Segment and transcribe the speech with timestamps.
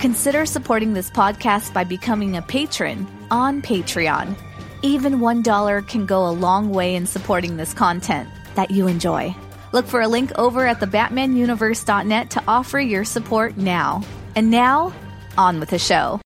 [0.00, 4.36] Consider supporting this podcast by becoming a patron on Patreon.
[4.82, 9.34] Even $1 can go a long way in supporting this content that you enjoy.
[9.72, 14.02] Look for a link over at thebatmanuniverse.net to offer your support now.
[14.34, 14.92] And now,
[15.38, 16.20] on with the show.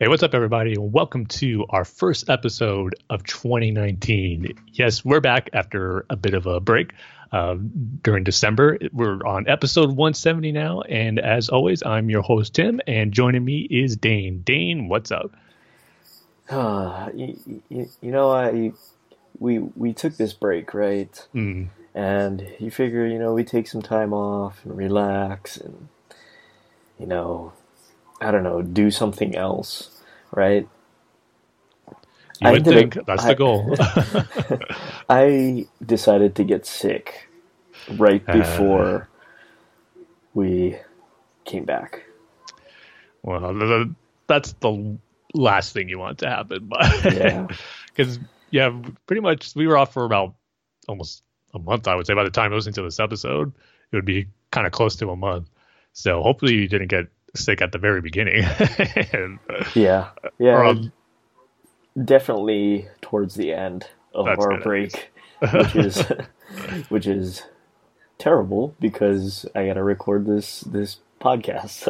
[0.00, 0.76] Hey, what's up, everybody?
[0.76, 4.58] Welcome to our first episode of 2019.
[4.72, 6.94] Yes, we're back after a bit of a break
[7.30, 7.54] uh,
[8.02, 8.76] during December.
[8.92, 13.60] We're on episode 170 now, and as always, I'm your host Tim, and joining me
[13.70, 14.42] is Dane.
[14.42, 15.30] Dane, what's up?
[16.50, 18.72] Uh, you, you, you know, I
[19.38, 21.24] we we took this break, right?
[21.32, 21.68] Mm.
[21.94, 25.86] And you figure, you know, we take some time off and relax, and
[26.98, 27.52] you know,
[28.24, 29.94] I don't know, do something else
[30.34, 30.68] right?
[32.40, 33.76] You would think that's I, the goal.
[35.08, 37.28] I decided to get sick
[37.96, 38.32] right uh.
[38.32, 39.08] before
[39.96, 40.00] uh,
[40.34, 40.76] we
[41.44, 42.04] came back.
[43.22, 43.94] Well,
[44.26, 44.98] that's the
[45.32, 47.46] last thing you want to happen, but yeah,
[47.86, 48.18] because
[48.50, 50.34] yeah, pretty much we were off for about
[50.88, 51.22] almost
[51.54, 51.88] a month.
[51.88, 53.52] I would say by the time listening to this episode,
[53.92, 55.48] it would be kind of close to a month.
[55.92, 58.44] So hopefully you didn't get sick at the very beginning.
[59.12, 59.38] and,
[59.74, 60.92] yeah, yeah, um,
[62.02, 65.10] definitely towards the end of our break,
[65.52, 66.02] which is
[66.88, 67.42] which is
[68.18, 71.88] terrible because I got to record this this podcast.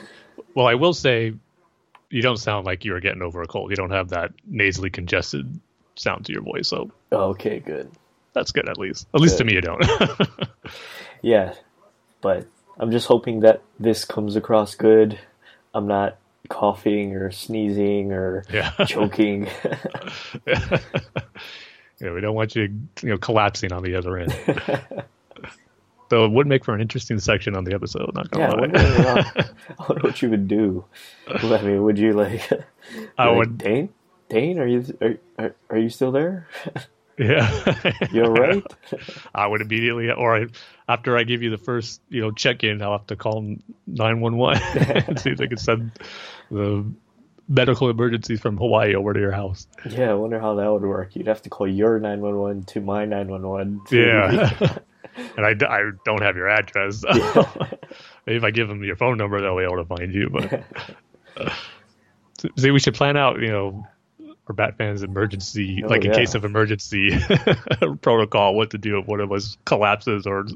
[0.54, 1.34] well, I will say,
[2.10, 3.70] you don't sound like you are getting over a cold.
[3.70, 5.60] You don't have that nasally congested
[5.96, 7.90] sound to your voice, so okay, good.
[8.32, 9.06] That's good, at least.
[9.14, 9.82] At least to me, you don't.
[11.22, 11.54] yeah,
[12.20, 12.46] but
[12.78, 15.18] I'm just hoping that this comes across good.
[15.74, 18.70] I'm not coughing or sneezing or yeah.
[18.86, 19.48] choking.
[20.46, 20.78] yeah.
[22.00, 22.62] yeah, we don't want you,
[23.02, 24.34] you know, collapsing on the other end.
[26.08, 28.14] Though it would make for an interesting section on the episode.
[28.14, 28.56] Not gonna yeah, lie.
[28.56, 30.84] I wonder, I wonder what you would do.
[31.26, 32.48] I mean, would you like?
[33.18, 33.58] I like, would.
[33.58, 33.88] Dane,
[34.28, 36.46] Dane, are you are, are, are you still there?
[37.18, 37.92] Yeah.
[38.12, 38.62] You're right.
[39.34, 40.46] I would immediately, or I,
[40.88, 45.04] after I give you the first, you know, check in, I'll have to call 911
[45.08, 45.92] and see if they can send
[46.50, 46.86] the
[47.48, 49.66] medical emergencies from Hawaii over to your house.
[49.88, 51.16] Yeah, I wonder how that would work.
[51.16, 53.82] You'd have to call your 911 to my 911.
[53.90, 54.78] Yeah.
[55.36, 57.00] and I, I don't have your address.
[57.00, 57.70] So yeah.
[58.26, 60.28] If I give them your phone number, they'll be able to find you.
[60.30, 60.64] But
[61.36, 61.54] uh,
[62.58, 63.86] see, we should plan out, you know,
[64.48, 66.18] or Batman's emergency, oh, like in yeah.
[66.18, 67.10] case of emergency
[68.00, 70.46] protocol, what to do if one of us collapses or,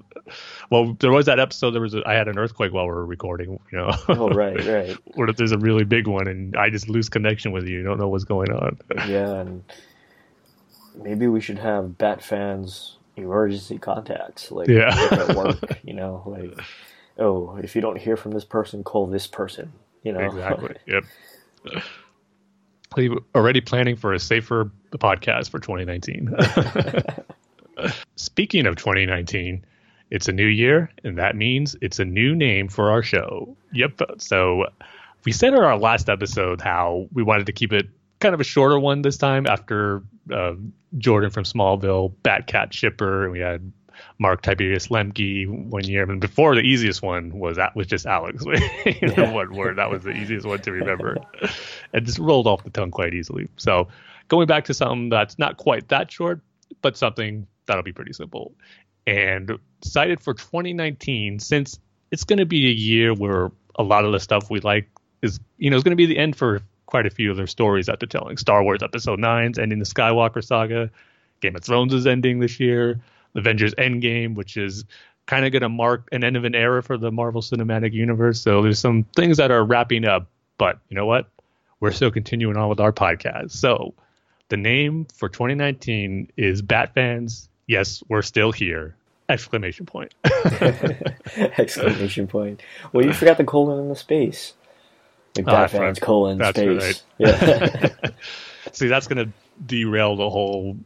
[0.71, 1.73] well, there was that episode.
[1.73, 3.59] There was a, I had an earthquake while we were recording.
[3.73, 3.91] You know.
[4.09, 4.97] Oh right, right.
[5.15, 7.79] what if there's a really big one and I just lose connection with you?
[7.79, 8.79] You don't know what's going on.
[9.09, 9.65] yeah, and
[10.95, 15.09] maybe we should have Bat fans emergency contacts, like yeah.
[15.11, 15.81] at work.
[15.83, 16.61] You know, like
[17.19, 19.73] oh, if you don't hear from this person, call this person.
[20.05, 20.21] You know.
[20.21, 20.77] Exactly.
[20.87, 21.05] yep
[23.35, 26.35] already planning for a safer podcast for 2019.
[28.17, 29.65] Speaking of 2019,
[30.11, 33.57] it's a new year, and that means it's a new name for our show.
[33.73, 34.01] Yep.
[34.19, 34.67] So
[35.25, 37.89] we said in our last episode how we wanted to keep it
[38.19, 40.03] kind of a shorter one this time after
[40.33, 40.55] uh,
[40.99, 43.73] Jordan from Smallville, Batcat Shipper, and we had
[44.19, 46.09] Mark Tiberius Lemke one year.
[46.11, 48.45] And before the easiest one was that was just Alex.
[48.47, 49.33] you know, yeah.
[49.33, 49.77] one word.
[49.77, 51.17] That was the easiest one to remember.
[51.93, 53.49] it just rolled off the tongue quite easily.
[53.57, 53.89] So
[54.29, 56.41] going back to something that's not quite that short,
[56.83, 58.55] but something that'll be pretty simple.
[59.07, 61.79] And cited for 2019, since
[62.11, 64.89] it's going to be a year where a lot of the stuff we like
[65.23, 67.47] is, you know, it's going to be the end for quite a few of their
[67.47, 68.37] stories that they're telling.
[68.37, 70.91] Star Wars Episode 9's ending the Skywalker saga.
[71.41, 73.01] Game of Thrones is ending this year.
[73.35, 74.85] Avengers Endgame, which is
[75.27, 78.41] kind of going to mark an end of an era for the Marvel Cinematic Universe.
[78.41, 80.27] So there's some things that are wrapping up,
[80.59, 81.29] But you know what?
[81.79, 83.53] We're still continuing on with our podcast.
[83.53, 83.95] So
[84.49, 87.49] the name for 2019 is Bat Fans.
[87.67, 88.97] Yes, we're still here.
[89.29, 90.13] Exclamation point.
[91.37, 92.61] Exclamation point.
[92.93, 94.55] Well, you forgot the colon in the space.
[95.37, 96.01] Like oh, ah, Bat Fans right.
[96.01, 97.05] colon that's space.
[97.21, 97.41] Right.
[97.41, 98.11] Yeah.
[98.73, 99.33] See, that's going to
[99.65, 100.77] derail the whole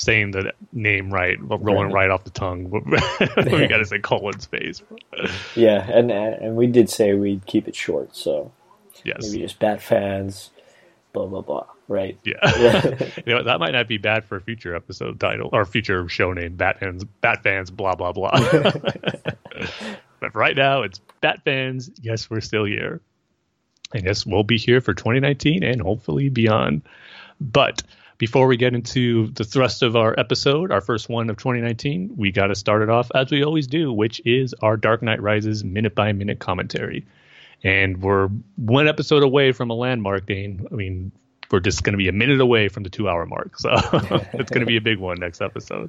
[0.00, 2.70] saying the name right, rolling right, right off the tongue.
[2.70, 4.82] we got to say colon space.
[5.54, 8.52] yeah, and and we did say we'd keep it short, so
[9.04, 9.18] yes.
[9.20, 10.50] maybe just Bat Fans,
[11.12, 11.66] blah blah blah.
[11.88, 12.18] Right.
[12.22, 12.38] Yeah.
[13.26, 16.32] you know that might not be bad for a future episode title or future show
[16.32, 16.54] name.
[16.54, 18.30] Bat fans, Bat fans, blah blah blah.
[20.20, 21.90] but right now it's Bat fans.
[22.00, 23.00] Yes, we're still here,
[23.92, 26.82] and yes, we'll be here for 2019 and hopefully beyond.
[27.40, 27.82] But
[28.20, 32.30] before we get into the thrust of our episode, our first one of 2019, we
[32.30, 35.64] got to start it off as we always do, which is our Dark Knight Rises
[35.64, 37.06] minute by minute commentary.
[37.64, 40.66] And we're one episode away from a landmark, Dane.
[40.70, 41.12] I mean,
[41.50, 43.58] we're just going to be a minute away from the two hour mark.
[43.58, 43.70] So
[44.34, 45.88] it's going to be a big one next episode.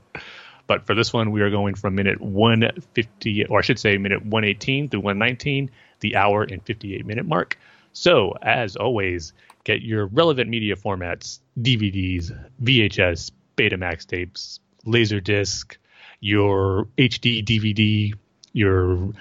[0.68, 4.26] But for this one, we are going from minute 150, or I should say minute
[4.26, 5.70] 118 through 119,
[6.00, 7.58] the hour and 58 minute mark.
[7.92, 9.34] So, as always,
[9.64, 12.32] get your relevant media formats DVDs,
[12.64, 15.78] VHS, Betamax tapes, Laserdisc,
[16.20, 18.14] your HD DVD,
[18.54, 19.14] your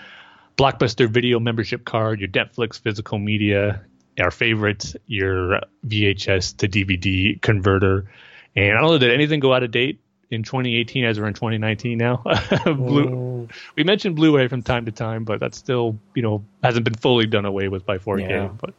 [0.57, 3.83] Blockbuster video membership card, your Netflix physical media,
[4.21, 8.11] our favorite, your VHS to DVD converter.
[8.55, 10.01] And I don't know, did anything go out of date
[10.31, 12.17] in 2018 as we're in 2019 now?
[12.65, 13.51] Blue, mm.
[13.77, 17.27] We mentioned Blu-ray from time to time, but that's still, you know, hasn't been fully
[17.27, 18.29] done away with by 4K.
[18.29, 18.49] Yeah.
[18.49, 18.75] But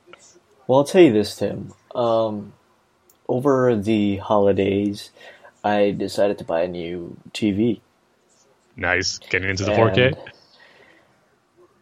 [0.72, 1.74] well, I'll tell you this, Tim.
[1.94, 2.54] Um,
[3.28, 5.10] over the holidays,
[5.66, 7.82] I decided to buy a new TV.
[8.78, 10.16] Nice, getting into the and,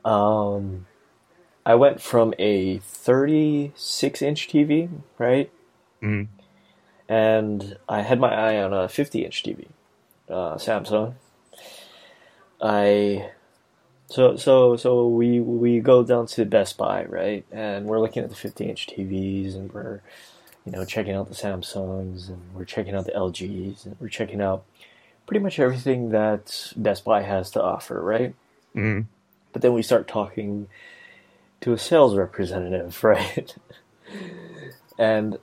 [0.03, 0.09] 4K.
[0.09, 0.87] Um,
[1.67, 4.89] I went from a 36 inch TV,
[5.19, 5.51] right?
[6.01, 6.29] Mm.
[7.07, 9.67] And I had my eye on a 50 inch TV,
[10.27, 11.13] uh, Samsung.
[12.59, 13.29] I
[14.09, 17.45] so so so we we go down to Best Buy, right?
[17.51, 20.01] And we're looking at the 50 inch TVs, and we're
[20.65, 24.41] you know checking out the Samsungs, and we're checking out the LGs, and we're checking
[24.41, 24.63] out
[25.27, 28.33] pretty much everything that Best Buy has to offer, right?
[28.75, 29.01] Mm-hmm.
[29.53, 30.67] But then we start talking
[31.61, 33.55] to a sales representative, right?
[34.97, 35.37] and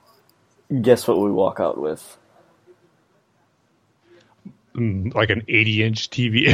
[0.81, 2.17] guess what we walk out with?
[4.77, 6.53] Mm, like an 80 inch TV.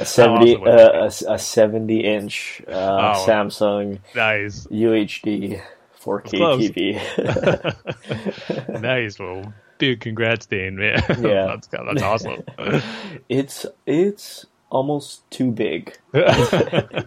[0.00, 5.60] a 70 awesome uh, a, a, 70 inch uh, oh, Samsung nice UHD
[6.00, 8.80] 4K TV.
[8.80, 9.18] nice.
[9.18, 11.02] Well, big congrats, Dane, man.
[11.20, 11.46] Yeah.
[11.46, 12.42] that's, that's awesome.
[13.28, 15.96] it's it's almost too big.
[16.12, 17.04] but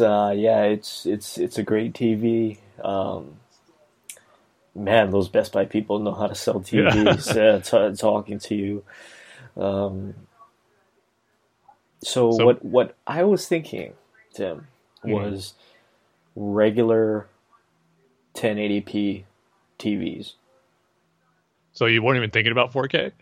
[0.00, 2.58] uh, yeah, it's it's it's a great TV.
[2.82, 3.36] Um,
[4.74, 7.34] man, those Best Buy people know how to sell TVs.
[7.36, 7.42] Yeah.
[7.42, 7.60] uh,
[7.90, 8.84] t- talking to you.
[9.56, 10.14] Um,
[12.02, 13.94] so, so, what what I was thinking,
[14.34, 14.66] Tim,
[15.04, 15.10] mm-hmm.
[15.10, 15.54] was
[16.36, 17.28] regular
[18.34, 19.24] 1080p
[19.78, 20.32] TVs.
[21.72, 23.12] So you weren't even thinking about 4K?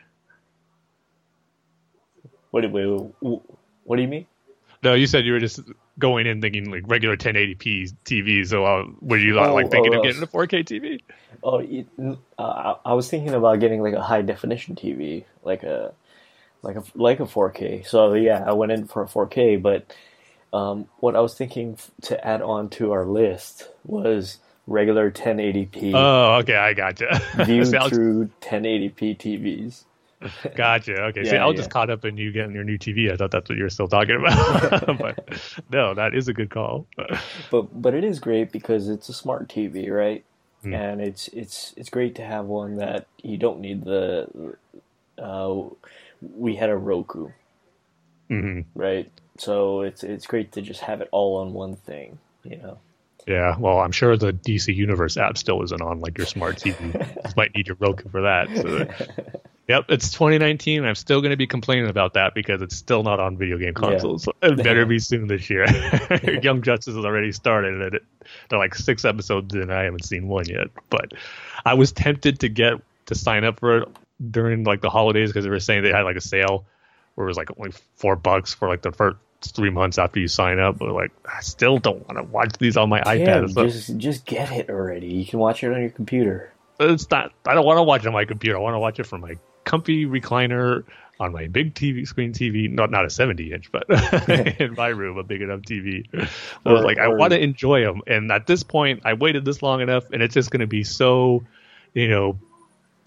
[2.51, 2.87] What, wait,
[3.85, 4.27] what do you mean?
[4.83, 5.61] No, you said you were just
[5.99, 8.47] going in thinking like regular 1080p TV.
[8.47, 11.01] So uh, were you oh, like thinking oh, of getting a 4K TV?
[11.43, 11.61] Oh,
[12.39, 15.93] uh, I was thinking about getting like a high definition TV, like a
[16.63, 17.87] like a like a 4K.
[17.87, 19.61] So yeah, I went in for a 4K.
[19.61, 19.93] But
[20.53, 25.93] um, what I was thinking to add on to our list was regular 1080p.
[25.95, 27.21] Oh, okay, I gotcha.
[27.45, 29.85] view through 1080p TVs.
[30.55, 30.95] Gotcha.
[31.07, 31.25] Okay.
[31.25, 31.59] Yeah, See, I was yeah.
[31.59, 33.13] just caught up in you getting your new TV.
[33.13, 34.87] I thought that's what you were still talking about.
[34.99, 35.19] but
[35.71, 36.87] no, that is a good call.
[37.51, 40.25] but but it is great because it's a smart TV, right?
[40.65, 40.75] Mm.
[40.75, 44.57] And it's it's it's great to have one that you don't need the.
[45.19, 45.65] Uh,
[46.37, 47.29] we had a Roku,
[48.31, 48.61] mm-hmm.
[48.79, 49.11] right?
[49.39, 52.79] So it's it's great to just have it all on one thing, you know.
[53.27, 56.95] Yeah, well, I'm sure the DC Universe app still isn't on like your smart TV.
[57.25, 58.49] you might need your Roku for that.
[58.57, 59.41] So.
[59.69, 60.85] Yep, it's 2019.
[60.85, 63.75] I'm still going to be complaining about that because it's still not on video game
[63.75, 64.27] consoles.
[64.27, 64.51] Yeah.
[64.51, 65.67] It better be soon this year.
[66.43, 68.03] Young Justice has already started, and it,
[68.49, 70.69] they're like six episodes and I haven't seen one yet.
[70.91, 71.13] But
[71.65, 73.89] I was tempted to get to sign up for it
[74.31, 76.65] during like the holidays because they were saying they had like a sale
[77.15, 80.27] where it was like only four bucks for like the first three months after you
[80.27, 80.79] sign up.
[80.79, 83.55] But like, I still don't want to watch these on my iPad.
[83.55, 85.09] Just, just get it already.
[85.09, 86.53] You can watch it on your computer.
[86.81, 87.33] It's not.
[87.47, 88.57] I don't want to watch it on my computer.
[88.57, 90.85] I want to watch it from my comfy recliner
[91.21, 93.85] on my big TV screen TV, not not a 70 inch, but
[94.61, 96.07] in my room, a big enough TV.
[96.67, 99.63] I was like, I want to enjoy them, and at this point, I waited this
[99.63, 101.45] long enough, and it's just going to be so,
[101.95, 102.39] you know,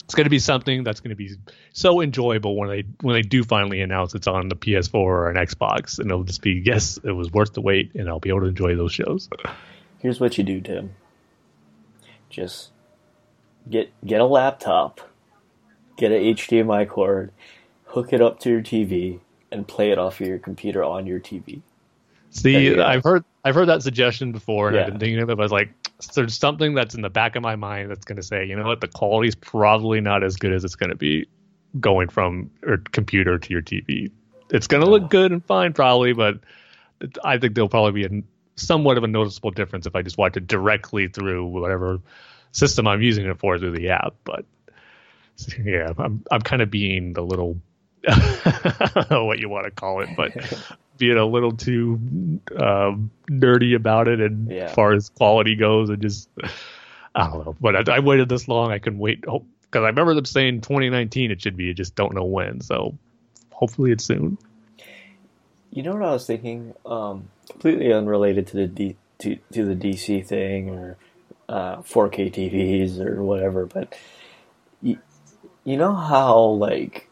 [0.05, 1.35] it's going to be something that's going to be
[1.73, 5.35] so enjoyable when they when they do finally announce it's on the PS4 or an
[5.35, 8.41] Xbox, and it'll just be yes, it was worth the wait, and I'll be able
[8.41, 9.27] to enjoy those shows.
[9.99, 10.95] Here's what you do, Tim.
[12.29, 12.69] Just
[13.69, 15.01] get get a laptop,
[15.97, 17.31] get an HDMI cord,
[17.85, 19.19] hook it up to your TV,
[19.51, 21.61] and play it off of your computer on your TV.
[22.31, 24.81] See, I've heard I've heard that suggestion before, and yeah.
[24.83, 25.37] I've been thinking of it.
[25.37, 25.69] But I was like,
[26.13, 28.65] there's something that's in the back of my mind that's going to say, you know
[28.65, 31.27] what, the quality's probably not as good as it's going to be
[31.79, 34.11] going from your computer to your TV.
[34.49, 36.39] It's going to look good and fine, probably, but
[37.23, 38.23] I think there'll probably be a
[38.57, 41.99] somewhat of a noticeable difference if I just watch it directly through whatever
[42.51, 44.15] system I'm using it for through the app.
[44.23, 44.45] But
[45.63, 47.59] yeah, I'm I'm kind of being the little
[48.07, 50.31] I don't know what you want to call it, but
[50.97, 54.65] being a little too um, nerdy about it, and yeah.
[54.65, 56.29] as far as quality goes, and just
[57.15, 57.55] I don't know.
[57.59, 59.41] But I, I waited this long, I can wait because
[59.73, 61.69] oh, I remember them saying 2019 it should be.
[61.69, 62.61] I just don't know when.
[62.61, 62.97] So
[63.51, 64.37] hopefully it's soon.
[65.71, 66.73] You know what I was thinking?
[66.85, 70.97] Um, completely unrelated to the D, to, to the DC thing or
[71.49, 73.93] uh, 4K TVs or whatever, but
[74.81, 74.99] you,
[75.65, 77.09] you know how like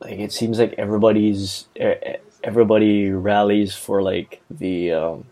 [0.00, 1.66] like it seems like everybody's
[2.44, 5.24] everybody rallies for like the um,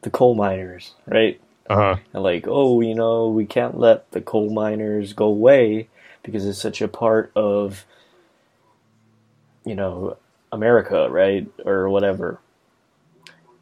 [0.00, 1.40] the coal miners, right?
[1.68, 1.96] Uh-huh.
[2.12, 5.88] And like, oh, you know, we can't let the coal miners go away
[6.22, 7.84] because it's such a part of
[9.64, 10.16] you know
[10.50, 12.40] America, right, or whatever.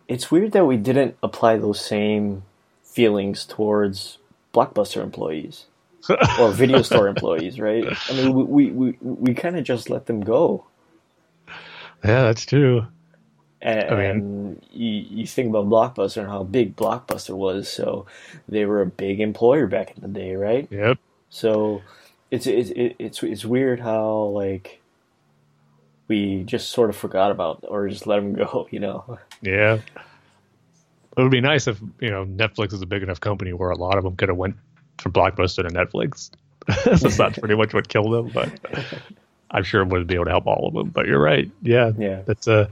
[0.06, 2.44] It's weird that we didn't apply those same
[2.82, 4.18] feelings towards
[4.54, 5.66] blockbuster employees
[6.40, 7.84] or video store employees, right?
[8.08, 10.64] I mean, we we we, kind of just let them go.
[12.04, 12.86] Yeah, that's true.
[13.60, 17.68] And, I mean, you, you think about Blockbuster and how big Blockbuster was.
[17.68, 18.06] So
[18.48, 20.68] they were a big employer back in the day, right?
[20.70, 20.98] Yep.
[21.30, 21.82] So
[22.30, 24.80] it's it's it's it's weird how like
[26.06, 29.18] we just sort of forgot about or just let them go, you know?
[29.42, 29.80] Yeah.
[31.16, 33.76] It would be nice if you know Netflix is a big enough company where a
[33.76, 34.56] lot of them could have went
[35.00, 36.30] from Blockbuster to Netflix.
[36.98, 38.30] so that's pretty much what killed them.
[38.32, 38.50] But
[39.50, 40.88] I'm sure it wouldn't be able to help all of them.
[40.88, 41.50] But you're right.
[41.62, 42.22] Yeah, yeah.
[42.26, 42.70] That's a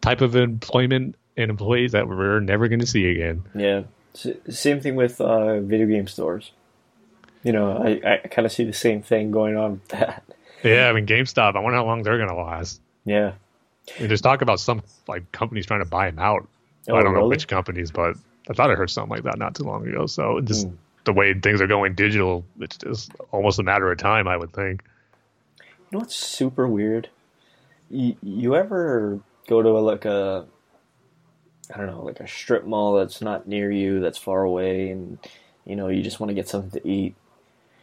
[0.00, 3.44] type of employment and employees that we're never going to see again.
[3.54, 3.82] Yeah.
[4.48, 6.52] same thing with uh, video game stores.
[7.42, 10.22] You know, I, I kind of see the same thing going on with that.
[10.62, 11.56] Yeah, I mean, GameStop.
[11.56, 12.80] I wonder how long they're going to last.
[13.04, 13.32] Yeah.
[13.98, 16.46] And just talk about some like companies trying to buy them out.
[16.88, 17.24] Oh, I don't really?
[17.24, 18.16] know which companies, but
[18.48, 20.06] I thought I heard something like that not too long ago.
[20.06, 20.76] So just mm.
[21.04, 24.52] The way things are going digital, it's just almost a matter of time, I would
[24.52, 24.82] think.
[25.58, 27.08] You know what's super weird?
[27.90, 30.46] You, you ever go to a, like a
[31.72, 35.18] I don't know, like a strip mall that's not near you, that's far away, and
[35.64, 37.14] you know you just want to get something to eat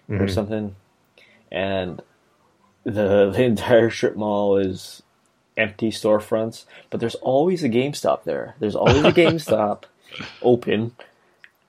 [0.09, 0.21] mm-hmm.
[0.21, 0.75] or something,
[1.51, 2.01] and
[2.83, 5.01] the the entire strip mall is
[5.57, 8.55] empty storefronts, but there's always a GameStop there.
[8.59, 9.83] There's always a GameStop
[10.41, 10.95] open,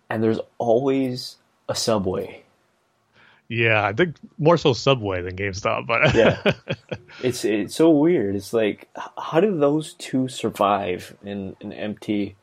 [0.08, 1.36] and there's always
[1.70, 2.42] a Subway.
[3.48, 6.52] Yeah, I think more so Subway than GameStop, but yeah,
[7.22, 8.36] it's it's so weird.
[8.36, 12.36] It's like how do those two survive in an empty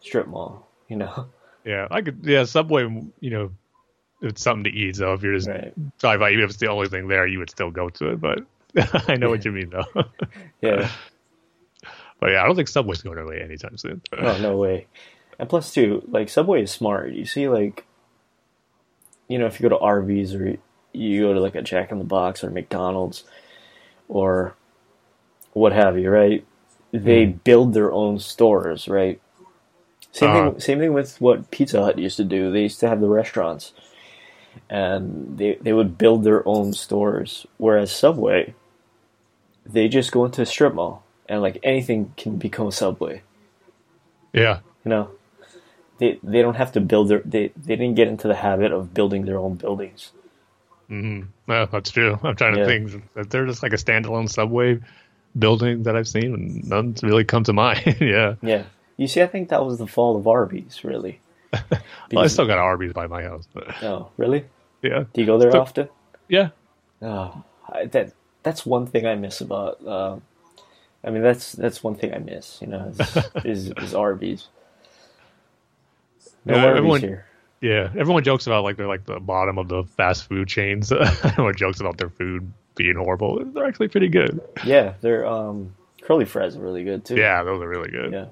[0.00, 0.68] strip mall?
[0.88, 1.26] You know?
[1.64, 2.20] Yeah, I could.
[2.22, 2.82] Yeah, Subway.
[3.20, 3.50] You know,
[4.22, 4.96] it's something to eat.
[4.96, 5.74] So if you're just right.
[5.98, 8.20] drive by, even if it's the only thing there, you would still go to it.
[8.20, 8.38] But
[9.08, 9.30] I know yeah.
[9.30, 10.04] what you mean, though.
[10.62, 10.90] yeah.
[12.18, 14.00] But yeah, I don't think Subway's going away anytime soon.
[14.16, 14.86] oh no way!
[15.38, 17.12] And plus, too, like Subway is smart.
[17.12, 17.84] You see, like
[19.28, 20.56] you know, if you go to Arby's or
[20.92, 23.24] you go to like a Jack in the Box or McDonald's
[24.08, 24.54] or
[25.52, 26.44] what have you, right?
[26.92, 27.44] They mm.
[27.44, 29.20] build their own stores, right?
[30.12, 30.60] Same uh, thing.
[30.60, 32.52] Same thing with what Pizza Hut used to do.
[32.52, 33.72] They used to have the restaurants,
[34.70, 37.46] and they they would build their own stores.
[37.58, 38.54] Whereas Subway,
[39.64, 43.22] they just go into a strip mall, and like anything can become a Subway.
[44.32, 45.10] Yeah, you know
[45.98, 48.94] they they don't have to build their they they didn't get into the habit of
[48.94, 50.12] building their own buildings.
[50.90, 51.50] Mm-hmm.
[51.50, 52.18] Yeah, that's true.
[52.22, 54.80] I'm trying to think that they're just like a standalone subway
[55.38, 57.96] building that I've seen, and none's really come to mind.
[58.00, 58.34] yeah.
[58.42, 58.64] Yeah.
[58.96, 61.20] You see, I think that was the fall of Arby's, really.
[62.12, 63.46] well, I still got Arby's by my house.
[63.52, 63.82] But...
[63.82, 64.46] Oh, really?
[64.82, 65.04] Yeah.
[65.12, 65.60] Do you go there still...
[65.60, 65.88] often?
[66.28, 66.48] Yeah.
[67.02, 68.12] Oh, I, that
[68.42, 69.84] that's one thing I miss about.
[69.86, 70.16] Uh,
[71.04, 72.58] I mean, that's that's one thing I miss.
[72.60, 74.48] You know, is, is, is Arby's.
[76.46, 77.26] No yeah, everyone, here.
[77.60, 80.92] Yeah, everyone jokes about like they're like the bottom of the fast food chains.
[81.24, 83.44] everyone jokes about their food being horrible.
[83.44, 84.40] They're actually pretty good.
[84.64, 87.16] Yeah, they're um, curly fries are really good too.
[87.16, 88.12] Yeah, those are really good.
[88.12, 88.26] Yeah,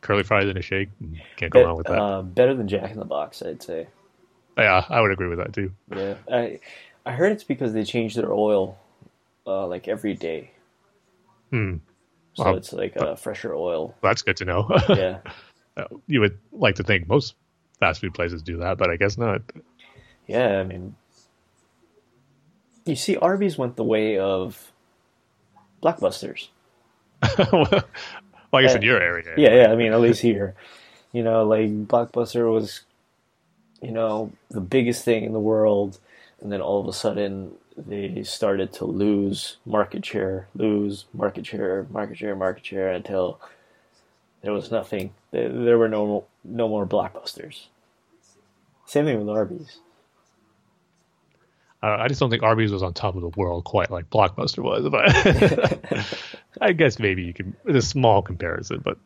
[0.00, 0.90] curly fries in a shake.
[1.36, 1.98] Can't go Be- wrong with that.
[1.98, 3.88] Uh, better than Jack in the Box, I'd say.
[4.56, 5.72] yeah, I would agree with that too.
[5.94, 6.60] Yeah, I
[7.04, 8.78] I heard it's because they change their oil
[9.46, 10.52] uh, like every day,
[11.50, 11.76] Hmm.
[12.34, 13.96] so it's like a fresher oil.
[14.02, 14.70] That's good to know.
[14.88, 15.18] Yeah,
[16.08, 17.34] you would like to think most
[17.80, 19.42] fast food places do that, but I guess not.
[20.26, 20.60] yeah.
[20.60, 20.94] I mean,
[22.84, 24.72] you see, Arby's went the way of
[25.82, 26.48] Blockbusters.
[27.52, 27.84] well,
[28.52, 29.34] I guess in your area.
[29.36, 29.72] Yeah, yeah.
[29.72, 30.54] I mean, at least here,
[31.12, 32.82] you know, like Blockbuster was,
[33.82, 35.98] you know, the biggest thing in the world,
[36.40, 41.86] and then all of a sudden they started to lose market share, lose market share,
[41.90, 43.40] market share, market share until
[44.42, 45.12] there was nothing.
[45.30, 47.66] There, there were no no more Blockbusters.
[48.86, 49.78] Same thing with Arby's.
[51.82, 54.62] Uh, I just don't think Arby's was on top of the world quite like Blockbuster
[54.62, 56.04] was, but
[56.60, 57.56] I guess maybe you can.
[57.64, 58.98] It's a small comparison, but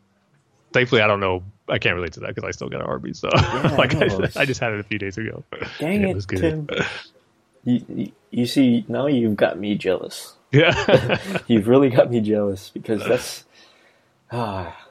[0.73, 1.43] thankfully I don't know.
[1.69, 3.19] I can't relate to that because I still got an Arby's.
[3.19, 4.07] So like I.
[4.07, 5.43] I, I just had it a few days ago.
[5.79, 6.41] Dang Yeah, it, was good.
[6.41, 6.67] Tim.
[7.67, 10.35] You, you, you see, now you've got me jealous.
[10.51, 13.43] Yeah, You've really got me jealous because that's.
[14.31, 14.84] Ah,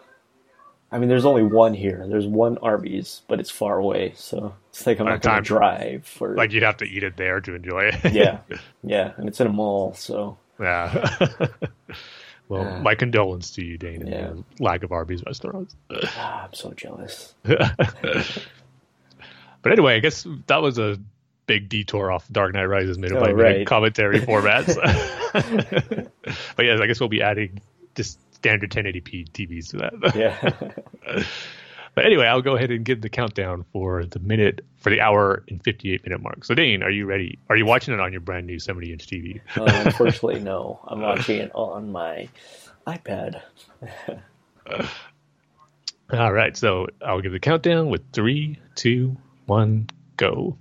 [0.95, 2.07] I mean, there's only one here.
[2.09, 5.43] There's one Arby's, but it's far away, so it's like I'm Uh, not going time-
[5.43, 6.37] to drive for.
[6.37, 8.13] like you'd have to eat it there to enjoy it.
[8.13, 8.39] yeah,
[8.85, 11.09] yeah, and it's in a mall, so yeah.
[12.49, 14.65] well, my condolence to you, Dane, and yeah.
[14.65, 15.75] lack of Arby's restaurants.
[15.91, 17.35] ah, I'm so jealous.
[19.63, 20.99] But anyway, I guess that was a
[21.47, 23.67] big detour off Dark Knight Rises minute Oh, by right.
[23.67, 24.75] commentary formats.
[26.57, 27.61] but yes, I guess we'll be adding
[27.95, 30.15] just standard 1080p TVs to that.
[30.15, 31.25] Yeah,
[31.95, 35.45] But anyway, I'll go ahead and give the countdown for the minute for the hour
[35.49, 36.45] and 58 minute mark.
[36.45, 37.39] So Dane, are you ready?
[37.49, 39.41] Are you watching it on your brand new 70 inch TV?
[39.57, 40.81] uh, unfortunately, no.
[40.89, 42.29] I'm watching it on my
[42.87, 43.41] iPad.
[46.13, 50.59] All right, so I'll give the countdown with three, two, one, go.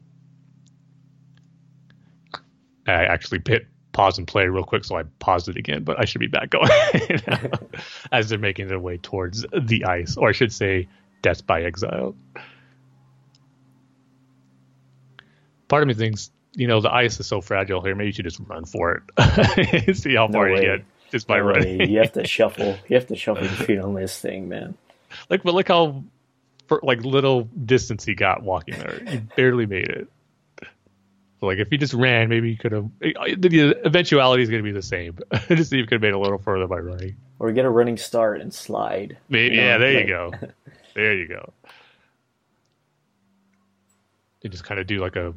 [2.86, 6.06] I actually hit pause and play real quick, so I paused it again, but I
[6.06, 6.70] should be back going
[8.12, 10.88] as they're making their way towards the ice, or I should say,
[11.22, 12.16] death by exile.
[15.68, 17.96] Part of me thinks, you know, the ice is so fragile here.
[17.96, 21.38] Maybe you should just run for it, see how No far you get just by
[21.38, 21.54] No way.
[21.54, 21.90] running.
[21.90, 22.78] You have to shuffle.
[22.88, 24.76] You have to shuffle your feet on this thing, man.
[25.30, 26.04] Like, but look how
[26.68, 29.00] for like little distance he got walking there.
[29.08, 30.08] He barely made it.
[31.44, 32.90] So, like, if he just ran, maybe he could have.
[33.02, 35.20] Eh, eh, the eventuality is going to be the same.
[35.50, 37.18] just see if he could have made a little further by running.
[37.38, 39.18] Or get a running start and slide.
[39.28, 40.32] Maybe, You know, yeah, there like- you go.
[40.96, 41.52] There you go.
[44.42, 45.34] You just kind of do like a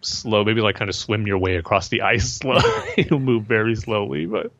[0.00, 2.60] slow, maybe like kind of swim your way across the ice slow.
[2.96, 4.50] You'll move very slowly, but.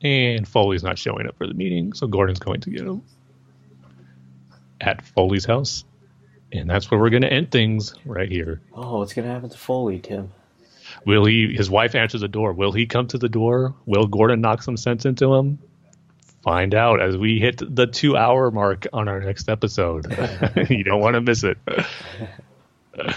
[0.00, 3.02] And Foley's not showing up for the meeting, so Gordon's going to get him
[4.80, 5.84] at Foley's house.
[6.54, 8.60] And that's where we're going to end things right here.
[8.72, 10.32] Oh, what's gonna happen to Foley, Tim?
[11.04, 11.54] Will he?
[11.54, 12.52] His wife answers the door.
[12.52, 13.74] Will he come to the door?
[13.86, 15.58] Will Gordon knock some sense into him?
[16.42, 20.06] Find out as we hit the two-hour mark on our next episode.
[20.70, 21.58] you don't want to miss it.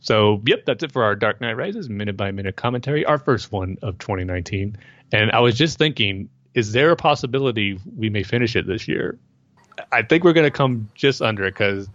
[0.00, 3.52] So, yep, that's it for our Dark Knight Rises minute by minute commentary, our first
[3.52, 4.78] one of 2019.
[5.12, 9.18] And I was just thinking, is there a possibility we may finish it this year?
[9.92, 11.88] I think we're going to come just under it because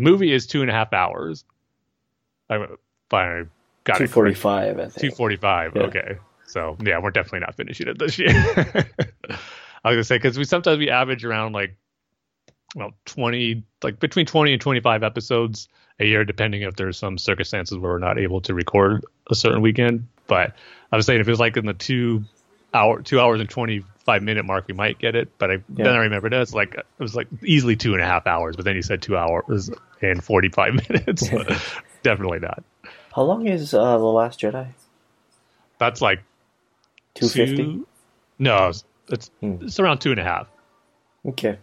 [0.00, 1.44] the movie is two and a half hours.
[2.48, 2.66] I
[3.10, 3.50] fine,
[3.84, 4.06] got Two it.
[4.06, 4.94] Two forty five, I think.
[4.94, 5.72] Two forty five.
[5.76, 5.82] Yeah.
[5.82, 8.30] Okay, so yeah, we're definitely not finishing it this year.
[9.84, 11.76] I was gonna say because we sometimes we average around like
[12.74, 17.76] well twenty, like between twenty and twenty-five episodes a year, depending if there's some circumstances
[17.76, 20.08] where we're not able to record a certain weekend.
[20.26, 20.54] But
[20.90, 22.24] I was saying if it was like in the two
[22.72, 23.50] hour, two hours and
[24.04, 25.28] twenty-five minute mark, we might get it.
[25.38, 28.26] But I then I remembered it's like it was like easily two and a half
[28.26, 28.56] hours.
[28.56, 31.28] But then you said two hours and forty-five minutes.
[32.02, 32.62] definitely not.
[33.14, 34.68] How long is uh, the Last Jedi?
[35.78, 36.20] That's like
[37.14, 37.82] Two fifty.
[38.38, 39.56] No, it's it's, Hmm.
[39.62, 40.46] it's around two and a half.
[41.26, 41.58] Okay,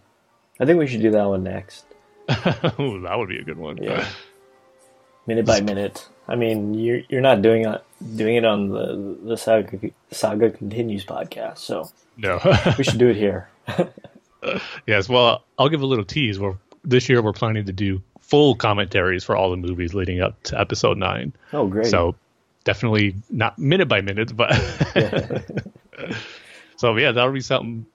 [0.60, 1.84] I think we should do that one next,
[2.78, 3.78] Ooh, that would be a good one.
[3.82, 4.06] Yeah.
[5.26, 6.06] minute by minute.
[6.28, 7.82] I mean, you're you're not doing it
[8.16, 12.40] doing it on the the saga saga continues podcast, so No.
[12.78, 13.48] we should do it here.
[14.86, 15.08] yes.
[15.08, 16.38] Well, I'll give a little tease.
[16.38, 20.42] We're this year we're planning to do full commentaries for all the movies leading up
[20.44, 21.32] to episode nine.
[21.52, 21.86] Oh, great!
[21.86, 22.14] So
[22.64, 24.52] definitely not minute by minute, but
[26.76, 27.86] so yeah, that'll be something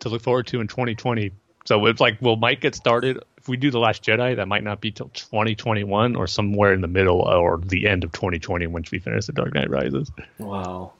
[0.00, 1.32] to look forward to in 2020.
[1.64, 3.22] So it's like, will Mike get started?
[3.44, 6.80] If we do the Last Jedi, that might not be till 2021 or somewhere in
[6.80, 10.10] the middle or the end of 2020 once we finish the Dark Knight Rises.
[10.38, 10.94] Wow.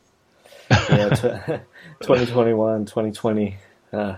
[0.70, 1.22] Yeah, t-
[2.02, 3.56] 2021, 2020.
[3.94, 4.16] Uh,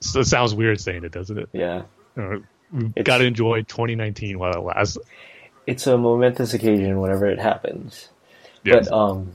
[0.00, 1.48] so it sounds weird saying it, doesn't it?
[1.54, 1.84] Yeah.
[2.14, 4.98] Uh, we've got to enjoy 2019 while it lasts.
[5.66, 8.10] It's a momentous occasion whenever it happens.
[8.64, 8.90] Yes.
[8.90, 9.32] But um,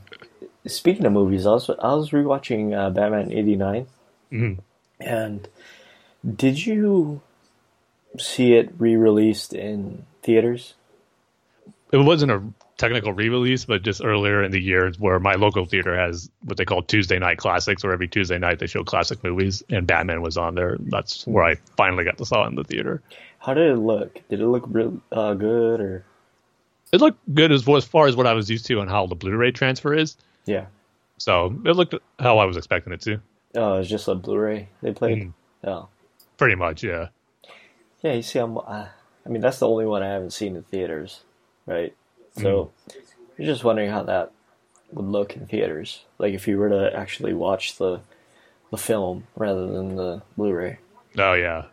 [0.67, 3.87] speaking of movies, I was I was rewatching uh, Batman '89,
[4.31, 4.61] mm-hmm.
[4.99, 5.47] and
[6.35, 7.23] did you
[8.17, 10.73] see it re-released in theaters?
[11.91, 12.41] It wasn't a
[12.77, 16.65] technical re-release, but just earlier in the year, where my local theater has what they
[16.65, 20.37] call Tuesday night classics, where every Tuesday night they show classic movies, and Batman was
[20.37, 20.77] on there.
[20.79, 23.01] That's where I finally got to saw it in the theater.
[23.39, 24.19] How did it look?
[24.29, 26.05] Did it look real uh, good or?
[26.91, 29.15] It looked good as, as far as what I was used to and how the
[29.15, 30.17] Blu-ray transfer is.
[30.45, 30.65] Yeah.
[31.17, 33.21] So it looked how I was expecting it to.
[33.55, 35.23] Oh, it was just a Blu-ray they played.
[35.23, 35.33] Mm.
[35.63, 35.87] Oh.
[36.37, 37.07] Pretty much, yeah.
[38.01, 38.57] Yeah, you see, I'm.
[38.57, 38.87] Uh,
[39.25, 41.21] I mean, that's the only one I haven't seen in theaters,
[41.65, 41.95] right?
[42.37, 42.95] So, mm.
[43.37, 44.31] you're just wondering how that
[44.91, 48.01] would look in theaters, like if you were to actually watch the
[48.71, 50.79] the film rather than the Blu-ray.
[51.17, 51.65] Oh yeah.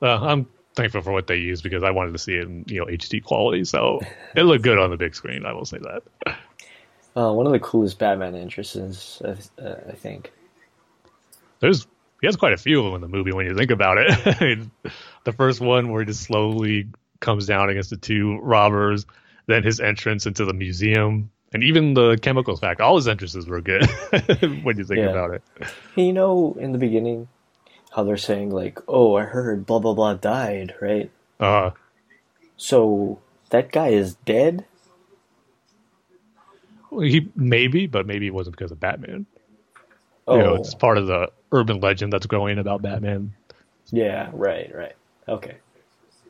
[0.00, 2.80] Well, I'm thankful for what they use because I wanted to see it in you
[2.80, 4.00] know HD quality, so
[4.34, 5.44] it looked good on the big screen.
[5.44, 6.36] I will say that.
[7.16, 9.34] Uh, one of the coolest Batman entrances, uh,
[9.88, 10.34] I think.
[11.60, 11.86] There's
[12.20, 14.60] he has quite a few of them in the movie when you think about it.
[15.26, 16.88] the first one where he just slowly
[17.20, 19.04] comes down against the two robbers,
[19.46, 22.80] then his entrance into the museum, and even the chemicals fact.
[22.80, 23.84] All his entrances were good
[24.62, 25.10] when you think yeah.
[25.10, 25.42] about it.
[25.96, 27.28] You know, in the beginning,
[27.90, 31.10] how they're saying like, "Oh, I heard blah blah blah died," right?
[31.38, 31.72] Uh.
[32.56, 33.18] So
[33.50, 34.64] that guy is dead.
[36.90, 39.26] He maybe, but maybe it wasn't because of Batman.
[40.28, 43.34] Oh, you know, it's part of the urban legend that's growing about Batman.
[43.90, 44.94] Yeah, right, right.
[45.28, 45.56] Okay.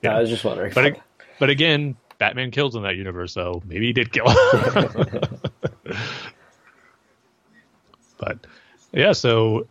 [0.02, 0.16] Yeah.
[0.16, 0.72] I was just wondering.
[0.74, 0.98] But
[1.38, 4.24] but again, Batman kills in that universe, so maybe he did kill
[8.18, 8.46] but
[8.92, 9.66] yeah, so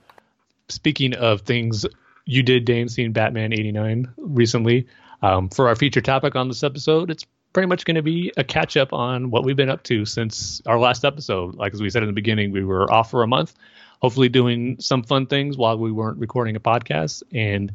[0.69, 1.85] speaking of things
[2.25, 4.87] you did, Dane, seeing Batman '89 recently.
[5.21, 8.43] Um, for our feature topic on this episode, it's pretty much going to be a
[8.43, 11.55] catch up on what we've been up to since our last episode.
[11.55, 13.55] Like as we said in the beginning, we were off for a month,
[14.01, 17.23] hopefully doing some fun things while we weren't recording a podcast.
[17.33, 17.71] And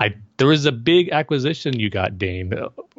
[0.00, 2.52] I there was a big acquisition you got, Dane,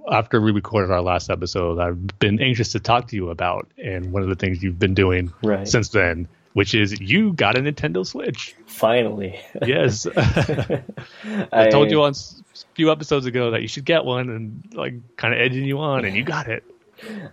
[0.09, 1.79] after we recorded our last episode.
[1.79, 4.93] I've been anxious to talk to you about, and one of the things you've been
[4.93, 5.67] doing right.
[5.67, 8.55] since then which is you got a Nintendo Switch.
[8.65, 9.39] Finally.
[9.65, 10.05] Yes.
[10.05, 10.83] I,
[11.51, 14.93] I, told you on a few episodes ago that you should get one and like
[15.17, 16.63] kind of edging you on and you got it.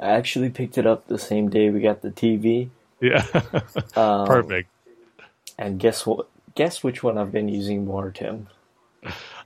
[0.01, 2.71] I actually picked it up the same day we got the TV.
[3.01, 3.25] Yeah.
[3.97, 4.71] um, Perfect.
[5.59, 6.29] And guess what?
[6.55, 8.49] Guess which one I've been using more, Tim?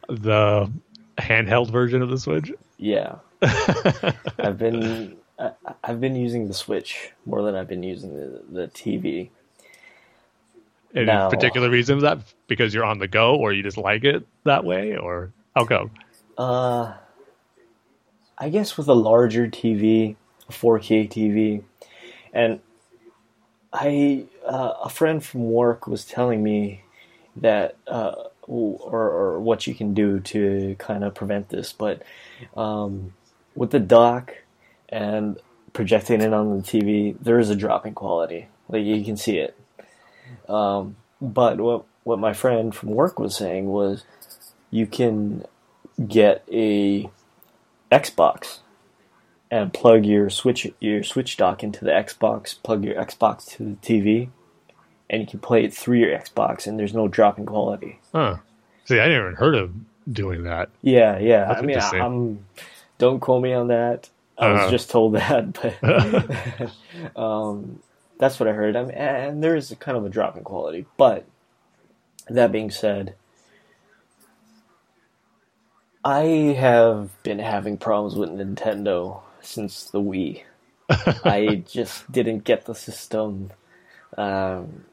[0.09, 0.71] The
[1.19, 2.53] handheld version of the Switch?
[2.79, 3.17] Yeah.
[4.39, 5.53] I've been I,
[5.85, 9.31] have been using the Switch more than I've been using the, the TV.
[10.95, 11.29] Any no.
[11.31, 14.97] particular reasons that because you're on the go or you just like it that way
[14.97, 15.91] or how come?
[16.37, 16.93] Uh,
[18.37, 20.17] I guess with a larger TV,
[20.49, 21.63] a 4K TV,
[22.33, 22.61] and
[23.73, 26.85] I uh, a friend from work was telling me
[27.37, 32.03] that uh, or, or what you can do to kind of prevent this, but
[32.57, 33.15] um,
[33.55, 34.35] with the dock
[34.89, 35.39] and
[35.73, 38.49] projecting it on the TV, there is a drop in quality.
[38.69, 39.57] Like you can see it.
[40.49, 44.05] Um, but what what my friend from work was saying was,
[44.71, 45.45] you can
[46.09, 47.09] get a
[47.93, 48.59] Xbox
[49.51, 53.77] and plug your switch your switch dock into the Xbox, plug your Xbox to the
[53.77, 54.31] TV,
[55.13, 58.01] and you can play it through your Xbox, and there's no drop in quality.
[58.13, 58.39] Huh.
[58.87, 59.73] See, I never heard of
[60.11, 60.71] doing that.
[60.81, 61.45] Yeah, yeah.
[61.47, 62.45] That's I mean, I, am
[62.99, 64.09] Don't quote me on that.
[64.39, 64.63] I uh-huh.
[64.65, 67.81] was just told that, but um,
[68.19, 68.75] that's what I heard.
[68.75, 70.87] I mean, and there is kind of a drop in quality.
[70.97, 71.27] But
[72.29, 73.15] that being said,
[76.05, 76.23] I
[76.59, 80.43] have been having problems with Nintendo since the Wii.
[80.89, 83.53] I just didn't get the system,
[84.17, 84.85] um,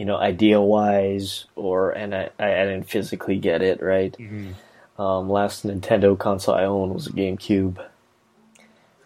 [0.00, 4.16] you know, idea wise, or and I, I didn't physically get it right.
[4.18, 4.52] Mm-hmm.
[4.98, 7.86] Um, last Nintendo console I owned was a GameCube.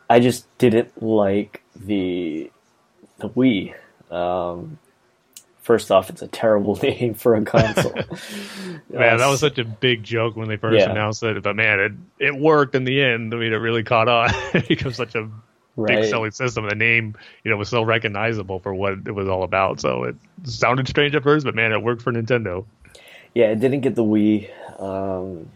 [0.08, 2.48] I just didn't like the
[3.18, 3.74] the Wii.
[4.08, 4.78] Um,
[5.62, 7.92] first off, it's a terrible name for a console.
[8.88, 10.92] man, that was such a big joke when they first yeah.
[10.92, 11.42] announced it.
[11.42, 13.34] But man, it it worked in the end.
[13.34, 14.30] I mean, it really caught on.
[14.54, 15.28] it becomes such a
[15.76, 16.02] right.
[16.02, 16.68] big selling system.
[16.68, 19.80] The name, you know, was so recognizable for what it was all about.
[19.80, 22.64] So it sounded strange at first, but man, it worked for Nintendo.
[23.34, 24.50] yeah, it didn't get the Wii.
[24.80, 25.50] Um,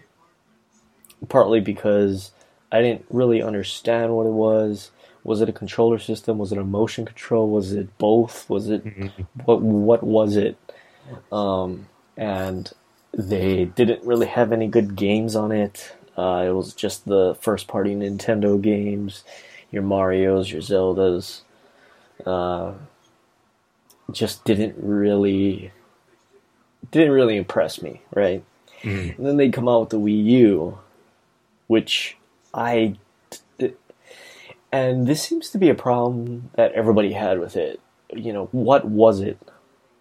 [1.28, 2.31] partly because
[2.70, 4.90] I didn't really understand what it was.
[5.24, 6.38] Was it a controller system?
[6.38, 7.48] Was it a motion control?
[7.48, 8.48] Was it both?
[8.48, 9.22] Was it mm-hmm.
[9.44, 9.61] what?
[9.61, 10.57] What was it?
[11.33, 12.70] Um, and
[13.12, 15.92] they didn't really have any good games on it.
[16.16, 19.24] Uh, it was just the first party Nintendo games,
[19.70, 21.42] your Mario's, your Zeldas.
[22.24, 22.72] Uh,
[24.11, 25.72] just didn't really
[26.90, 28.42] didn't really impress me, right?
[28.83, 29.18] Mm.
[29.18, 30.78] And then they come out with the Wii U,
[31.66, 32.16] which
[32.54, 32.96] I
[34.70, 37.81] and this seems to be a problem that everybody had with it.
[38.14, 39.38] You know, what was it?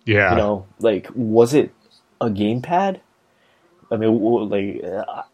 [0.05, 0.31] Yeah.
[0.31, 1.71] You know, like was it
[2.21, 2.99] a gamepad?
[3.89, 4.83] I mean, like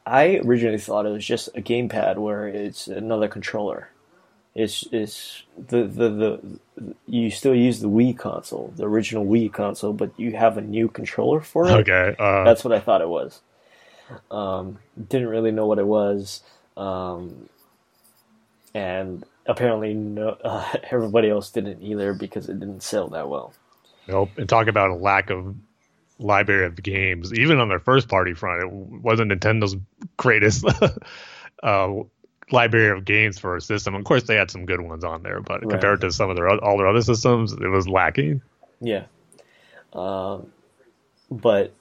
[0.05, 3.89] I originally thought it was just a gamepad where it's another controller.
[4.55, 9.93] It's it's the, the the you still use the Wii console, the original Wii console,
[9.93, 11.71] but you have a new controller for it.
[11.71, 12.43] Okay, uh...
[12.43, 13.41] that's what I thought it was.
[14.29, 14.77] Um,
[15.09, 16.43] didn't really know what it was,
[16.77, 17.49] um,
[18.75, 23.53] and apparently no, uh, everybody else didn't either because it didn't sell that well.
[24.07, 24.31] Nope.
[24.37, 25.55] And talk about a lack of
[26.19, 27.33] library of games.
[27.33, 29.75] Even on their first party front, it wasn't Nintendo's
[30.17, 30.65] greatest
[31.63, 31.93] uh,
[32.51, 33.95] library of games for a system.
[33.95, 35.69] Of course, they had some good ones on there, but right.
[35.69, 38.41] compared to some of their all their other systems, it was lacking.
[38.81, 39.05] Yeah.
[39.93, 40.47] Um,
[41.29, 41.73] but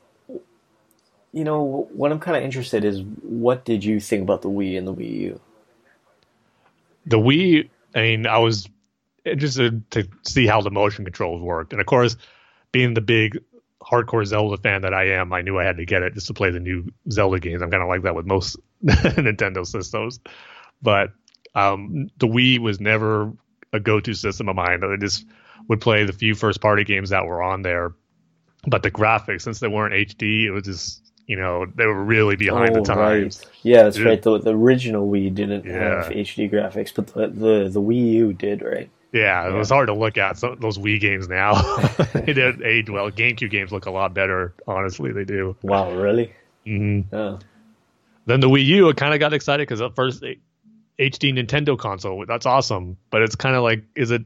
[1.32, 4.78] you know what I'm kind of interested is what did you think about the Wii
[4.78, 5.40] and the Wii U?
[7.06, 8.68] The Wii, I mean, I was
[9.24, 12.16] interested to see how the motion controls worked, and of course,
[12.70, 13.38] being the big
[13.82, 16.34] hardcore Zelda fan that I am, I knew I had to get it just to
[16.34, 17.62] play the new Zelda games.
[17.62, 20.20] I'm kind of like that with most Nintendo systems,
[20.82, 21.12] but
[21.54, 23.32] um, the Wii was never
[23.72, 24.82] a go-to system of mine.
[24.84, 25.26] I just
[25.68, 27.94] would play the few first-party games that were on there,
[28.66, 32.36] but the graphics, since they weren't HD, it was just you know they were really
[32.36, 33.40] behind oh, the times.
[33.40, 33.50] Right.
[33.62, 34.20] Yeah, that's right.
[34.20, 36.02] The, the original Wii didn't yeah.
[36.04, 38.90] have HD graphics, but the, the the Wii U did, right?
[39.12, 41.60] Yeah, it was hard to look at some, those Wii games now.
[42.14, 43.10] they did age well.
[43.10, 44.54] GameCube games look a lot better.
[44.66, 45.54] Honestly, they do.
[45.62, 46.32] Wow, really?
[46.66, 47.14] Mm-hmm.
[47.14, 47.38] Oh.
[48.24, 50.24] Then the Wii U, I kind of got excited because at first
[51.10, 52.96] HD Nintendo console, that's awesome.
[53.10, 54.22] But it's kind of like, is it?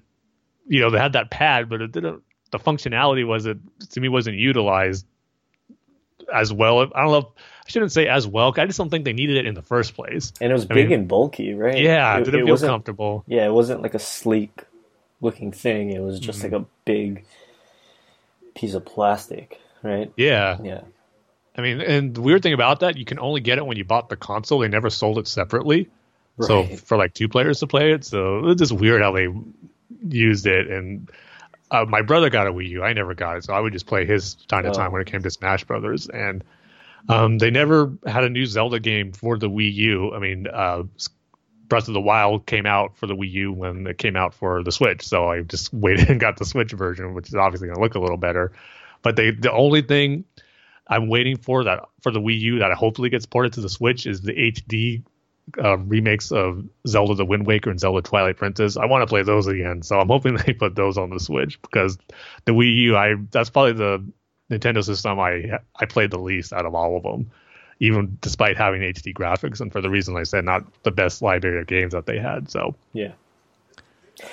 [0.68, 2.22] You know, they had that pad, but it didn't.
[2.50, 3.58] The functionality was it
[3.90, 5.06] to me wasn't utilized
[6.32, 6.80] as well.
[6.80, 7.18] I don't know.
[7.18, 7.26] If,
[7.66, 8.54] I shouldn't say as well.
[8.56, 10.32] I just don't think they needed it in the first place.
[10.40, 11.78] And it was I big mean, and bulky, right?
[11.78, 13.24] Yeah, it, didn't it feel comfortable.
[13.26, 14.62] Yeah, it wasn't like a sleek
[15.20, 15.90] looking thing.
[15.90, 16.54] It was just mm-hmm.
[16.54, 17.24] like a big
[18.54, 20.12] piece of plastic, right?
[20.16, 20.58] Yeah.
[20.62, 20.82] Yeah.
[21.56, 23.84] I mean, and the weird thing about that, you can only get it when you
[23.84, 24.60] bought the console.
[24.60, 25.88] They never sold it separately.
[26.36, 26.46] Right.
[26.46, 29.28] So for like two players to play it, so it's just weird how they
[30.08, 30.68] used it.
[30.68, 31.10] And
[31.70, 32.82] uh, my brother got a Wii U.
[32.82, 34.92] I never got it, so I would just play his time to time oh.
[34.92, 36.08] when it came to Smash Brothers.
[36.08, 36.44] And
[37.08, 40.14] um, they never had a new Zelda game for the Wii U.
[40.14, 40.84] I mean, uh,
[41.68, 44.62] Breath of the Wild came out for the Wii U when it came out for
[44.62, 45.06] the Switch.
[45.06, 47.94] So I just waited and got the Switch version, which is obviously going to look
[47.94, 48.52] a little better.
[49.02, 50.24] But they the only thing
[50.86, 54.06] I'm waiting for that for the Wii U that hopefully gets ported to the Switch
[54.06, 55.02] is the HD
[55.62, 58.76] uh, remakes of Zelda: The Wind Waker and Zelda: Twilight Princess.
[58.76, 61.60] I want to play those again, so I'm hoping they put those on the Switch
[61.62, 61.98] because
[62.44, 64.04] the Wii U, I that's probably the
[64.50, 67.30] Nintendo system I I played the least out of all of them
[67.80, 71.60] even despite having HD graphics, and for the reason I said, not the best library
[71.60, 72.50] of games that they had.
[72.50, 73.12] So yeah.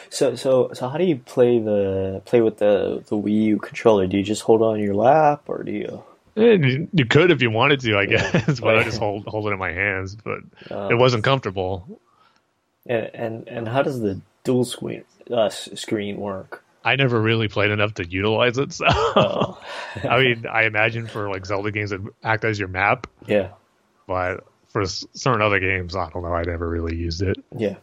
[0.10, 4.08] So so so how do you play the play with the the Wii U controller?
[4.08, 6.04] Do you just hold on your lap, or do you?
[6.36, 9.52] Eh, you could if you wanted to, I guess, but I just hold hold it
[9.52, 10.15] in my hands.
[10.15, 10.39] But
[10.72, 12.00] um, it wasn't comfortable.
[12.86, 16.63] And, and and how does the dual screen uh, screen work?
[16.86, 18.74] I never really played enough to utilize it.
[18.84, 19.62] So, oh.
[20.04, 23.08] I mean, I imagine for like Zelda games that act as your map.
[23.26, 23.50] Yeah.
[24.08, 26.34] But for certain other games, I don't know.
[26.34, 27.38] I never really used it.
[27.56, 27.76] Yeah.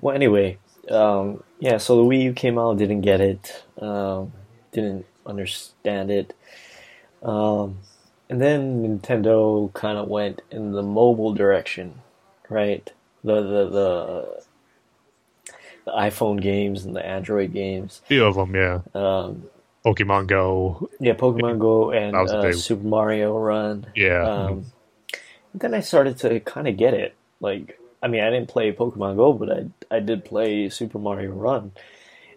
[0.00, 0.58] Well, anyway,
[0.90, 1.76] um, yeah.
[1.76, 4.32] So the Wii U came out, didn't get it, um,
[4.72, 6.34] didn't understand it,
[7.22, 7.78] um,
[8.28, 12.00] and then Nintendo kind of went in the mobile direction,
[12.48, 12.90] right?
[13.24, 14.42] The the the
[15.84, 18.00] the iPhone games and the Android games.
[18.04, 18.80] A few of them, yeah.
[18.94, 19.44] Um,
[19.84, 20.88] Pokemon Go.
[21.00, 22.52] Yeah, Pokemon Go and uh.
[22.52, 23.86] Super Mario Run.
[23.94, 24.22] Yeah.
[24.22, 24.66] Um,
[25.54, 27.14] then I started to kind of get it.
[27.40, 31.32] Like, I mean, I didn't play Pokemon Go, but I I did play Super Mario
[31.32, 31.72] Run,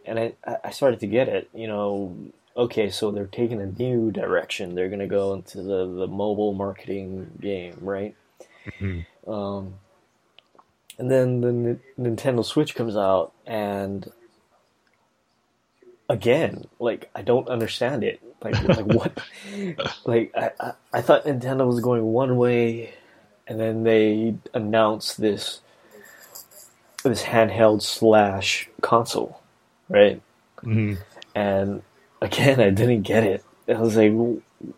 [0.05, 1.49] and I I started to get it.
[1.53, 2.17] You know,
[2.55, 4.75] okay, so they're taking a new direction.
[4.75, 8.15] They're gonna go into the the mobile marketing game, right?
[8.79, 9.29] Mm-hmm.
[9.29, 9.75] Um,
[10.97, 14.11] and then the N- Nintendo Switch comes out, and
[16.09, 18.21] again, like I don't understand it.
[18.41, 19.19] Like, like what?
[20.05, 22.93] like I, I, I thought Nintendo was going one way,
[23.47, 25.61] and then they announced this
[27.03, 29.41] this handheld slash console,
[29.89, 30.21] right?
[30.63, 30.95] Mm-hmm.
[31.35, 31.83] And
[32.21, 33.43] again, I didn't get it.
[33.67, 34.13] I was like,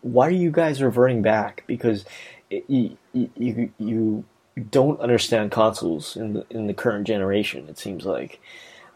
[0.02, 1.64] why are you guys reverting back?
[1.66, 2.04] Because
[2.50, 4.24] it, you, you you
[4.70, 7.68] don't understand consoles in the in the current generation.
[7.68, 8.40] It seems like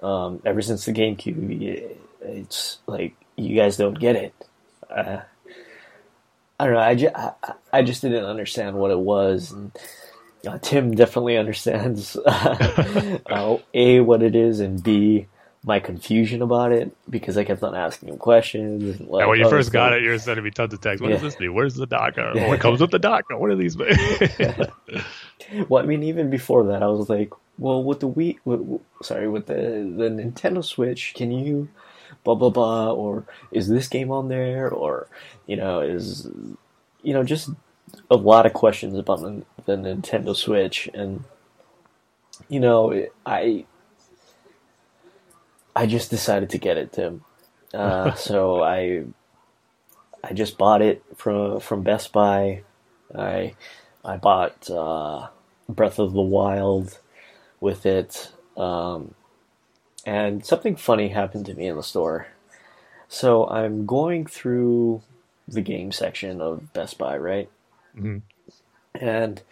[0.03, 4.35] um, ever since the GameCube, it's like you guys don't get it.
[4.91, 5.21] Uh,
[6.59, 6.81] I don't know.
[6.81, 7.33] I just, I,
[7.73, 9.53] I, just didn't understand what it was.
[9.53, 9.73] And,
[10.47, 15.27] uh, Tim definitely understands uh, a what it is and b
[15.65, 19.01] my confusion about it because I kept on asking him questions.
[19.01, 21.01] Like, yeah, when you first got it, you were sending me tons of texts.
[21.01, 21.17] What yeah.
[21.17, 21.55] does this mean?
[21.55, 22.33] Where's the docker?
[22.49, 23.37] What comes with the docker?
[23.37, 23.77] What are these?
[25.69, 29.29] well, I mean, even before that, I was like, well, with the Wii, with, sorry,
[29.29, 31.69] with the the Nintendo Switch, can you
[32.25, 35.07] blah blah blah, or is this game on there, or
[35.47, 36.29] you know, is
[37.03, 37.51] you know, just
[38.11, 41.25] a lot of questions about the, the Nintendo Switch, and
[42.49, 43.67] you know, I
[45.75, 47.25] I just decided to get it, Tim.
[47.73, 49.05] Uh, so I
[50.25, 52.63] I just bought it from from Best Buy.
[53.15, 53.55] I
[54.05, 55.29] I bought uh,
[55.69, 56.99] Breath of the Wild
[57.61, 59.15] with it, um,
[60.05, 62.29] and something funny happened to me in the store.
[63.09, 65.03] So I'm going through
[65.47, 67.51] the game section of Best Buy, right?
[67.97, 68.19] Mm-hmm.
[68.95, 69.43] And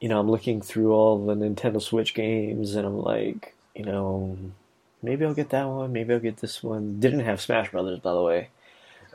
[0.00, 4.38] you know, I'm looking through all the Nintendo Switch games, and I'm like, you know,
[5.02, 5.92] maybe I'll get that one.
[5.92, 7.00] Maybe I'll get this one.
[7.00, 8.48] Didn't have Smash Brothers, by the way.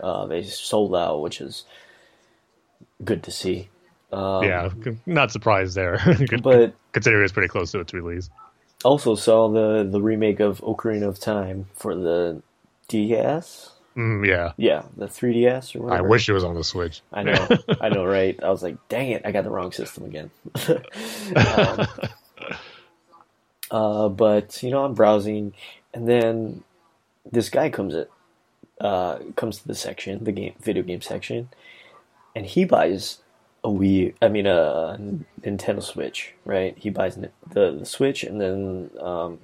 [0.02, 1.65] Uh, they sold out, which is
[3.04, 3.69] good to see.
[4.12, 4.69] Um, yeah,
[5.06, 6.00] not surprised there.
[6.43, 8.30] but considering it's pretty close to its release.
[8.84, 12.41] Also saw the the remake of Ocarina of Time for the
[12.88, 13.72] DS.
[13.96, 16.04] Mm, yeah, yeah, the 3DS or whatever.
[16.04, 17.02] I wish it was on the Switch.
[17.12, 17.48] I know,
[17.80, 18.38] I know, right?
[18.41, 20.32] I was like, dang it, I got the wrong system again.
[20.67, 21.88] um,
[23.74, 25.54] uh, but you know, I'm browsing,
[25.96, 26.64] and then
[27.30, 28.10] this guy comes it
[28.80, 31.50] uh, comes to the section, the game video game section,
[32.36, 33.18] and he buys
[33.64, 34.14] a Wii.
[34.22, 35.00] I mean, a
[35.42, 36.78] Nintendo Switch, right?
[36.78, 39.40] He buys the the Switch, and then um,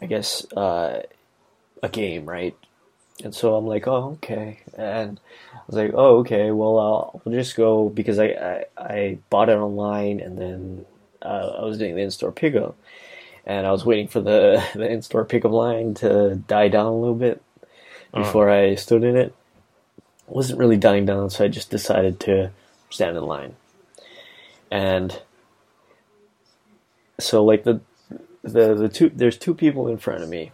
[0.00, 1.02] I guess uh,
[1.82, 2.56] a game, right?
[3.24, 4.60] And so I'm like, oh, okay.
[4.78, 5.20] And
[5.52, 6.52] I was like, oh, okay.
[6.52, 10.86] Well, I'll, I'll just go because I, I, I bought it online, and then
[11.20, 12.76] uh, I was doing the in-store pickup
[13.46, 16.96] and I was waiting for the, the in store pickup line to die down a
[16.96, 17.42] little bit
[18.12, 18.22] uh-huh.
[18.22, 18.72] before uh-huh.
[18.72, 19.28] I stood in it.
[19.28, 19.34] it.
[20.26, 22.50] wasn't really dying down, so I just decided to
[22.90, 23.56] stand in line.
[24.70, 25.20] And
[27.18, 27.80] so, like the
[28.42, 30.52] the the two there's two people in front of me,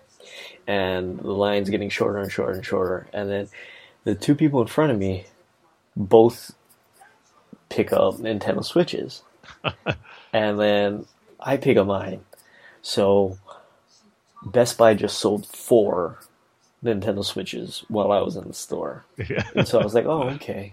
[0.66, 3.48] and the line's getting shorter and shorter and shorter, and then
[4.04, 5.26] the two people in front of me
[5.94, 6.54] both
[7.68, 9.22] pick up Nintendo Switches,
[10.32, 11.06] and then
[11.38, 12.24] I pick up mine
[12.86, 13.36] so
[14.44, 16.20] Best Buy just sold four
[16.84, 19.04] Nintendo Switches while I was in the store.
[19.18, 19.42] Yeah.
[19.56, 20.72] And so I was like, oh, okay.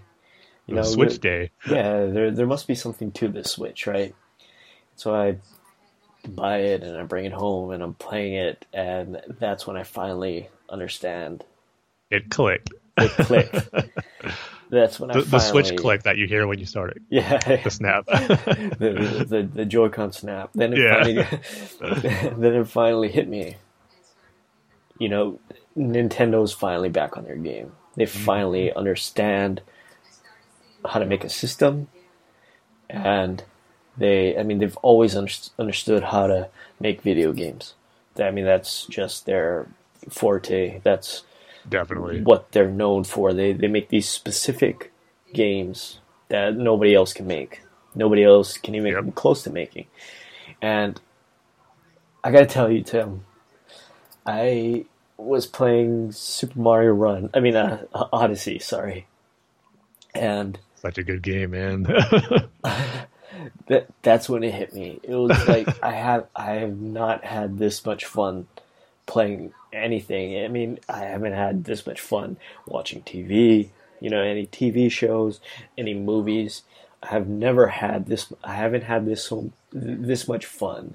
[0.68, 1.50] You know, Switch day.
[1.68, 4.14] Yeah, there there must be something to this Switch, right?
[4.94, 5.38] So I
[6.28, 9.82] buy it and I bring it home and I'm playing it and that's when I
[9.82, 11.44] finally understand.
[12.12, 12.70] It clicked.
[12.96, 13.56] It clicked.
[14.74, 17.02] That's when the, I finally, the switch click that you hear when you start it.
[17.08, 20.50] Yeah, the snap, the, the the Joy-Con snap.
[20.52, 21.24] Then it yeah.
[21.80, 23.54] finally, then it finally hit me.
[24.98, 25.40] You know,
[25.76, 27.72] Nintendo's finally back on their game.
[27.94, 28.24] They mm-hmm.
[28.24, 29.60] finally understand
[30.84, 31.86] how to make a system,
[32.90, 33.44] and
[33.96, 36.48] they, I mean, they've always under, understood how to
[36.80, 37.74] make video games.
[38.18, 39.68] I mean, that's just their
[40.10, 40.80] forte.
[40.82, 41.22] That's
[41.68, 43.32] definitely what they're known for.
[43.32, 44.92] They they make these specific
[45.32, 47.62] games that nobody else can make.
[47.94, 48.96] Nobody else can even yep.
[48.96, 49.86] come close to making.
[50.60, 51.00] And
[52.22, 53.24] I gotta tell you, Tim,
[54.26, 57.30] I was playing Super Mario Run.
[57.34, 58.58] I mean, uh, Odyssey.
[58.58, 59.06] Sorry.
[60.14, 61.82] And such a good game, man.
[63.66, 65.00] that that's when it hit me.
[65.02, 68.46] It was like I have I have not had this much fun
[69.06, 70.44] playing anything.
[70.44, 73.70] I mean, I haven't had this much fun watching TV,
[74.00, 75.40] you know, any TV shows,
[75.76, 76.62] any movies.
[77.02, 78.32] I have never had this.
[78.42, 80.94] I haven't had this so this much fun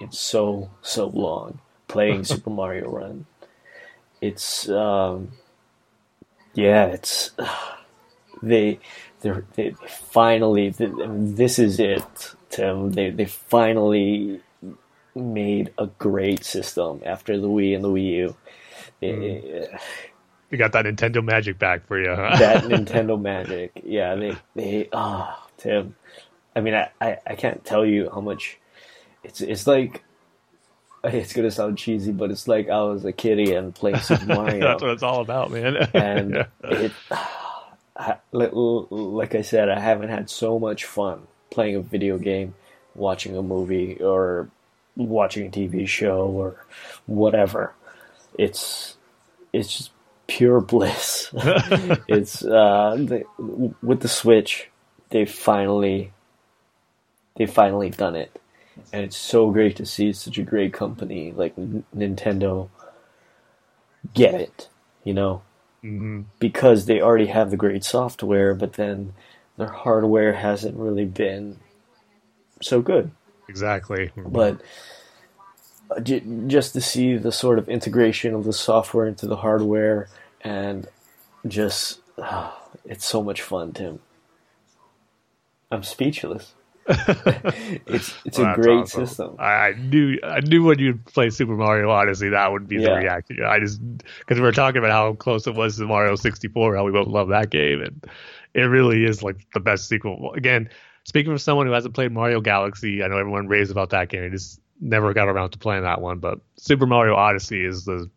[0.00, 3.26] in so so long playing Super Mario Run.
[4.20, 5.32] It's um,
[6.54, 7.30] yeah, it's
[8.42, 8.78] they
[9.20, 12.92] they they finally this is it, Tim.
[12.92, 14.42] They they finally
[15.16, 18.36] made a great system after the Wii and the Wii U.
[19.02, 19.78] Mm.
[20.50, 22.36] you got that Nintendo magic back for you, huh?
[22.38, 23.72] that Nintendo magic.
[23.84, 25.96] Yeah, they they ah oh, Tim.
[26.54, 28.58] I mean, I, I, I can't tell you how much
[29.24, 30.02] it's it's like
[31.04, 34.60] it's gonna sound cheesy, but it's like I was a kid and playing Super Mario.
[34.60, 35.76] That's what it's all about, man.
[35.94, 36.46] and yeah.
[36.62, 36.92] it,
[38.90, 42.54] like I said, I haven't had so much fun playing a video game,
[42.94, 44.50] watching a movie, or
[44.96, 46.64] watching a TV show, or
[47.06, 47.74] whatever.
[48.38, 48.96] It's
[49.52, 49.90] it's just
[50.26, 51.30] pure bliss.
[52.08, 53.24] it's uh, the,
[53.82, 54.70] with the Switch,
[55.10, 56.12] they finally
[57.36, 58.40] they finally done it
[58.92, 62.68] and it's so great to see such a great company like N- Nintendo
[64.14, 64.68] get it,
[65.04, 65.42] you know,
[65.82, 66.22] mm-hmm.
[66.38, 69.14] because they already have the great software, but then
[69.56, 71.58] their hardware hasn't really been
[72.60, 73.10] so good.
[73.48, 74.60] Exactly, but
[75.90, 80.08] uh, just to see the sort of integration of the software into the hardware
[80.40, 80.88] and
[81.46, 82.50] just uh,
[82.84, 84.00] it's so much fun, Tim.
[85.70, 86.54] I'm speechless.
[86.88, 89.06] it's it's well, a great awesome.
[89.06, 89.36] system.
[89.40, 93.42] I, knew I knew when you play Super Mario Odyssey that would be the reaction.
[93.44, 93.80] I just
[94.20, 97.08] because we were talking about how close it was to Mario 64, how we both
[97.08, 98.04] love that game, and
[98.54, 100.32] it really is like the best sequel.
[100.34, 100.68] Again,
[101.06, 104.24] speaking from someone who hasn't played Mario Galaxy, I know everyone raves about that game.
[104.24, 108.10] I just never got around to playing that one, but Super Mario Odyssey is the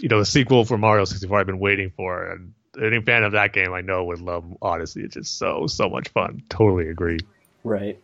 [0.00, 3.32] you know the sequel for Mario 64 I've been waiting for, and any fan of
[3.32, 5.02] that game I know would love Odyssey.
[5.02, 6.42] It's just so so much fun.
[6.48, 7.18] Totally agree.
[7.64, 8.00] Right.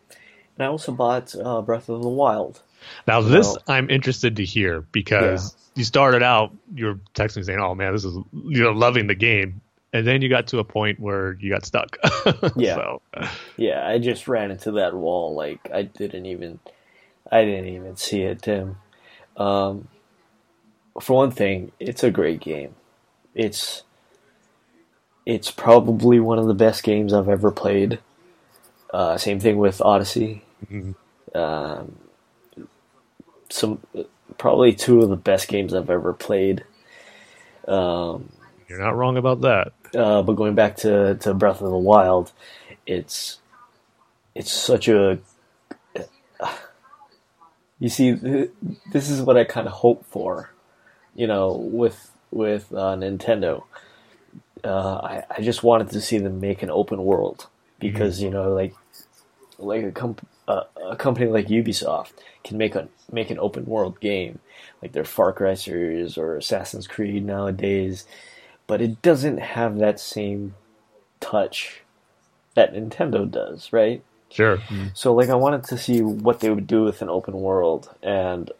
[0.57, 2.61] And I also bought uh, Breath of the Wild.
[3.07, 5.79] Now this I'm interested to hear because yeah.
[5.79, 9.15] you started out you were texting saying, "Oh man, this is you know loving the
[9.15, 9.61] game,"
[9.95, 11.97] and then you got to a point where you got stuck.
[12.57, 12.75] yeah.
[12.75, 13.01] So.
[13.55, 15.33] Yeah, I just ran into that wall.
[15.33, 16.59] Like I didn't even,
[17.31, 18.75] I didn't even see it, Tim.
[19.37, 19.87] Um,
[20.99, 22.75] for one thing, it's a great game.
[23.33, 23.83] It's,
[25.25, 27.99] it's probably one of the best games I've ever played.
[28.93, 30.43] Uh, same thing with Odyssey.
[30.69, 31.37] Mm-hmm.
[31.37, 31.97] Um,
[33.49, 33.79] some
[34.37, 36.65] probably two of the best games I've ever played.
[37.65, 38.29] Um,
[38.67, 39.71] You're not wrong about that.
[39.95, 42.31] Uh, but going back to, to Breath of the Wild,
[42.85, 43.39] it's
[44.35, 45.19] it's such a
[47.79, 48.11] you see
[48.91, 50.51] this is what I kind of hope for,
[51.15, 53.63] you know, with with uh, Nintendo.
[54.63, 57.47] Uh, I, I just wanted to see them make an open world
[57.79, 58.25] because mm-hmm.
[58.25, 58.73] you know like
[59.57, 63.99] like a, comp- uh, a company like Ubisoft can make a make an open world
[63.99, 64.39] game
[64.81, 68.05] like their Far Cry series or Assassin's Creed nowadays,
[68.67, 70.55] but it doesn't have that same
[71.19, 71.81] touch
[72.55, 74.03] that Nintendo does, right?
[74.29, 74.57] Sure.
[74.57, 74.87] Mm-hmm.
[74.93, 78.51] So like I wanted to see what they would do with an open world and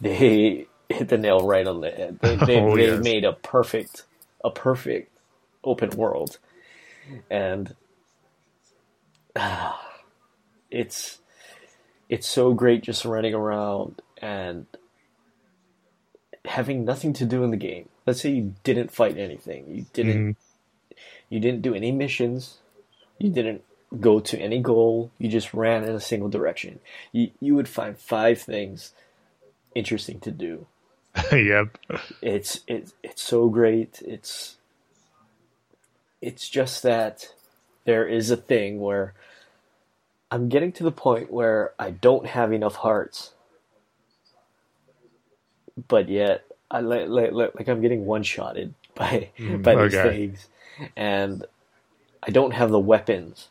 [0.00, 2.18] they hit the nail right on the head.
[2.20, 3.02] They, they, oh, they yes.
[3.02, 4.04] made a perfect
[4.44, 5.10] a perfect
[5.64, 6.38] open world.
[7.30, 7.74] And
[10.70, 11.18] it's
[12.08, 14.66] it's so great just running around and
[16.44, 17.88] having nothing to do in the game.
[18.08, 19.66] Let's say you didn't fight anything.
[19.68, 20.98] You didn't mm-hmm.
[21.28, 22.56] you didn't do any missions.
[23.18, 23.62] You didn't
[24.00, 25.10] go to any goal.
[25.18, 26.80] You just ran in a single direction.
[27.12, 28.92] You you would find five things
[29.74, 30.66] interesting to do.
[31.32, 31.76] yep.
[32.22, 34.00] It's it's it's so great.
[34.06, 34.56] It's
[36.22, 37.34] it's just that
[37.84, 39.12] there is a thing where
[40.30, 43.34] I'm getting to the point where I don't have enough hearts,
[45.88, 50.08] but yet I like like, like I'm getting one shotted by mm, by these okay.
[50.08, 50.48] things,
[50.96, 51.44] and
[52.22, 53.48] I don't have the weapons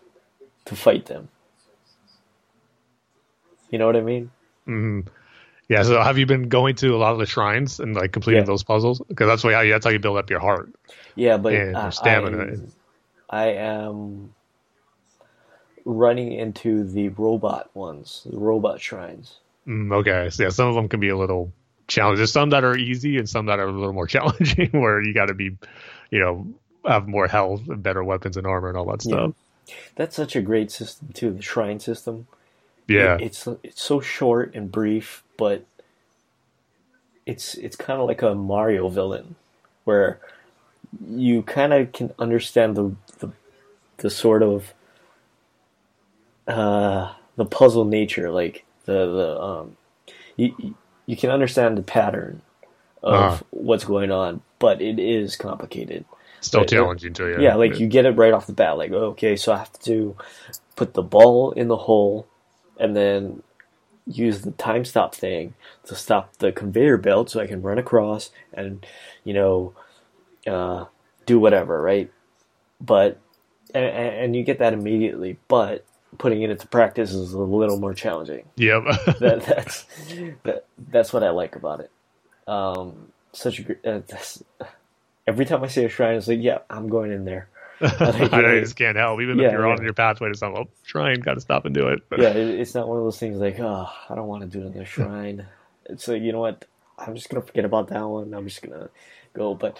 [0.66, 1.30] to fight them.
[3.70, 4.32] You know what I mean?
[4.68, 5.08] Mm-hmm.
[5.70, 5.84] Yeah.
[5.84, 8.48] So have you been going to a lot of the shrines and like completing yeah.
[8.48, 9.02] those puzzles?
[9.08, 10.72] Because that's why that's how you build up your heart.
[11.16, 12.58] Yeah, but and uh, stamina.
[13.30, 14.34] I, I am
[15.84, 19.40] running into the robot ones, the robot shrines.
[19.68, 21.52] Mm, okay, so yeah, some of them can be a little
[21.88, 22.18] challenging.
[22.18, 25.14] There's some that are easy and some that are a little more challenging, where you
[25.14, 25.58] got to be,
[26.12, 26.48] you know,
[26.86, 29.34] have more health and better weapons and armor and all that stuff.
[29.68, 29.76] Yeah.
[29.96, 32.28] That's such a great system too, the shrine system.
[32.88, 35.66] Yeah, it, it's it's so short and brief, but
[37.26, 39.36] it's it's kind of like a Mario villain,
[39.84, 40.20] where
[41.06, 43.32] you kind of can understand the, the
[43.98, 44.74] the sort of
[46.48, 49.78] uh, the puzzle nature, like the the um,
[50.38, 50.76] you
[51.08, 52.44] you can understand the pattern
[53.02, 53.44] of uh-huh.
[53.50, 56.06] what's going on, but it is complicated.
[56.42, 57.42] Still challenging to you.
[57.42, 58.78] Yeah, like you get it right off the bat.
[58.78, 60.16] Like okay, so I have to
[60.76, 62.28] put the ball in the hole,
[62.80, 63.42] and then
[64.06, 65.54] use the time stop thing
[65.86, 68.86] to stop the conveyor belt so I can run across and
[69.26, 69.74] you know
[70.46, 70.86] uh,
[71.26, 72.12] do whatever, right?
[72.80, 73.20] But
[73.74, 75.86] and, and you get that immediately, but
[76.18, 78.46] putting it into practice is a little more challenging.
[78.56, 78.84] Yep.
[79.20, 79.84] that, that's
[80.44, 81.92] that, that's what I like about it.
[82.48, 84.02] Um, such a uh,
[85.28, 87.50] every time I see a shrine, it's like, yeah, I'm going in there.
[87.82, 89.74] I, you just can't help, even yeah, if you're yeah.
[89.74, 92.02] on your pathway to some oh, shrine, got to stop and do it.
[92.18, 94.64] yeah, it, it's not one of those things like, oh, I don't want to do
[94.64, 95.46] it in the shrine.
[95.86, 96.66] it's like, you know what?
[96.98, 98.34] I'm just gonna forget about that one.
[98.34, 98.90] I'm just gonna
[99.34, 99.54] go.
[99.54, 99.80] But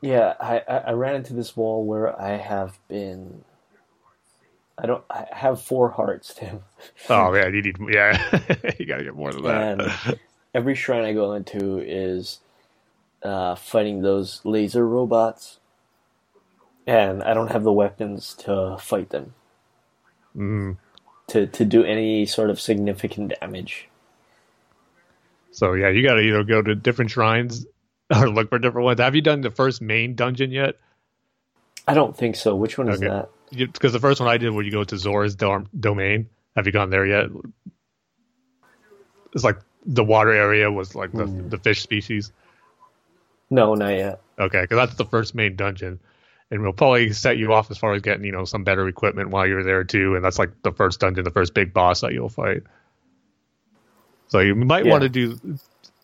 [0.00, 3.44] yeah, I, I ran into this wall where I have been.
[4.82, 5.04] I don't.
[5.08, 6.60] I have four hearts, Tim.
[7.08, 7.76] Oh man, you need.
[7.88, 8.40] Yeah,
[8.78, 9.80] you gotta get more than that.
[9.80, 10.18] And
[10.52, 12.40] every shrine I go into is
[13.22, 15.60] uh, fighting those laser robots,
[16.84, 19.34] and I don't have the weapons to fight them.
[20.36, 20.78] Mm.
[21.28, 23.88] To to do any sort of significant damage.
[25.52, 27.66] So yeah, you got to either go to different shrines
[28.14, 28.98] or look for different ones.
[28.98, 30.74] Have you done the first main dungeon yet?
[31.86, 32.56] I don't think so.
[32.56, 33.28] Which one is that?
[33.54, 36.28] Because the first one I did, where you go to Zora's domain.
[36.56, 37.30] Have you gone there yet?
[39.34, 41.50] It's like the water area was like the, mm.
[41.50, 42.32] the fish species.
[43.50, 44.20] No, not yet.
[44.38, 46.00] Okay, because that's the first main dungeon,
[46.50, 49.30] and we'll probably set you off as far as getting you know some better equipment
[49.30, 50.14] while you're there too.
[50.16, 52.62] And that's like the first dungeon, the first big boss that you'll fight.
[54.28, 54.90] So you might yeah.
[54.90, 55.58] want to do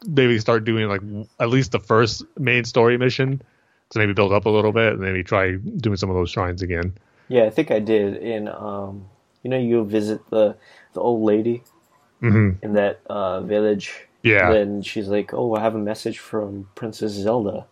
[0.07, 1.01] maybe start doing like
[1.41, 3.43] at least the first main story mission
[3.91, 6.63] to maybe build up a little bit, and maybe try doing some of those shrines
[6.63, 6.95] again.
[7.29, 8.17] Yeah, I think I did.
[8.17, 9.09] In um,
[9.43, 10.57] you know, you visit the
[10.93, 11.63] the old lady
[12.23, 12.65] mm-hmm.
[12.65, 14.53] in that uh, village yeah.
[14.53, 17.67] Then she's like, "Oh, I have a message from Princess Zelda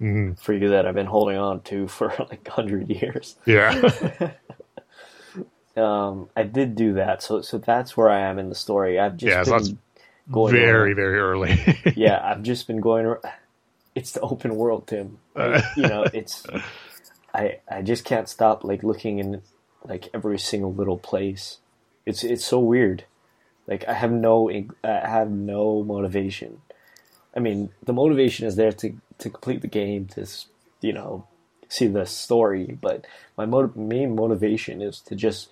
[0.00, 0.34] mm-hmm.
[0.34, 3.70] for you that I've been holding on to for like hundred years." Yeah.
[5.76, 8.98] um, I did do that, so so that's where I am in the story.
[8.98, 9.76] I've just yeah, been so
[10.30, 10.96] going very around.
[10.96, 11.84] very early.
[11.96, 13.06] yeah, I've just been going.
[13.06, 13.24] Around.
[13.94, 15.18] It's the open world, Tim.
[15.34, 16.46] Like, you know, it's.
[17.34, 19.42] I I just can't stop like looking in
[19.84, 21.58] like every single little place.
[22.06, 23.04] It's it's so weird.
[23.66, 26.60] Like I have no I have no motivation.
[27.34, 30.26] I mean, the motivation is there to to complete the game to
[30.80, 31.26] you know
[31.68, 33.06] see the story, but
[33.36, 35.48] my motiv- main motivation is to just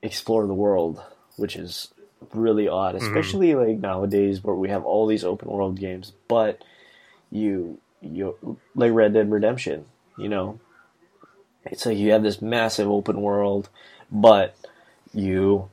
[0.00, 1.02] explore the world,
[1.36, 1.92] which is
[2.32, 3.04] really odd, mm-hmm.
[3.04, 3.70] especially mm-hmm.
[3.70, 6.62] like nowadays where we have all these open world games, but
[7.30, 9.84] you you like Red Dead Redemption,
[10.18, 10.60] you know,
[11.64, 13.68] it's like you have this massive open world,
[14.10, 14.56] but
[15.14, 15.68] you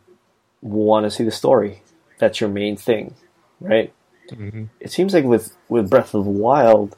[0.61, 1.81] want to see the story.
[2.19, 3.15] That's your main thing,
[3.59, 3.93] right?
[4.31, 4.65] Mm-hmm.
[4.79, 6.95] It seems like with with Breath of the Wild,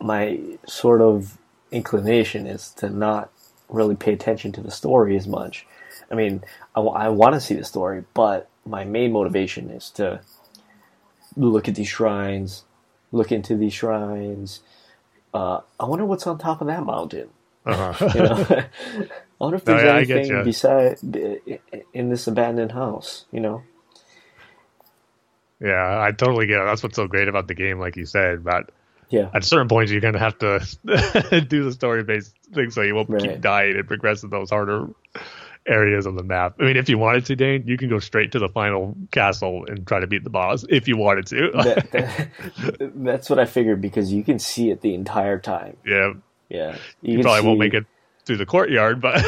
[0.00, 1.38] my sort of
[1.70, 3.30] inclination is to not
[3.68, 5.66] really pay attention to the story as much.
[6.10, 6.42] I mean,
[6.74, 10.20] I, w- I want to see the story, but my main motivation is to
[11.36, 12.64] look at these shrines,
[13.12, 14.60] look into these shrines.
[15.36, 17.28] Uh, I wonder what's on top of that mountain.
[17.66, 18.10] Uh-huh.
[18.14, 18.46] you know?
[19.38, 20.98] I wonder if there's no, yeah, anything beside
[21.92, 23.26] in this abandoned house.
[23.30, 23.62] You know.
[25.60, 26.64] Yeah, I totally get it.
[26.64, 28.44] That's what's so great about the game, like you said.
[28.44, 28.70] But
[29.10, 30.60] yeah, at certain points, you're gonna have to
[31.48, 33.22] do the story-based thing so you won't right.
[33.22, 34.88] keep dying and progress in those harder
[35.66, 36.56] areas on the map.
[36.60, 39.64] I mean, if you wanted to, Dane, you can go straight to the final castle
[39.68, 41.50] and try to beat the boss if you wanted to.
[41.54, 41.90] that,
[42.78, 45.76] that, that's what I figured because you can see it the entire time.
[45.84, 46.14] Yeah.
[46.48, 46.76] Yeah.
[47.02, 47.46] You, you probably see...
[47.46, 47.86] won't make it
[48.24, 49.16] through the courtyard, but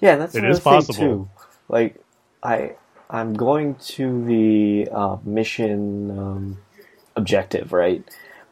[0.00, 0.94] yeah, that's it is possible.
[0.94, 1.30] Too.
[1.68, 2.02] Like
[2.42, 2.76] I,
[3.10, 6.58] I'm going to the uh, mission um,
[7.14, 8.02] objective, right?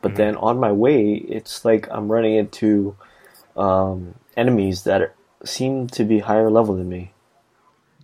[0.03, 0.17] But mm-hmm.
[0.17, 2.97] then on my way, it's like I'm running into
[3.57, 5.15] um, enemies that are,
[5.45, 7.13] seem to be higher level than me.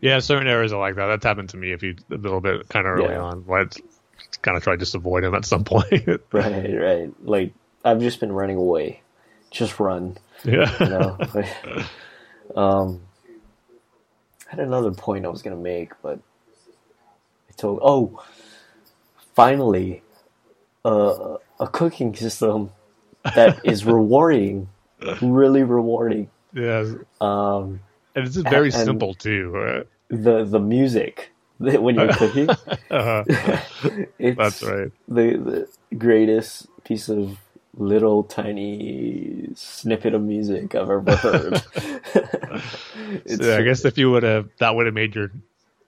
[0.01, 1.07] Yeah, certain areas are like that.
[1.07, 3.21] That's happened to me a few a little bit kind of early yeah.
[3.21, 3.45] on.
[3.47, 3.81] Let's
[4.43, 5.93] kind of try to just avoid them at some point.
[6.33, 7.13] right, right.
[7.23, 7.53] Like
[7.85, 9.03] I've just been running away
[9.53, 10.17] just run.
[10.45, 10.75] Yeah.
[10.81, 11.19] You know.
[12.57, 13.01] um,
[14.49, 16.19] I had another point I was gonna make, but
[17.49, 17.79] I told.
[17.83, 18.23] Oh,
[19.35, 20.03] finally,
[20.85, 22.73] uh, a cooking system
[23.23, 24.69] that is rewarding,
[25.21, 26.31] really rewarding.
[26.55, 26.95] Yes.
[27.21, 27.81] Um,
[28.15, 29.51] and it's very and simple too.
[29.51, 29.87] Right?
[30.09, 32.51] The the music when you're cooking.
[32.91, 33.25] uh-huh.
[34.19, 34.93] That's right.
[35.09, 37.39] The the greatest piece of
[37.77, 41.63] little tiny snippet of music I've ever heard.
[43.27, 45.31] so, I guess if you would have, that would have made your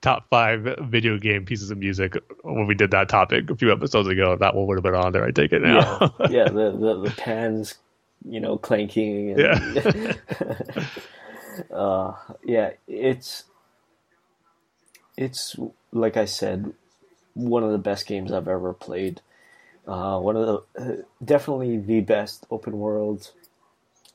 [0.01, 4.07] top five video game pieces of music when we did that topic a few episodes
[4.07, 4.35] ago.
[4.35, 5.25] That one would have been on there.
[5.25, 6.13] I take it now.
[6.21, 7.75] yeah, yeah the, the, the pans,
[8.27, 9.31] you know, clanking.
[9.31, 9.39] And,
[9.75, 10.13] yeah.
[11.73, 12.13] uh,
[12.43, 13.45] yeah, it's
[15.17, 15.55] it's
[15.91, 16.73] like I said,
[17.33, 19.21] one of the best games I've ever played.
[19.87, 20.45] Uh, one of
[20.75, 23.31] the uh, definitely the best open world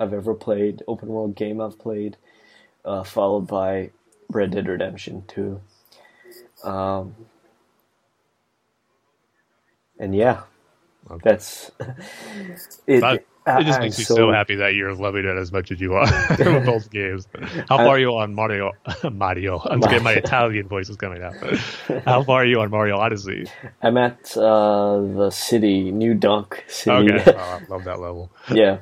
[0.00, 2.16] I've ever played, open world game I've played,
[2.84, 3.90] uh, followed by
[4.30, 5.60] Red Dead Redemption 2.
[6.64, 7.14] Um,
[9.98, 10.42] and yeah,
[11.10, 11.20] okay.
[11.22, 11.70] that's
[12.86, 13.00] it.
[13.00, 13.24] That,
[13.58, 15.94] it just makes me so, so, happy that you're loving it as much as you
[15.94, 16.06] are
[16.38, 17.26] with both games.
[17.68, 18.72] How far are you on Mario?
[19.12, 19.58] Mario.
[19.58, 21.34] I'm getting my Italian voice is coming out.
[22.04, 23.46] How far are you on Mario Odyssey?
[23.82, 27.12] I'm at uh, the city, New Donk City.
[27.12, 28.30] Okay, oh, I love that level.
[28.50, 28.78] yeah,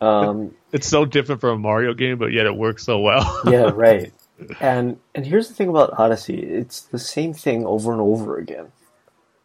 [0.00, 3.42] um, it's so different from a Mario game, but yet it works so well.
[3.46, 4.12] yeah, right.
[4.60, 8.72] And and here's the thing about Odyssey: it's the same thing over and over again.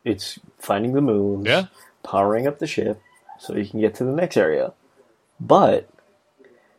[0.04, 1.68] It's finding the moons, yeah.
[2.04, 3.02] powering up the ship
[3.44, 4.72] so you can get to the next area.
[5.38, 5.90] But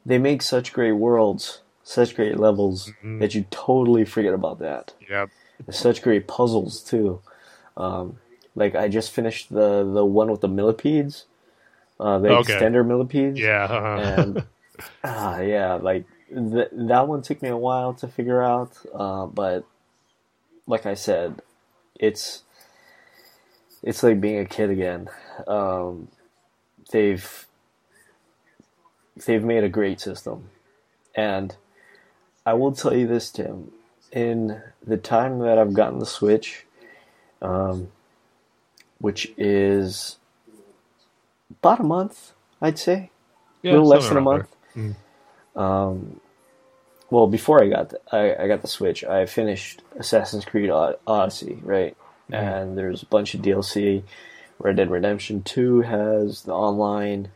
[0.07, 3.19] they make such great worlds, such great levels mm-hmm.
[3.19, 4.95] that you totally forget about that.
[5.09, 5.29] Yep.
[5.71, 7.21] such great puzzles too.
[7.77, 8.19] Um,
[8.55, 11.27] like I just finished the the one with the millipedes,
[12.01, 12.55] uh, the okay.
[12.55, 13.39] extender millipedes.
[13.39, 13.65] Yeah.
[13.65, 14.23] Uh-huh.
[14.23, 14.39] and
[15.05, 19.67] uh, yeah, like th- that one took me a while to figure out, uh, but
[20.67, 21.43] like I said,
[22.01, 22.43] it's
[23.83, 25.11] it's like being a kid again.
[25.47, 26.09] Um,
[26.95, 27.47] they've
[29.26, 30.51] they've made a great system,
[31.14, 31.57] and
[32.47, 33.72] I will tell you this, Tim.
[34.12, 36.66] In the time that I've gotten the Switch,
[37.42, 37.88] um,
[38.99, 40.18] which is
[41.51, 42.32] about a month,
[42.62, 43.11] I'd say,
[43.62, 44.55] yeah, a little less than a month.
[44.76, 44.95] Mm.
[45.57, 46.20] Um,
[47.11, 51.59] well, before I got the, I, I, got the Switch, I finished Assassin's Creed Odyssey,
[51.62, 51.97] right?
[52.30, 52.36] Mm.
[52.36, 54.05] And there's a bunch of DLC.
[54.59, 57.28] Red Dead Redemption Two has the online.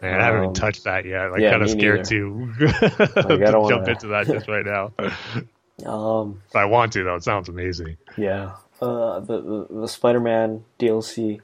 [0.00, 1.30] Man, I haven't even um, touched that yet.
[1.30, 2.80] Like, yeah, kind of scared to, like,
[3.14, 3.90] to jump wanna...
[3.90, 4.92] into that just right now.
[5.86, 7.16] um, I want to though.
[7.16, 7.98] It sounds amazing.
[8.16, 11.40] Yeah, uh, the the, the Spider-Man DLC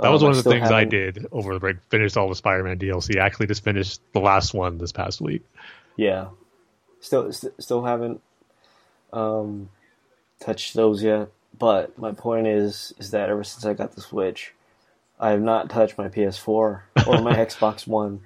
[0.00, 0.76] that was um, one of the things haven't...
[0.76, 1.76] I did over the break.
[1.90, 3.16] Finished all the Spider-Man DLC.
[3.16, 5.44] Actually, just finished the last one this past week.
[5.96, 6.28] Yeah,
[7.00, 8.20] still st- still haven't
[9.12, 9.68] um,
[10.40, 11.28] touched those yet.
[11.58, 14.54] But my point is is that ever since I got the Switch,
[15.18, 18.20] I have not touched my PS4 or my Xbox One.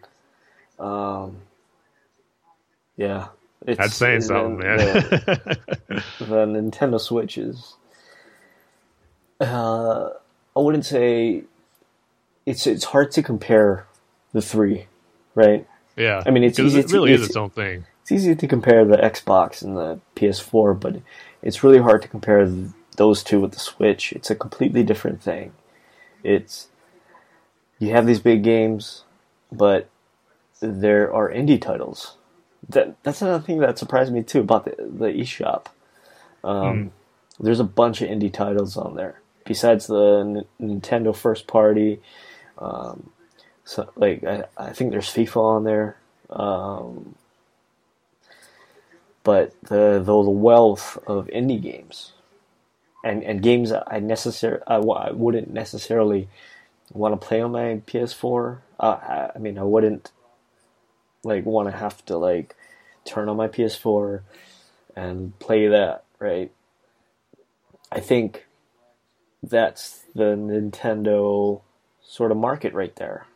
[0.79, 1.39] Um,
[2.97, 3.29] yeah,
[3.67, 4.77] it's, That's saying something, man.
[4.79, 5.59] The,
[6.21, 7.75] the Nintendo Switch is.
[9.41, 10.11] Uh,
[10.57, 11.43] I wouldn't say
[12.47, 13.87] it's it's hard to compare
[14.33, 14.87] the three,
[15.35, 15.67] right?
[15.97, 16.81] Yeah, I mean it's easy.
[16.81, 17.85] It really to, is its, its own thing.
[18.03, 20.97] It's easy to compare the Xbox and the PS4, but
[21.43, 22.47] it's really hard to compare
[22.97, 24.13] those two with the Switch.
[24.13, 25.53] It's a completely different thing.
[26.23, 26.69] It's
[27.79, 29.05] you have these big games,
[29.53, 29.89] but
[30.61, 32.17] there are indie titles.
[32.69, 35.67] That that's another thing that surprised me too about the the eShop.
[36.43, 36.91] Um, mm.
[37.41, 40.45] There's a bunch of indie titles on there besides the N-
[40.81, 42.01] Nintendo first party
[42.59, 43.11] um,
[43.65, 45.97] so like I, I think there's FIFA on there.
[46.31, 47.15] Um,
[49.23, 52.13] but the, the the wealth of indie games
[53.05, 56.29] and and games I necessarily I, I wouldn't necessarily
[56.93, 58.59] want to play on my PS4.
[58.81, 60.11] Uh, I, I mean, I wouldn't
[61.23, 62.57] like want to have to like
[63.05, 64.23] turn on my PS4
[64.97, 66.51] and play that, right?
[67.93, 68.47] I think
[69.43, 71.61] that's the Nintendo
[72.03, 73.27] sort of market right there,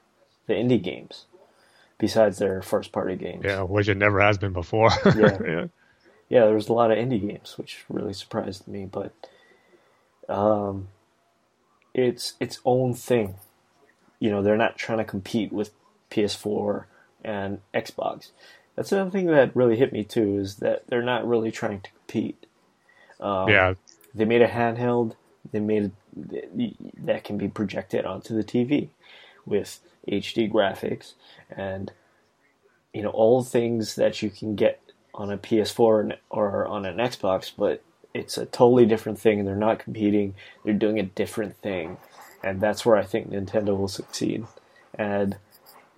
[0.46, 1.26] the indie games,
[1.98, 3.42] besides their first party games.
[3.44, 4.90] Yeah, which it never has been before.
[5.04, 5.12] yeah.
[5.44, 5.66] yeah.
[6.28, 9.12] yeah, there was a lot of indie games, which really surprised me, but
[10.28, 10.88] um,
[11.94, 13.36] it's its own thing.
[14.20, 15.70] You know, they're not trying to compete with
[16.10, 16.84] PS4
[17.24, 18.30] and Xbox.
[18.76, 21.90] That's another thing that really hit me too is that they're not really trying to
[21.90, 22.46] compete.
[23.20, 23.74] Um, yeah,
[24.14, 25.14] they made a handheld.
[25.50, 28.88] They made a, that can be projected onto the TV
[29.46, 31.14] with HD graphics
[31.50, 31.92] and
[32.92, 34.80] you know all things that you can get
[35.14, 37.82] on a PS4 or on an Xbox, but
[38.18, 39.38] it's a totally different thing.
[39.38, 41.96] And they're not competing; they're doing a different thing,
[42.42, 44.46] and that's where I think Nintendo will succeed.
[44.94, 45.36] And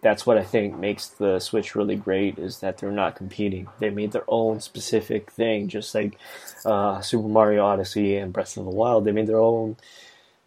[0.03, 3.69] that's what I think makes the Switch really great is that they're not competing.
[3.79, 6.19] They made their own specific thing, just like
[6.65, 9.05] uh, Super Mario Odyssey and Breath of the Wild.
[9.05, 9.77] They made their own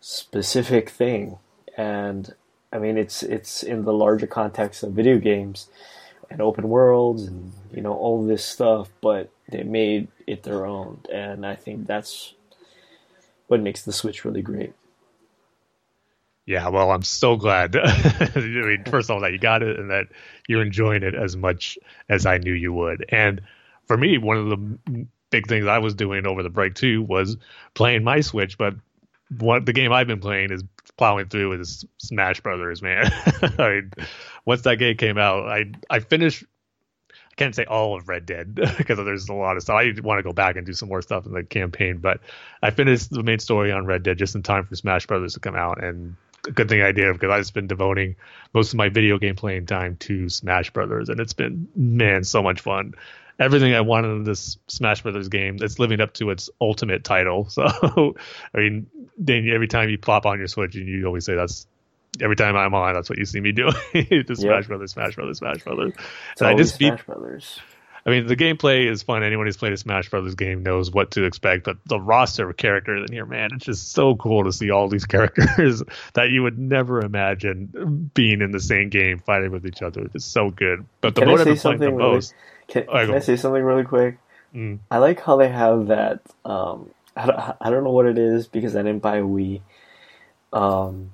[0.01, 1.37] specific thing,
[1.77, 2.33] and
[2.71, 5.67] I mean it's it's in the larger context of video games
[6.33, 10.99] and open worlds and you know all this stuff, but they made it their own,
[11.11, 12.33] and I think that's
[13.47, 14.73] what makes the Switch really great.
[16.45, 17.75] Yeah, well, I'm so glad.
[17.77, 20.07] I mean, first of all, that you got it and that
[20.47, 21.77] you're enjoying it as much
[22.09, 23.05] as I knew you would.
[23.09, 23.41] And
[23.85, 27.37] for me, one of the big things I was doing over the break too was
[27.75, 28.57] playing my Switch.
[28.57, 28.75] But
[29.39, 30.63] what the game I've been playing is
[30.97, 33.11] plowing through is Smash Brothers, man.
[33.57, 33.91] I mean,
[34.45, 36.43] once that game came out, I I finished.
[37.11, 39.75] I can't say all of Red Dead because there's a lot of stuff.
[39.75, 42.19] I want to go back and do some more stuff in the campaign, but
[42.61, 45.39] I finished the main story on Red Dead just in time for Smash Brothers to
[45.39, 46.15] come out, and
[46.47, 48.15] a good thing I did because I've just been devoting
[48.53, 52.43] most of my video game playing time to Smash Brothers, and it's been man so
[52.43, 52.93] much fun.
[53.39, 57.49] Everything I wanted in this Smash Brothers game, it's living up to its ultimate title.
[57.49, 58.15] So,
[58.55, 58.87] I mean,
[59.27, 61.67] every time you plop on your Switch, and you always say that's
[62.21, 63.73] every time I'm on, that's what you see me doing.
[63.93, 64.67] just Smash yep.
[64.67, 65.93] Brothers, Smash Brothers, Smash Brothers.
[66.37, 67.59] So I just Smash beat, Brothers.
[68.05, 69.23] I mean, the gameplay is fun.
[69.23, 71.63] Anyone who's played a Smash Brothers game knows what to expect.
[71.63, 74.89] But the roster of characters in here, man, it's just so cool to see all
[74.89, 75.81] these characters
[76.13, 80.09] that you would never imagine being in the same game fighting with each other.
[80.13, 80.85] It's so good.
[80.99, 82.33] But the can mode I've been playing the really, most.
[82.73, 84.17] Can, can I say something really quick?
[84.55, 84.79] Mm.
[84.89, 86.21] I like how they have that.
[86.43, 89.61] Um, I, don't, I don't know what it is because I didn't buy a Wii.
[90.51, 91.11] Um,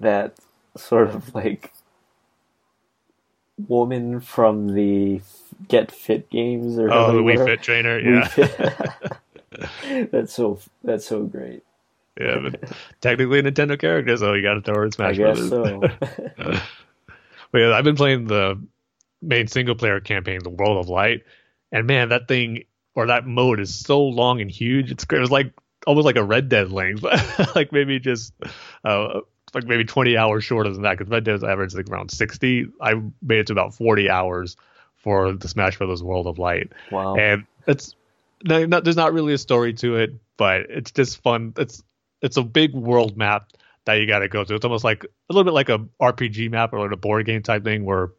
[0.00, 0.36] that
[0.76, 1.72] sort of like
[3.66, 5.20] woman from the
[5.66, 8.28] Get Fit games or oh the Wii Fit trainer, yeah.
[8.28, 9.10] Fit.
[10.12, 11.64] that's so that's so great.
[12.20, 15.16] Yeah, but technically a Nintendo character, so you got to throw her in Smash I
[15.16, 15.90] guess Brothers.
[15.98, 16.60] so.
[17.50, 18.60] but yeah, I've been playing the
[19.22, 21.24] main single player campaign, the World of Light,
[21.72, 22.64] and man, that thing
[22.94, 24.90] or that mode is so long and huge.
[24.90, 25.18] It's great.
[25.18, 25.52] It was like
[25.86, 27.02] almost like a Red Dead length,
[27.54, 28.32] like maybe just
[28.84, 29.20] uh,
[29.54, 32.68] like maybe 20 hours shorter than that because Red Dead's average like around 60.
[32.80, 34.56] I made it to about 40 hours
[34.96, 36.72] for the Smash Brothers World of Light.
[36.90, 37.16] Wow.
[37.16, 37.94] And it's
[38.44, 41.54] no, not, there's not really a story to it, but it's just fun.
[41.56, 41.82] It's
[42.22, 43.52] it's a big world map
[43.84, 44.56] that you got to go through.
[44.56, 47.42] It's almost like a little bit like a RPG map or like a board game
[47.42, 48.10] type thing where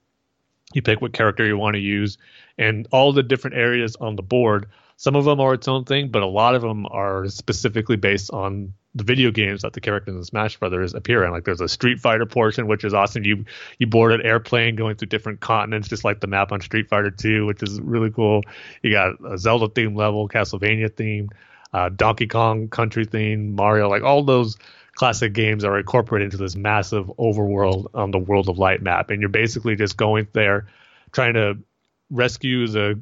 [0.73, 2.17] you pick what character you want to use
[2.57, 4.67] and all the different areas on the board.
[4.97, 8.31] Some of them are its own thing, but a lot of them are specifically based
[8.31, 11.31] on the video games that the characters in Smash Brothers appear in.
[11.31, 13.23] Like there's a Street Fighter portion, which is awesome.
[13.23, 13.45] You
[13.77, 17.11] you board an airplane going through different continents, just like the map on Street Fighter
[17.11, 18.41] 2, which is really cool.
[18.81, 21.29] You got a Zelda theme level, Castlevania theme,
[21.73, 24.57] uh, Donkey Kong Country theme, Mario, like all those
[24.97, 29.21] classic games are incorporated into this massive overworld on the World of Light map, and
[29.21, 30.65] you're basically just going there,
[31.11, 31.59] trying to
[32.09, 32.99] rescue the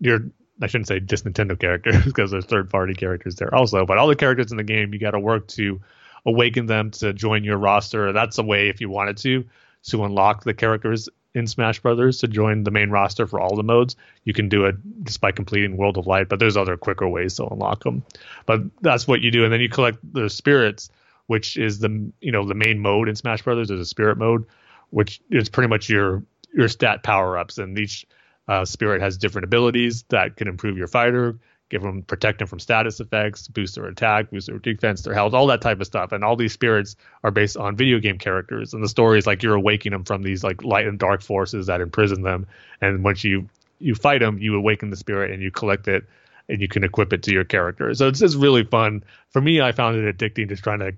[0.00, 0.20] your
[0.62, 4.08] I shouldn't say just Nintendo characters because there's third party characters there also, but all
[4.08, 5.82] the characters in the game you got to work to
[6.24, 8.14] awaken them to join your roster.
[8.14, 9.44] That's a way if you wanted to
[9.88, 13.62] to unlock the characters in Smash Brothers to join the main roster for all the
[13.62, 13.96] modes.
[14.24, 17.36] You can do it just by completing World of Light, but there's other quicker ways
[17.36, 18.04] to unlock them.
[18.46, 20.90] But that's what you do, and then you collect the spirits,
[21.26, 23.68] which is the you know the main mode in Smash Brothers.
[23.68, 24.46] There's a spirit mode,
[24.90, 26.22] which is pretty much your
[26.54, 28.06] your stat power ups, and each
[28.46, 31.38] uh, Spirit has different abilities that can improve your fighter,
[31.70, 35.34] give them protect them from status effects, boost their attack, boost their defense, their health,
[35.34, 36.12] all that type of stuff.
[36.12, 38.74] And all these spirits are based on video game characters.
[38.74, 41.66] And the story is like you're awakening them from these like light and dark forces
[41.66, 42.46] that imprison them.
[42.80, 43.48] And once you
[43.78, 46.04] you fight them, you awaken the spirit and you collect it
[46.48, 47.92] and you can equip it to your character.
[47.94, 49.02] So it's just really fun.
[49.30, 50.94] For me, I found it addicting just trying to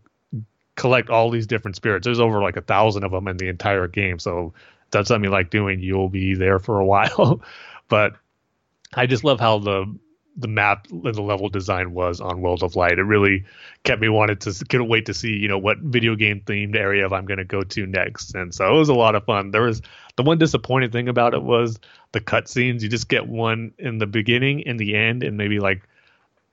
[0.75, 2.05] collect all these different spirits.
[2.05, 4.19] There's over like a thousand of them in the entire game.
[4.19, 4.53] So
[4.91, 7.41] that's something you like doing, you'll be there for a while.
[7.89, 8.17] but
[8.95, 9.97] I just love how the
[10.37, 12.99] the map and the level design was on World of Light.
[12.99, 13.45] It really
[13.85, 17.09] kept me wanted to couldn't wait to see you know what video game themed area
[17.09, 18.35] I'm going to go to next.
[18.35, 19.51] And so it was a lot of fun.
[19.51, 19.83] There was
[20.17, 21.79] the one disappointing thing about it was
[22.13, 22.83] the cutscenes.
[22.83, 25.83] You just get one in the beginning, in the end, and maybe like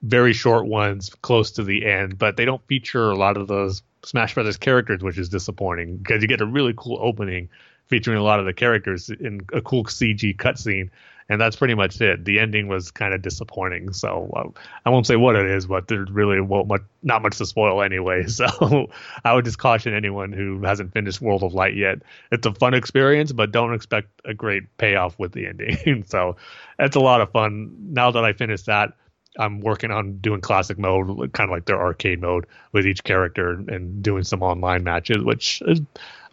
[0.02, 2.18] very short ones close to the end.
[2.18, 6.22] But they don't feature a lot of those Smash Brothers characters, which is disappointing because
[6.22, 7.48] you get a really cool opening
[7.88, 10.90] featuring a lot of the characters in a cool CG cutscene,
[11.28, 12.24] and that's pretty much it.
[12.24, 15.88] The ending was kind of disappointing, so uh, I won't say what it is, but
[15.88, 18.26] there's really won't much, not much to spoil anyway.
[18.34, 18.90] So
[19.24, 22.00] I would just caution anyone who hasn't finished World of Light yet.
[22.32, 26.04] It's a fun experience, but don't expect a great payoff with the ending.
[26.08, 26.36] so
[26.78, 27.74] it's a lot of fun.
[27.92, 28.94] Now that I finished that.
[29.38, 33.50] I'm working on doing classic mode, kind of like their arcade mode with each character
[33.50, 35.80] and doing some online matches, which is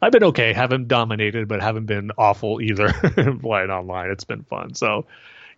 [0.01, 0.53] I've been okay.
[0.53, 2.91] Haven't dominated, but haven't been awful either.
[3.41, 4.73] playing online, it's been fun.
[4.73, 5.05] So,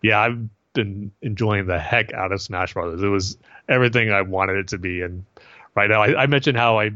[0.02, 3.02] yeah, I've been enjoying the heck out of Smash Brothers.
[3.02, 3.38] It was
[3.68, 5.00] everything I wanted it to be.
[5.00, 5.24] And
[5.74, 6.90] right now, I, I mentioned how I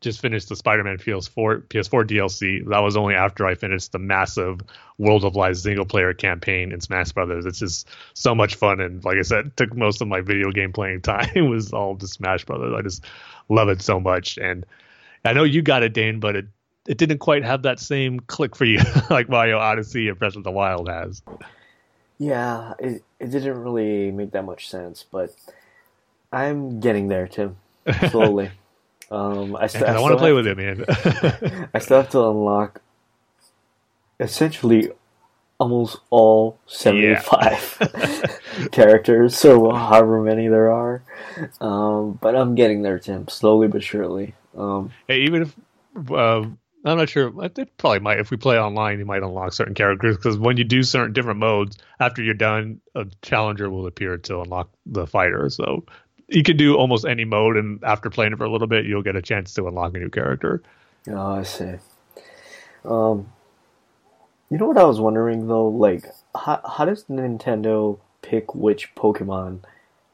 [0.00, 2.66] just finished the Spider-Man PS4 PS4 DLC.
[2.68, 4.60] That was only after I finished the massive
[4.96, 7.46] World of Light single player campaign in Smash Brothers.
[7.46, 10.72] It's just so much fun, and like I said, took most of my video game
[10.72, 11.28] playing time.
[11.34, 12.74] It was all just Smash Brothers.
[12.76, 13.04] I just
[13.48, 14.64] love it so much, and
[15.28, 16.46] I know you got it, Dane, but it
[16.86, 20.44] it didn't quite have that same click for you like Mario Odyssey and Breath of
[20.44, 21.22] the Wild has.
[22.18, 25.34] Yeah, it it didn't really make that much sense, but
[26.32, 27.56] I'm getting there, Tim.
[28.10, 28.50] Slowly.
[29.10, 30.84] um, I, st- I, I want to play with it, man.
[31.74, 32.80] I still have to unlock
[34.20, 34.90] essentially
[35.58, 38.66] almost all 75 yeah.
[38.72, 41.02] characters, so however many there are.
[41.60, 44.34] Um, but I'm getting there, Tim, slowly but surely.
[44.58, 45.56] Um, hey, even if
[46.10, 46.40] uh,
[46.84, 48.18] I'm not sure, it probably might.
[48.18, 51.38] If we play online, you might unlock certain characters because when you do certain different
[51.38, 55.48] modes, after you're done, a challenger will appear to unlock the fighter.
[55.50, 55.84] So
[56.28, 59.02] you can do almost any mode, and after playing it for a little bit, you'll
[59.02, 60.62] get a chance to unlock a new character.
[61.08, 61.74] Oh, I see.
[62.84, 63.32] Um,
[64.50, 65.68] you know what I was wondering though?
[65.68, 66.04] Like,
[66.34, 69.60] how how does Nintendo pick which Pokemon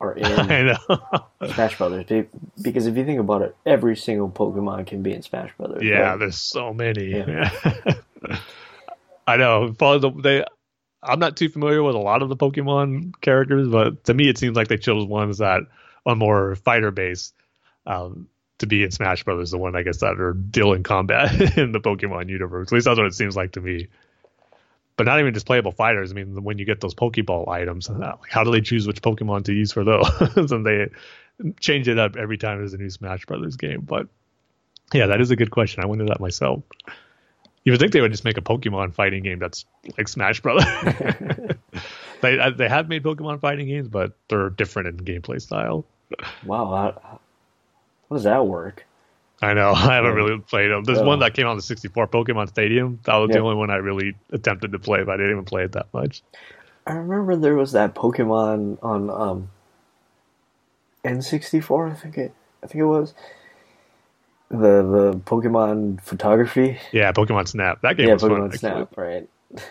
[0.05, 0.13] are
[1.41, 2.27] in Smash Brothers?
[2.61, 5.83] Because if you think about it, every single Pokemon can be in Smash Brothers.
[5.83, 6.19] Yeah, right?
[6.19, 7.11] there's so many.
[7.11, 7.51] Yeah.
[9.27, 9.71] I know.
[9.71, 10.45] They.
[11.03, 14.39] I'm not too familiar with a lot of the Pokemon characters, but to me, it
[14.39, 15.63] seems like they chose ones that
[16.07, 17.35] are more fighter based.
[17.87, 18.29] Um,
[18.59, 21.81] to be in Smash Brothers, the one I guess that are dealing combat in the
[21.81, 22.69] Pokemon universe.
[22.69, 23.89] At least that's what it seems like to me
[24.97, 26.12] but not even just playable fighters.
[26.12, 29.45] I mean, when you get those Pokeball items, uh, how do they choose which Pokemon
[29.45, 30.07] to use for those?
[30.53, 30.88] and they
[31.61, 33.80] change it up every time there's a new Smash Brothers game.
[33.80, 34.09] But
[34.92, 35.82] yeah, that is a good question.
[35.82, 36.62] I wonder that myself.
[37.64, 39.64] You would think they would just make a Pokemon fighting game that's
[39.97, 40.66] like Smash Brothers.
[42.20, 45.84] they uh, they have made Pokemon fighting games, but they're different in gameplay style.
[46.45, 47.20] Wow, how, how
[48.12, 48.86] does that work?
[49.43, 49.72] I know.
[49.76, 50.85] I haven't really played them.
[50.85, 53.01] There's one that came out on the 64 Pokemon Stadium.
[53.05, 53.37] That was yeah.
[53.37, 55.87] the only one I really attempted to play, but I didn't even play it that
[55.93, 56.22] much.
[56.87, 59.51] I remember there was that Pokemon on um,
[61.05, 61.93] N64.
[61.93, 62.35] I think it.
[62.62, 63.14] I think it was
[64.51, 66.78] the the Pokemon photography.
[66.93, 67.80] Yeah, Pokemon Snap.
[67.82, 68.89] That game yeah, was Pokemon fun, Snap.
[68.91, 69.05] Actually.
[69.05, 69.28] Right.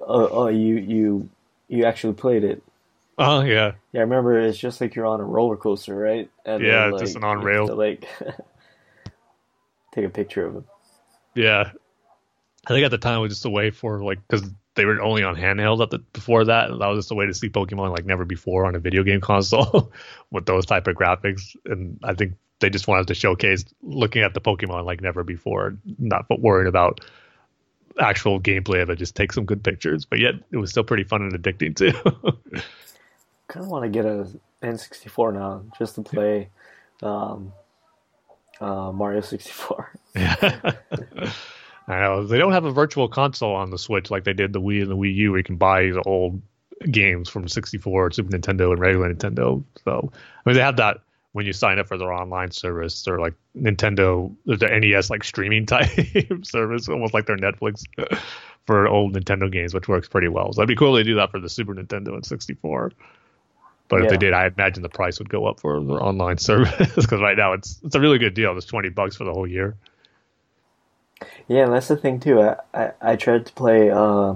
[0.00, 1.28] oh, oh, you you
[1.68, 2.62] you actually played it.
[3.18, 3.72] Oh yeah.
[3.92, 4.38] Yeah, I remember.
[4.40, 6.30] It's just like you're on a roller coaster, right?
[6.46, 7.66] And yeah, then, like, just an on rail.
[7.66, 8.06] Like
[9.92, 10.64] take a picture of them.
[11.34, 11.70] Yeah,
[12.66, 15.00] I think at the time it was just a way for like because they were
[15.00, 16.68] only on handheld at the before that.
[16.68, 19.20] That was just a way to see Pokemon like never before on a video game
[19.30, 19.92] console
[20.30, 21.56] with those type of graphics.
[21.64, 25.76] And I think they just wanted to showcase looking at the Pokemon like never before,
[25.98, 27.00] not but worried about
[27.98, 28.96] actual gameplay of it.
[28.96, 31.92] Just take some good pictures, but yet it was still pretty fun and addicting too.
[33.48, 34.28] kind of want to get a
[34.62, 36.48] N64 now just to play
[37.02, 37.52] um,
[38.60, 39.92] uh, Mario 64.
[40.16, 40.72] I
[41.88, 44.82] know they don't have a virtual console on the Switch like they did the Wii
[44.82, 46.40] and the Wii U, where you can buy the old
[46.90, 49.62] games from 64, Super Nintendo, and regular Nintendo.
[49.84, 50.98] So I mean, they have that
[51.32, 55.66] when you sign up for their online service or like Nintendo, the NES like streaming
[55.66, 55.88] type
[56.42, 57.84] service, almost like their Netflix
[58.66, 60.52] for old Nintendo games, which works pretty well.
[60.52, 62.92] So that'd be cool to do that for the Super Nintendo and 64.
[63.90, 64.04] But yeah.
[64.04, 67.20] if they did, I imagine the price would go up for their online service because
[67.20, 68.56] right now it's it's a really good deal.
[68.56, 69.76] It's twenty bucks for the whole year.
[71.48, 72.40] Yeah, and that's the thing too.
[72.40, 74.34] I I, I tried to play uh,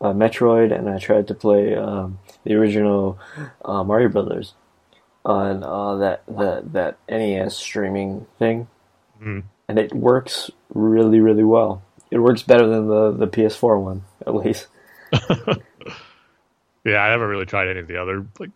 [0.00, 3.18] uh, Metroid and I tried to play um, the original
[3.64, 4.54] uh, Mario Brothers
[5.24, 8.68] on uh, that that that NES streaming thing,
[9.20, 9.42] mm.
[9.68, 11.82] and it works really really well.
[12.12, 14.68] It works better than the the PS4 one at least.
[15.12, 18.50] yeah, I haven't really tried any of the other like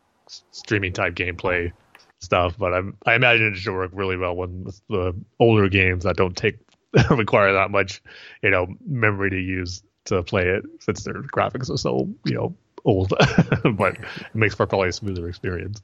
[0.51, 1.73] streaming type gameplay
[2.21, 6.17] stuff, but I'm, I imagine it should work really well when the older games that
[6.17, 6.57] don't take
[7.11, 8.03] require that much,
[8.43, 12.55] you know, memory to use to play it, since their graphics are so you know
[12.85, 13.13] old,
[13.77, 15.83] but it makes for probably a smoother experience.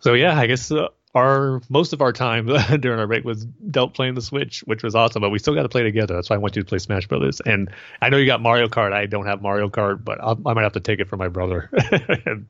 [0.00, 2.46] So yeah, I guess uh, our most of our time
[2.80, 5.20] during our break was dealt playing the Switch, which was awesome.
[5.20, 6.14] But we still got to play together.
[6.14, 7.40] That's why I want you to play Smash Brothers.
[7.40, 8.92] And I know you got Mario Kart.
[8.92, 11.28] I don't have Mario Kart, but I'll, i might have to take it from my
[11.28, 11.68] brother
[12.26, 12.46] and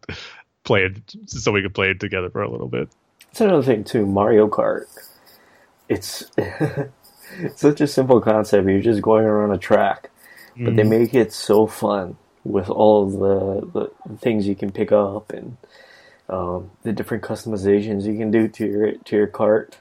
[0.65, 2.89] play it so we could play it together for a little bit.
[3.27, 4.07] That's another thing too.
[4.07, 4.87] Mario Kart.
[5.89, 8.69] It's it's such a simple concept.
[8.69, 10.11] You're just going around a track,
[10.57, 10.89] but they mm.
[10.89, 15.57] make it so fun with all the the things you can pick up and
[16.31, 19.75] um, the different customizations you can do to your to your kart.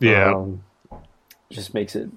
[0.00, 0.64] Yeah, um,
[1.50, 2.10] just makes it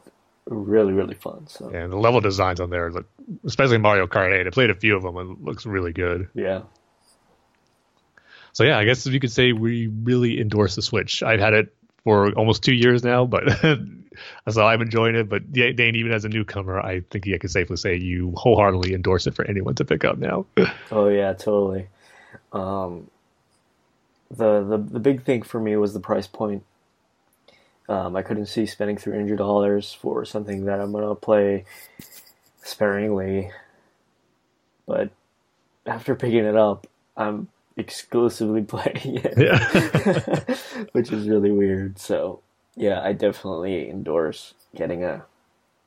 [0.47, 1.47] really really fun.
[1.47, 3.07] So yeah, the level designs on there, look,
[3.45, 4.47] especially Mario Kart 8.
[4.47, 6.27] I played a few of them and it looks really good.
[6.33, 6.63] Yeah.
[8.53, 11.23] So yeah, I guess you could say we really endorse the Switch.
[11.23, 13.43] I've had it for almost two years now, but
[14.49, 15.29] so I'm enjoying it.
[15.29, 19.27] But Dane, even as a newcomer, I think I can safely say you wholeheartedly endorse
[19.27, 20.47] it for anyone to pick up now.
[20.91, 21.87] oh yeah, totally.
[22.51, 23.09] Um,
[24.31, 26.63] the, the the big thing for me was the price point.
[27.89, 31.65] Um, I couldn't see spending three hundred dollars for something that I'm gonna play
[32.63, 33.51] sparingly.
[34.87, 35.11] but
[35.85, 40.55] after picking it up, I'm exclusively playing it, yeah.
[40.93, 41.99] which is really weird.
[41.99, 42.41] So
[42.75, 45.25] yeah, I definitely endorse getting a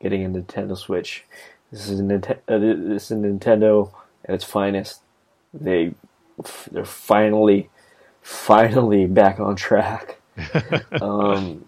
[0.00, 1.24] getting a Nintendo Switch.
[1.70, 2.38] This is a Nintendo.
[2.48, 3.92] Uh, this is a Nintendo
[4.26, 5.00] at its finest.
[5.54, 5.94] They
[6.70, 7.70] they're finally
[8.24, 10.20] finally back on track.
[11.00, 11.64] um,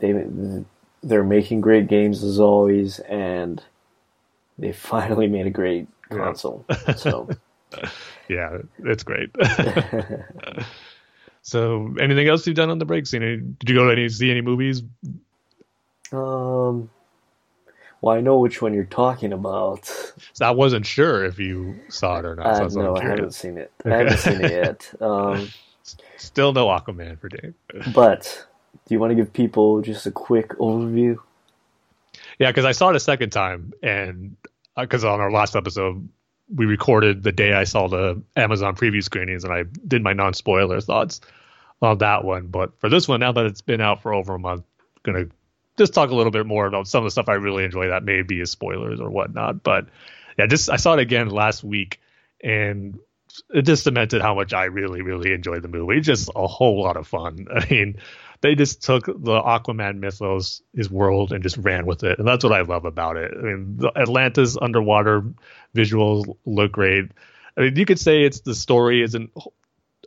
[0.00, 0.64] they
[1.04, 3.62] they're making great games as always, and
[4.58, 6.64] they finally made a great console.
[6.68, 6.94] Yeah.
[6.94, 7.28] So
[8.28, 9.30] yeah, it's great.
[11.42, 13.06] so, anything else you've done on the break?
[13.06, 14.82] Seen did you go to any see any movies?
[16.10, 16.90] Um,
[18.00, 19.86] well, I know which one you're talking about.
[20.32, 22.46] So I wasn't sure if you saw it or not.
[22.46, 23.70] Uh, so no, I haven't seen it.
[23.84, 24.92] I haven't seen it yet.
[25.00, 25.48] Um,
[26.22, 27.54] Still no Aquaman for Dave.
[27.94, 28.46] but
[28.86, 31.18] do you want to give people just a quick overview?
[32.38, 34.36] Yeah, because I saw it a second time, and
[34.76, 36.08] because uh, on our last episode
[36.54, 40.80] we recorded the day I saw the Amazon preview screenings, and I did my non-spoiler
[40.80, 41.20] thoughts
[41.80, 42.46] on that one.
[42.46, 44.64] But for this one, now that it's been out for over a month,
[45.04, 45.26] I'm gonna
[45.76, 48.04] just talk a little bit more about some of the stuff I really enjoy that
[48.04, 49.62] may be as spoilers or whatnot.
[49.62, 49.86] But
[50.38, 52.00] yeah, just I saw it again last week,
[52.42, 52.98] and
[53.50, 56.00] it just cemented how much I really, really enjoyed the movie.
[56.00, 57.46] Just a whole lot of fun.
[57.54, 57.96] I mean,
[58.40, 62.44] they just took the Aquaman mythos, his world, and just ran with it, and that's
[62.44, 63.32] what I love about it.
[63.36, 65.22] I mean, the Atlantis underwater
[65.74, 67.12] visuals look great.
[67.56, 69.30] I mean, you could say it's the story isn't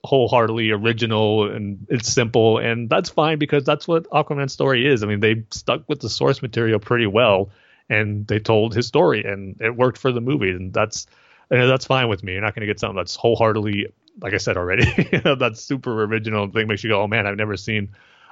[0.03, 5.01] wholeheartedly original and it's simple, and that's fine because that's what Aquaman's story is.
[5.01, 7.49] I mean, they stuck with the source material pretty well,
[7.89, 11.07] and they told his story, and it worked for the movie, and that's
[11.49, 12.33] and that's fine with me.
[12.33, 13.87] You're not going to get something that's wholeheartedly,
[14.21, 14.85] like I said already,
[15.39, 17.89] that's super original thing makes you go, oh man, I've never seen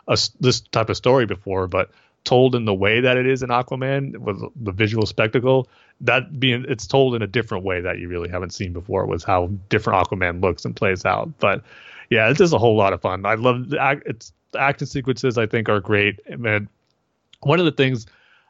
[0.07, 1.91] a, this type of story before, but
[2.23, 5.67] told in the way that it is in Aquaman with the visual spectacle,
[6.01, 9.23] that being it's told in a different way that you really haven't seen before was
[9.23, 11.37] how different Aquaman looks and plays out.
[11.39, 11.63] But
[12.09, 13.25] yeah, it's just a whole lot of fun.
[13.25, 15.37] I love the it's the sequences.
[15.37, 16.19] I think are great.
[16.27, 16.67] And
[17.41, 18.05] one of the things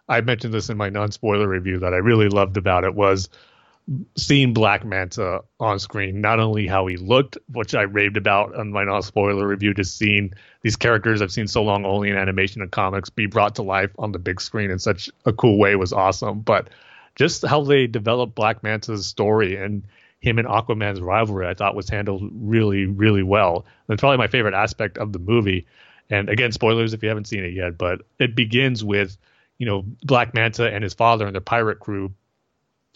[0.10, 3.30] I mentioned this in my non-spoiler review that I really loved about it was
[4.16, 8.72] seeing Black Manta on screen, not only how he looked, which I raved about on
[8.72, 12.72] my non-spoiler review, just seeing these characters I've seen so long only in animation and
[12.72, 15.92] comics be brought to life on the big screen in such a cool way was
[15.92, 16.40] awesome.
[16.40, 16.70] But
[17.16, 19.84] just how they developed Black Manta's story and
[20.22, 23.66] him and Aquaman's rivalry, I thought was handled really, really well.
[23.90, 25.68] And probably my favorite aspect of the movie.
[26.10, 29.18] And again, spoilers if you haven't seen it yet, but it begins with,
[29.58, 32.14] you know, Black Manta and his father and their pirate crew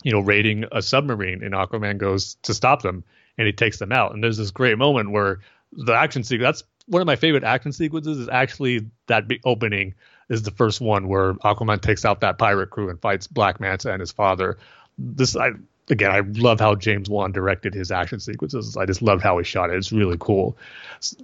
[0.04, 3.04] you know, raiding a submarine, and Aquaman goes to stop them,
[3.38, 4.14] and he takes them out.
[4.14, 5.40] And there's this great moment where
[5.74, 6.44] the action sequence.
[6.44, 8.20] That's one of my favorite action sequences.
[8.20, 9.96] Is actually that opening
[10.30, 13.92] is the first one where Aquaman takes out that pirate crew and fights Black Manta
[13.92, 14.58] and his father.
[14.98, 15.52] This I
[15.90, 18.78] again, I love how James Wan directed his action sequences.
[18.78, 19.78] I just love how he shot it.
[19.78, 20.58] It's really cool.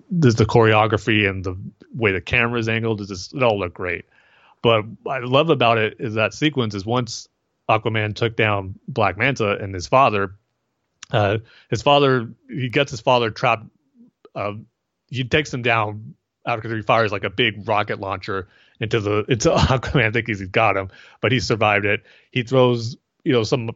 [0.10, 1.58] There's the choreography and the
[1.94, 3.02] way the camera is angled.
[3.02, 4.06] Is just it all look great.
[4.62, 7.28] But I love about it is that sequence is once
[7.70, 10.36] Aquaman took down Black Manta and his father.
[11.12, 11.40] Uh,
[11.70, 13.66] his father, he gets his father trapped.
[14.36, 14.54] Uh,
[15.10, 18.48] he takes him down after he fires like a big rocket launcher
[18.80, 20.06] into the into Aquaman.
[20.06, 20.90] I think he's got him,
[21.22, 22.04] but he survived it.
[22.32, 23.72] He throws you know some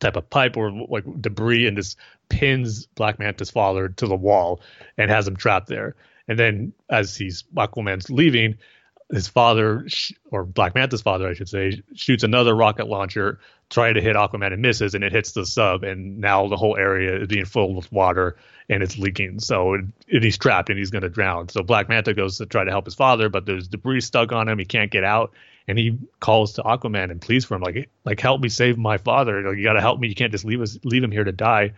[0.00, 1.96] type of pipe or like debris and just
[2.28, 4.60] pins Black Manta's father to the wall
[4.96, 5.96] and has him trapped there.
[6.26, 8.58] And then as he's Aquaman's leaving,
[9.10, 9.86] his father,
[10.30, 13.40] or Black Manta's father, I should say, shoots another rocket launcher,
[13.70, 16.76] trying to hit Aquaman and misses, and it hits the sub, and now the whole
[16.76, 18.36] area is being filled with water
[18.68, 19.40] and it's leaking.
[19.40, 21.48] So he's trapped and he's going to drown.
[21.48, 24.48] So Black Manta goes to try to help his father, but there's debris stuck on
[24.48, 24.58] him.
[24.58, 25.32] He can't get out,
[25.66, 28.98] and he calls to Aquaman and pleads for him, like, like help me save my
[28.98, 29.42] father.
[29.42, 30.08] Like, you got to help me.
[30.08, 31.72] You can't just leave us, leave him here to die.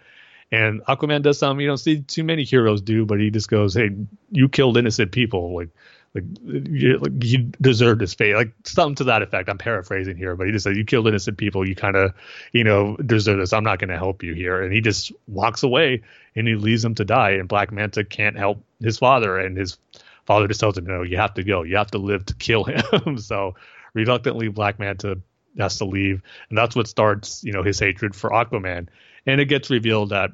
[0.52, 3.74] And Aquaman does something you don't see too many heroes do, but he just goes,
[3.74, 3.90] "Hey,
[4.32, 5.54] you killed innocent people.
[5.54, 5.68] Like,
[6.14, 9.48] like you, like you deserved his fate, like something to that effect.
[9.48, 11.66] I'm paraphrasing here, but he just said, "You killed innocent people.
[11.66, 12.14] You kind of,
[12.52, 13.52] you know, deserve this.
[13.52, 16.02] I'm not going to help you here." And he just walks away
[16.34, 17.32] and he leaves him to die.
[17.32, 19.78] And Black Manta can't help his father, and his
[20.26, 21.62] father just tells him, "No, you have to go.
[21.62, 23.54] You have to live to kill him." so
[23.94, 25.20] reluctantly, Black Manta
[25.58, 28.88] has to leave, and that's what starts, you know, his hatred for Aquaman.
[29.26, 30.30] And it gets revealed that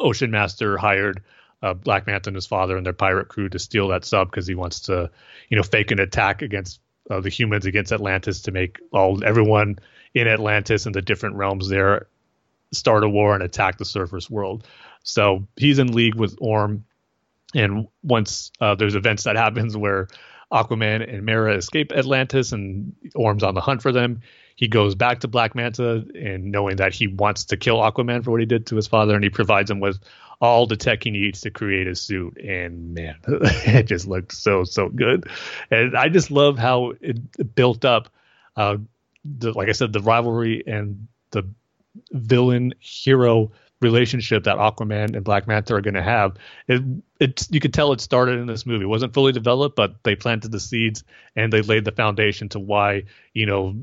[0.00, 1.22] Ocean Master hired
[1.62, 4.46] uh, Black Manta and his father and their pirate crew to steal that sub because
[4.46, 5.10] he wants to,
[5.48, 6.80] you know, fake an attack against
[7.10, 9.78] uh, the humans against Atlantis to make all everyone
[10.14, 12.06] in Atlantis and the different realms there
[12.72, 14.66] start a war and attack the surface world.
[15.02, 16.84] So he's in league with Orm,
[17.54, 20.08] and once uh, there's events that happens where
[20.52, 24.22] Aquaman and Mera escape Atlantis and Orm's on the hunt for them.
[24.56, 28.32] He goes back to Black Manta and knowing that he wants to kill Aquaman for
[28.32, 29.98] what he did to his father, and he provides him with
[30.40, 32.36] all the tech he needs to create a suit.
[32.38, 35.28] And man, it just looked so so good.
[35.70, 38.08] And I just love how it built up.
[38.56, 38.78] Uh,
[39.24, 41.48] the, like I said, the rivalry and the
[42.12, 46.36] villain hero relationship that Aquaman and Black Manta are going to have.
[46.68, 46.82] It,
[47.18, 48.84] it, you could tell it started in this movie.
[48.84, 51.04] It wasn't fully developed, but they planted the seeds
[51.34, 53.76] and they laid the foundation to why, you know,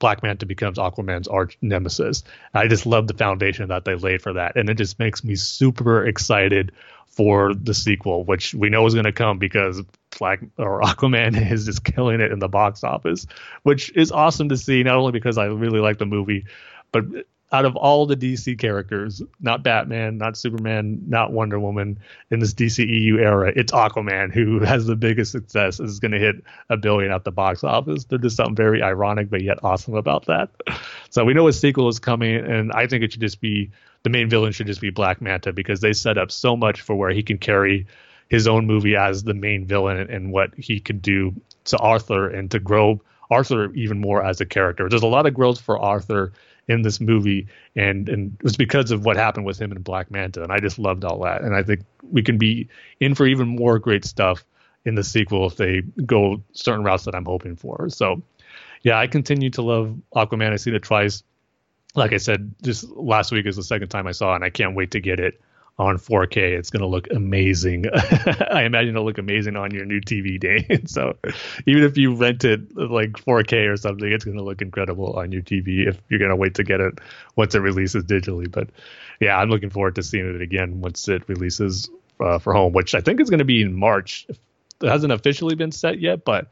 [0.00, 2.24] Black Manta becomes Aquaman's arch nemesis.
[2.52, 4.56] I just love the foundation that they laid for that.
[4.56, 6.72] And it just makes me super excited
[7.06, 9.80] for the sequel, which we know is going to come because
[10.18, 13.26] Black or Aquaman is just killing it in the box office,
[13.62, 14.82] which is awesome to see.
[14.82, 16.46] Not only because I really like the movie,
[16.90, 17.04] but
[17.52, 21.98] out of all the DC characters, not Batman, not Superman, not Wonder Woman
[22.30, 26.36] in this DCEU era, it's Aquaman who has the biggest success is going to hit
[26.68, 28.04] a billion at the box office.
[28.04, 30.50] There's just something very ironic but yet awesome about that.
[31.12, 33.72] So we know a sequel is coming, and I think it should just be
[34.04, 36.94] the main villain should just be Black Manta because they set up so much for
[36.94, 37.88] where he can carry
[38.28, 41.34] his own movie as the main villain and, what he could do
[41.64, 44.88] to Arthur and to grow Arthur even more as a character.
[44.88, 46.32] There's a lot of growth for Arthur
[46.68, 50.10] in this movie, and and it was because of what happened with him in Black
[50.10, 52.68] Manta, and I just loved all that, and I think we can be
[53.00, 54.44] in for even more great stuff
[54.84, 57.88] in the sequel if they go certain routes that I'm hoping for.
[57.90, 58.22] So,
[58.82, 60.52] yeah, I continue to love Aquaman.
[60.52, 61.22] I see it twice.
[61.94, 64.50] Like I said, just last week is the second time I saw it, and I
[64.50, 65.40] can't wait to get it
[65.80, 66.36] on 4K.
[66.58, 67.86] It's going to look amazing.
[68.50, 70.82] I imagine it'll look amazing on your new TV day.
[70.86, 71.16] so
[71.66, 75.32] even if you rent it like 4K or something, it's going to look incredible on
[75.32, 77.00] your TV if you're going to wait to get it
[77.34, 78.50] once it releases digitally.
[78.50, 78.68] But
[79.20, 81.88] yeah, I'm looking forward to seeing it again once it releases
[82.20, 84.26] uh, for home, which I think is going to be in March.
[84.28, 86.48] It hasn't officially been set yet, but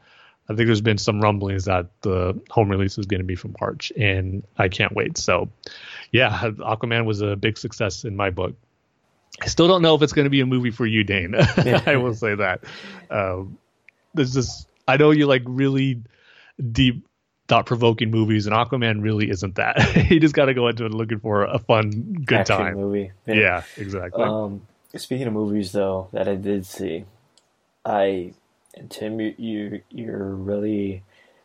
[0.49, 3.55] I think there's been some rumblings that the home release is going to be from
[3.61, 5.19] March, and I can't wait.
[5.19, 5.49] So,
[6.11, 8.55] yeah, Aquaman was a big success in my book.
[9.41, 11.35] I still don't know if it's going to be a movie for you, Dane.
[11.85, 12.63] I will say that.
[13.09, 13.57] Um,
[14.13, 14.65] there's this.
[14.87, 16.01] I know you like really
[16.71, 17.07] deep,
[17.47, 20.07] thought-provoking movies, and Aquaman really isn't that.
[20.09, 23.11] you just got to go into it looking for a fun, good Action time movie.
[23.25, 24.23] Yeah, yeah exactly.
[24.23, 27.05] Um, speaking of movies, though, that I did see,
[27.85, 28.33] I
[28.75, 31.03] and Tim, you, you you're really.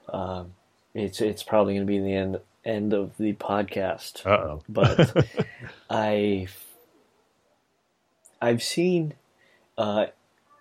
[0.08, 0.52] Um,
[0.94, 4.26] it's it's probably going to be the end end of the podcast.
[4.26, 4.62] oh.
[4.68, 5.26] But
[5.90, 6.48] I
[8.44, 9.14] I've seen
[9.78, 10.06] uh,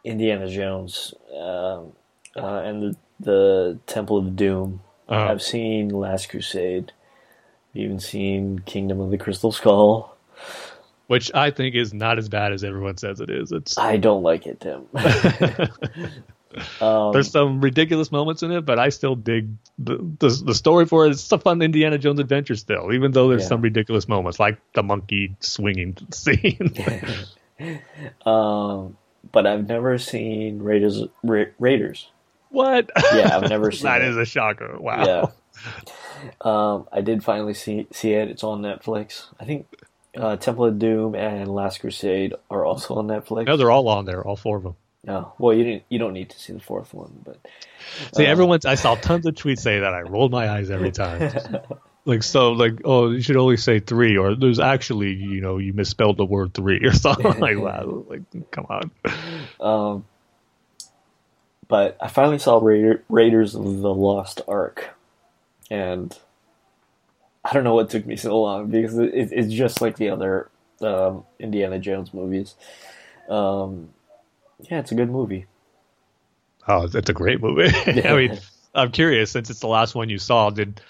[0.05, 1.91] Indiana Jones um,
[2.33, 4.81] uh, and the, the Temple of Doom.
[5.09, 5.31] Uh-huh.
[5.31, 6.93] I've seen Last Crusade.
[7.71, 10.15] I've Even seen Kingdom of the Crystal Skull,
[11.07, 13.51] which I think is not as bad as everyone says it is.
[13.51, 14.87] It's I don't like it, Tim.
[16.81, 20.85] um, There's some ridiculous moments in it, but I still dig the the, the story
[20.85, 21.11] for it.
[21.11, 23.49] It's a fun Indiana Jones adventure still, even though there's yeah.
[23.49, 26.73] some ridiculous moments like the monkey swinging scene.
[28.25, 28.97] um,
[29.31, 31.01] but I've never seen Raiders.
[31.23, 32.09] Ra- Raiders.
[32.49, 32.89] What?
[33.13, 33.83] Yeah, I've never seen.
[33.85, 34.09] that it.
[34.09, 34.77] is a shocker.
[34.79, 35.05] Wow.
[35.05, 35.25] Yeah.
[36.41, 38.29] Um, I did finally see see it.
[38.29, 39.25] It's on Netflix.
[39.39, 39.67] I think
[40.15, 43.47] uh, Temple of Doom and Last Crusade are also on Netflix.
[43.47, 44.21] No, they're all on there.
[44.25, 44.75] All four of them.
[45.05, 45.83] No, well, you didn't.
[45.89, 47.37] You don't need to see the fourth one, but
[48.15, 48.65] see, uh, everyone's.
[48.65, 49.93] I saw tons of tweets say that.
[49.93, 51.33] I rolled my eyes every time.
[52.05, 55.73] like so like oh you should only say three or there's actually you know you
[55.73, 58.91] misspelled the word three or something like wow like come on.
[59.59, 60.05] Um
[61.67, 64.89] but i finally saw Raider, raiders of the lost ark
[65.71, 66.17] and
[67.45, 70.49] i don't know what took me so long because it, it's just like the other
[70.81, 72.55] um, indiana jones movies.
[73.29, 73.89] Um
[74.69, 75.45] yeah it's a good movie.
[76.67, 77.71] Oh it's a great movie.
[78.03, 78.39] I mean
[78.75, 80.81] i'm curious since it's the last one you saw did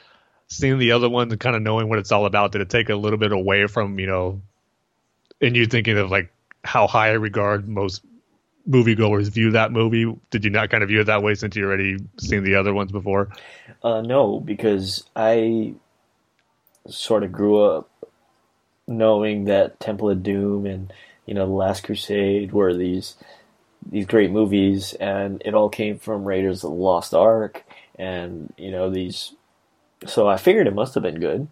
[0.47, 2.89] seeing the other one and kind of knowing what it's all about, did it take
[2.89, 4.41] a little bit away from you know,
[5.41, 6.31] and you thinking of like
[6.63, 8.03] how high I regard most
[8.69, 10.13] moviegoers view that movie?
[10.29, 12.73] Did you not kind of view it that way since you already seen the other
[12.73, 13.29] ones before?
[13.83, 15.75] Uh, no, because I
[16.87, 17.89] sort of grew up
[18.87, 20.91] knowing that Temple of Doom and
[21.25, 23.15] you know The Last Crusade were these
[23.89, 27.63] these great movies, and it all came from Raiders of the Lost Ark,
[27.95, 29.33] and you know these
[30.05, 31.47] so I figured it must have been good,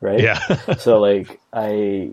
[0.00, 0.20] right?
[0.20, 0.38] Yeah.
[0.78, 2.10] so like I,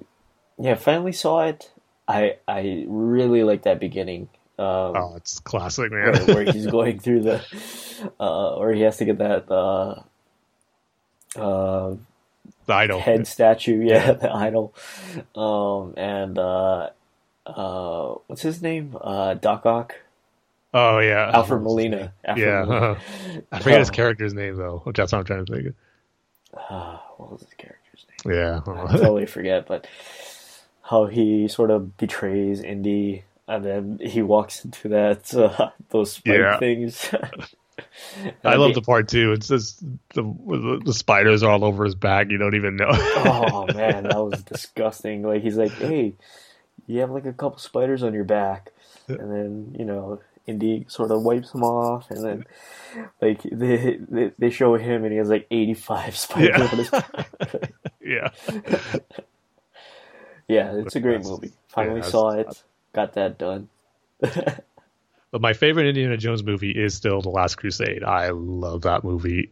[0.58, 1.72] yeah, finally saw it.
[2.08, 4.30] I I really like that beginning.
[4.58, 6.26] Um, oh, it's classic, man.
[6.26, 7.46] where, where, he's going through the,
[8.20, 10.02] uh, or he has to get that uh,
[11.38, 11.96] uh,
[12.66, 14.12] the idol head statue, yeah, yeah.
[14.22, 14.74] the idol,
[15.36, 16.90] um, and uh,
[17.46, 18.98] uh, what's his name?
[19.00, 19.96] Uh, Doc Ock.
[20.74, 22.14] Oh yeah, Alfred Molina.
[22.24, 22.98] Alfred yeah, Molina.
[23.52, 24.82] I forget his character's name though.
[24.84, 25.68] which That's what I'm trying to think.
[25.68, 25.74] Of.
[26.70, 28.36] Uh, what was his character's name?
[28.36, 29.68] Yeah, I totally forget.
[29.68, 29.88] But
[30.84, 36.38] how he sort of betrays Indy, and then he walks into that uh, those spike
[36.38, 36.58] yeah.
[36.58, 37.14] things.
[38.44, 39.32] I love the part too.
[39.32, 39.82] It's just
[40.14, 42.30] the, the spiders are all over his back.
[42.30, 42.90] You don't even know.
[42.90, 45.24] oh man, that was disgusting.
[45.24, 46.16] Like he's like, "Hey,
[46.88, 48.72] you have like a couple spiders on your back,"
[49.08, 52.46] and then you know Indy sort of wipes them off, and then
[53.22, 56.64] like they they, they show him, and he has like eighty five spiders yeah.
[56.64, 56.92] on his
[58.02, 58.30] yeah.
[60.48, 61.52] yeah, it's a great movie.
[61.68, 62.64] Finally yeah, saw it.
[62.94, 63.70] Got that done.
[65.32, 68.04] But my favorite Indiana Jones movie is still The Last Crusade.
[68.04, 69.52] I love that movie.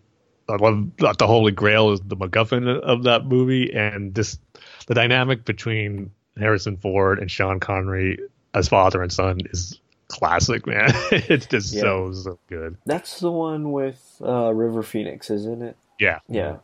[0.50, 4.40] I love the Holy Grail is the MacGuffin of that movie, and this
[4.88, 8.18] the dynamic between Harrison Ford and Sean Connery
[8.54, 10.90] as father and son is classic, man.
[11.12, 11.82] it's just yeah.
[11.82, 12.78] so so good.
[12.86, 15.78] That's the one with uh, River Phoenix, isn't it?
[16.00, 16.58] Yeah, yeah.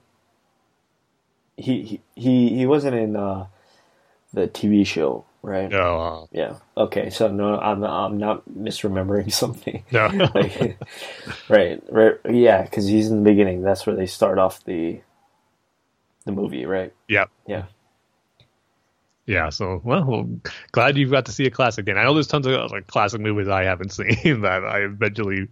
[1.57, 3.47] He he he wasn't in uh,
[4.33, 5.69] the TV show right?
[5.69, 5.99] No.
[5.99, 6.55] Uh, yeah.
[6.75, 7.11] Okay.
[7.11, 9.83] So no, I'm I'm not misremembering something.
[9.91, 10.07] No.
[10.33, 10.77] like,
[11.49, 11.83] right.
[11.91, 12.15] Right.
[12.27, 13.61] Yeah, because he's in the beginning.
[13.61, 15.01] That's where they start off the
[16.25, 16.93] the movie, right?
[17.09, 17.29] Yep.
[17.45, 17.65] Yeah.
[19.25, 19.49] Yeah.
[19.49, 20.29] So well, well,
[20.71, 21.83] glad you've got to see a classic.
[21.83, 25.47] Again, I know there's tons of like classic movies I haven't seen that I eventually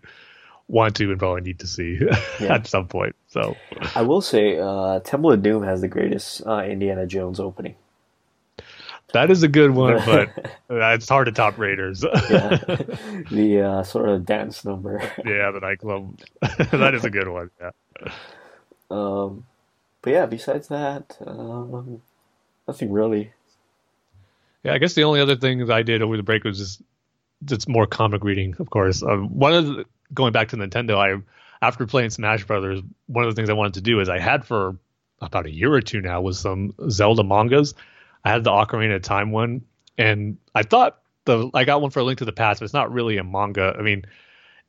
[0.68, 2.00] want to and probably need to see
[2.40, 2.56] yeah.
[2.56, 3.16] at some point.
[3.28, 3.56] So
[3.96, 7.76] I will say, uh, Temple of Doom has the greatest uh, Indiana Jones opening.
[9.14, 10.30] That is a good one, but
[10.70, 12.04] it's hard to top Raiders.
[12.04, 12.60] yeah.
[13.30, 15.02] The uh, sort of dance number.
[15.26, 16.18] yeah, the nightclub.
[16.40, 17.50] that is a good one.
[17.60, 17.72] Yeah.
[18.90, 19.46] Um,
[20.02, 22.02] but yeah, besides that, um,
[22.68, 23.34] nothing really.
[24.64, 26.82] Yeah, I guess the only other things I did over the break was just
[27.46, 29.02] just more comic reading, of course.
[29.02, 31.22] Um, one of the, going back to Nintendo, I
[31.66, 34.46] after playing Smash Brothers, one of the things I wanted to do is I had
[34.46, 34.78] for
[35.20, 37.76] about a year or two now was some Zelda mangas
[38.24, 39.62] I had the Ocarina of Time one,
[39.98, 42.74] and I thought the I got one for a Link to the Past, but it's
[42.74, 43.76] not really a manga.
[43.78, 44.06] I mean,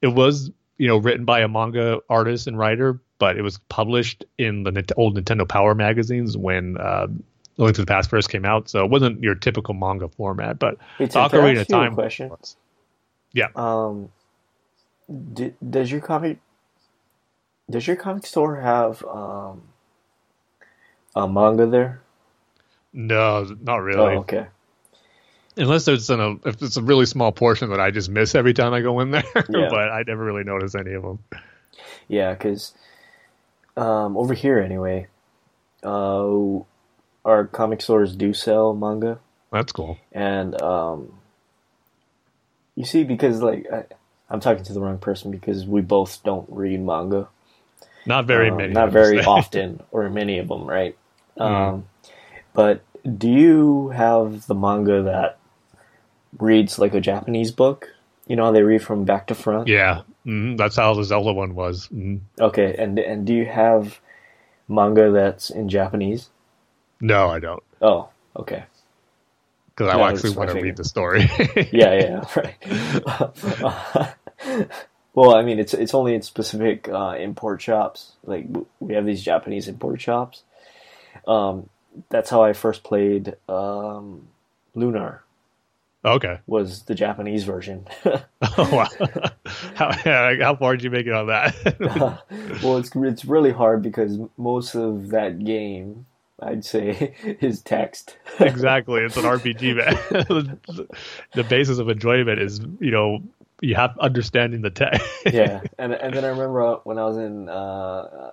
[0.00, 4.24] it was you know written by a manga artist and writer, but it was published
[4.38, 7.08] in the old Nintendo Power magazines when uh,
[7.58, 10.58] Link to the Past first came out, so it wasn't your typical manga format.
[10.58, 11.94] But Tim, Ocarina of Time.
[11.94, 12.30] question?
[12.30, 12.56] Was.
[13.32, 13.48] Yeah.
[13.54, 14.10] Um,
[15.34, 16.38] d- does your comic
[17.70, 19.62] does your comic store have um,
[21.14, 22.02] a manga there?
[22.92, 24.16] No, not really.
[24.16, 24.46] Oh, okay.
[25.56, 28.72] Unless there's an, if it's a really small portion that I just miss every time
[28.72, 29.68] I go in there, yeah.
[29.68, 31.18] but I never really notice any of them.
[32.08, 32.72] Yeah, because
[33.76, 35.08] um, over here anyway,
[35.82, 36.60] uh,
[37.24, 39.18] our comic stores do sell manga.
[39.50, 39.98] That's cool.
[40.12, 41.12] And um,
[42.74, 43.84] you see, because like I,
[44.32, 47.28] am talking to the wrong person because we both don't read manga.
[48.06, 48.72] Not very um, many.
[48.72, 50.96] Not very often, or many of them, right?
[51.38, 51.42] Mm.
[51.42, 51.88] Um,
[52.52, 52.82] but
[53.18, 55.38] do you have the manga that
[56.38, 57.88] reads like a Japanese book?
[58.26, 59.68] You know, they read from back to front.
[59.68, 60.56] Yeah, mm-hmm.
[60.56, 61.88] that's how the Zelda one was.
[61.88, 62.42] Mm-hmm.
[62.42, 64.00] Okay, and and do you have
[64.68, 66.30] manga that's in Japanese?
[67.02, 67.62] No, I don't.
[67.82, 68.64] Oh, okay.
[69.74, 71.22] Because I actually want to read the story.
[71.72, 72.54] yeah, yeah, right.
[75.14, 78.12] well, I mean, it's it's only in specific uh, import shops.
[78.24, 78.46] Like
[78.78, 80.44] we have these Japanese import shops.
[81.26, 81.68] Um,
[82.08, 84.28] that's how I first played um,
[84.74, 85.24] Lunar.
[86.04, 86.38] Okay.
[86.46, 87.86] Was the Japanese version.
[88.04, 88.22] oh
[88.72, 88.88] wow!
[89.74, 91.56] How, how far did you make it on that?
[91.80, 92.18] uh,
[92.62, 96.06] well, it's it's really hard because most of that game,
[96.42, 98.16] I'd say, is text.
[98.40, 99.76] exactly, it's an RPG.
[99.76, 100.58] Man.
[101.34, 103.22] the basis of enjoyment is you know
[103.60, 105.06] you have understanding the text.
[105.30, 108.32] yeah, and and then I remember when I was in uh,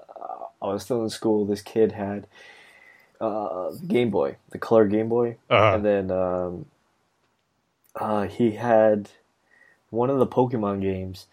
[0.62, 1.46] I was still in school.
[1.46, 2.28] This kid had
[3.22, 5.76] uh, Game Boy, the color Game Boy, uh-huh.
[5.76, 6.66] and then um,
[7.96, 9.10] uh, he had
[9.90, 11.28] one of the Pokemon games,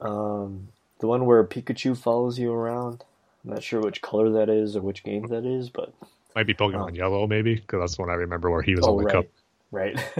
[0.00, 0.68] um,
[1.00, 3.04] the one where Pikachu follows you around.
[3.48, 5.94] I'm not sure which color that is or which game that is, but
[6.36, 8.92] might be Pokemon um, Yellow, maybe because that's one I remember where he was oh,
[8.92, 9.26] on the right, cup.
[9.70, 9.94] Right,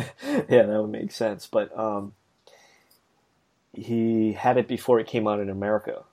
[0.49, 1.47] yeah, that would make sense.
[1.47, 2.15] But um,
[3.75, 6.05] he had it before it came out in America,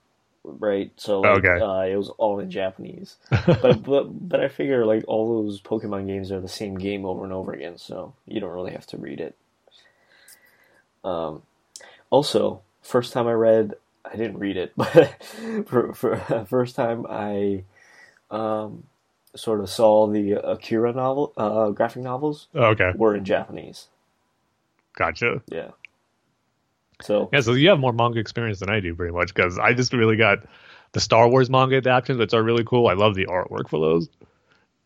[0.44, 0.92] right?
[0.98, 1.64] So like, okay.
[1.64, 3.16] uh, it was all in Japanese.
[3.46, 7.24] but but but I figure like all those Pokemon games are the same game over
[7.24, 9.38] and over again, so you don't really have to read it.
[11.06, 11.44] Um,
[12.10, 13.76] also, first time I read,
[14.12, 15.24] I didn't read it, but
[15.68, 17.64] for, for first time I
[18.32, 18.84] um,
[19.36, 22.48] sort of saw the Akira novel, uh, graphic novels.
[22.56, 23.88] okay, were in Japanese.
[24.98, 25.42] Gotcha.
[25.48, 25.72] Yeah.
[27.02, 29.74] So yeah, so you have more manga experience than I do, pretty much, because I
[29.74, 30.40] just really got
[30.94, 32.88] the Star Wars manga adaptations, which are really cool.
[32.88, 34.10] I love the artwork for those,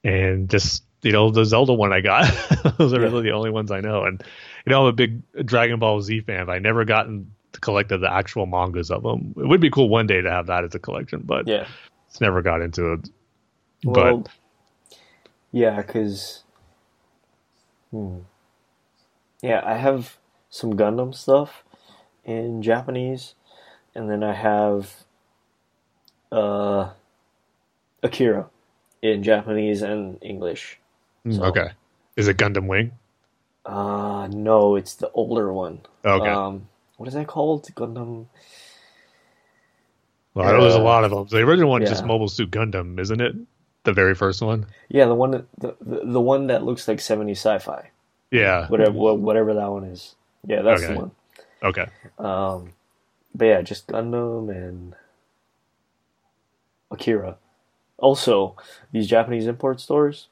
[0.04, 2.26] and just you know the Zelda one I got.
[2.78, 3.06] those are yeah.
[3.06, 4.24] really the only ones I know, and
[4.66, 6.48] you know I'm a big Dragon Ball Z fan.
[6.48, 9.34] But I never gotten to collect the actual mangas of them.
[9.38, 11.68] It would be cool one day to have that as a collection, but yeah,
[12.08, 13.10] it's never got into it.
[13.84, 14.32] Well, but
[15.52, 16.44] yeah, because
[17.92, 18.20] hmm.
[19.42, 20.18] yeah, I have
[20.50, 21.64] some Gundam stuff
[22.24, 23.36] in Japanese,
[23.96, 25.06] and then I have
[26.32, 26.92] uh,
[28.04, 28.50] Akira
[29.02, 30.80] in Japanese and English.
[31.24, 31.72] Hmm, so, okay,
[32.16, 32.92] is it Gundam Wing?
[33.66, 35.82] Uh no, it's the older one.
[36.04, 36.30] Okay.
[36.30, 36.70] Um,
[37.00, 37.64] what is that called?
[37.76, 38.26] Gundam.
[40.34, 41.28] Well, I know there's a lot of them.
[41.30, 43.36] The original one is just Mobile Suit Gundam, isn't it?
[43.86, 44.66] The very first one.
[44.90, 47.92] Yeah, the one that, the, the, one that looks like 70s sci-fi.
[48.32, 48.68] Yeah.
[48.68, 50.16] Whatever whatever that one is.
[50.46, 50.94] Yeah, that's okay.
[50.94, 51.12] the one.
[51.64, 51.88] Okay.
[52.18, 52.74] Um,
[53.34, 54.94] but yeah, just Gundam and
[56.92, 57.38] Akira.
[57.98, 58.58] Also,
[58.92, 60.28] these Japanese import stores,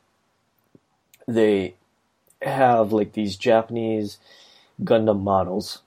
[1.30, 1.76] they
[2.42, 4.18] have like these Japanese
[4.84, 5.82] Gundam models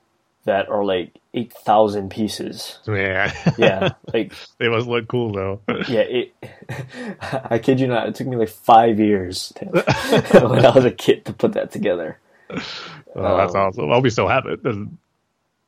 [0.44, 2.78] that are like eight thousand pieces.
[2.86, 5.60] Yeah, yeah, like they must look cool though.
[5.88, 6.34] yeah, it.
[7.50, 9.66] I kid you not, it took me like five years to,
[10.48, 12.18] when I was a kid to put that together.
[12.50, 13.92] Oh, that's um, awesome!
[13.92, 14.56] I'll be so happy.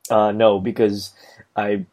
[0.09, 1.13] Uh, no, because
[1.55, 1.85] I,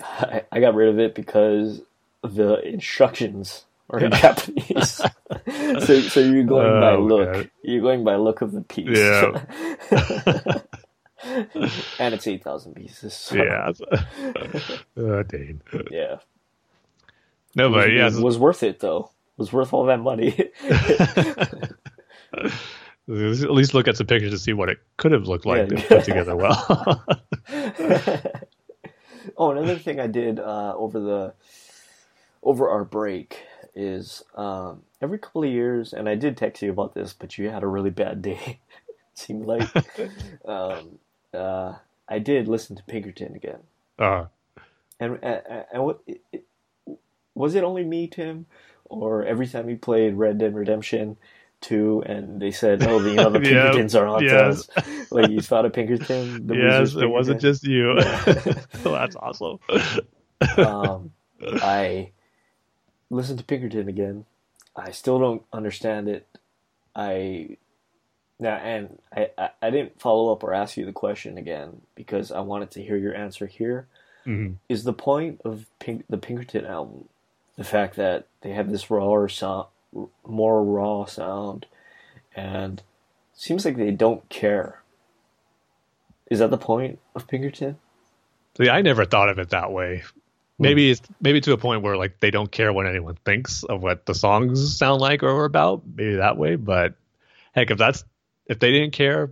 [0.00, 1.82] I got rid of it because
[2.22, 5.02] the instructions are in Japanese.
[5.54, 7.32] so, so you're going oh, by look.
[7.32, 7.50] God.
[7.62, 8.96] You're going by look of the piece.
[8.96, 10.62] Yeah.
[11.98, 13.14] and it's 8,000 pieces.
[13.14, 13.36] So.
[13.36, 13.72] Yeah.
[14.96, 15.60] oh, dang.
[15.90, 16.16] Yeah.
[17.54, 18.08] No, but it yeah.
[18.08, 19.10] It was worth it, though.
[19.36, 20.50] It was worth all that money.
[22.32, 22.52] at
[23.08, 25.88] least look at some pictures to see what it could have looked like yeah.
[25.88, 27.04] put together well.
[29.36, 31.34] oh, another thing I did uh, over the
[32.42, 33.42] over our break
[33.74, 37.48] is um, every couple of years, and I did text you about this, but you
[37.50, 38.60] had a really bad day.
[39.14, 39.68] seemed like
[40.44, 40.98] um,
[41.34, 41.74] uh,
[42.08, 43.60] I did listen to Pinkerton again.
[43.98, 44.26] Uh-huh.
[45.00, 45.42] And, and,
[45.72, 46.44] and what it,
[47.34, 48.46] was it only me, Tim,
[48.84, 51.16] or every time you played Red Dead Redemption?
[51.60, 54.68] Two, and they said, "Oh, the, you know, the Pinkertons are on yes.
[54.76, 56.46] us." Like you thought of Pinkerton.
[56.46, 57.02] The yes, Pinkerton.
[57.02, 57.94] it wasn't just you.
[58.84, 59.58] well, that's awesome.
[60.56, 61.10] um,
[61.42, 62.12] I
[63.10, 64.24] listened to Pinkerton again.
[64.76, 66.28] I still don't understand it.
[66.94, 67.56] I
[68.40, 72.30] now, and I, I, I, didn't follow up or ask you the question again because
[72.30, 73.88] I wanted to hear your answer here.
[74.26, 74.54] Mm-hmm.
[74.68, 77.08] Is the point of Pink, the Pinkerton album
[77.58, 79.66] the fact that they have this rawer sound,
[80.24, 81.66] more raw sound,
[82.34, 82.80] and
[83.34, 84.80] seems like they don't care?
[86.30, 87.76] Is that the point of Pinkerton?
[88.56, 90.04] See, I never thought of it that way.
[90.60, 93.80] Maybe it's maybe to a point where like they don't care what anyone thinks of
[93.80, 95.82] what the songs sound like or about.
[95.86, 96.94] Maybe that way, but
[97.52, 98.04] heck, if that's
[98.48, 99.30] if they didn't care,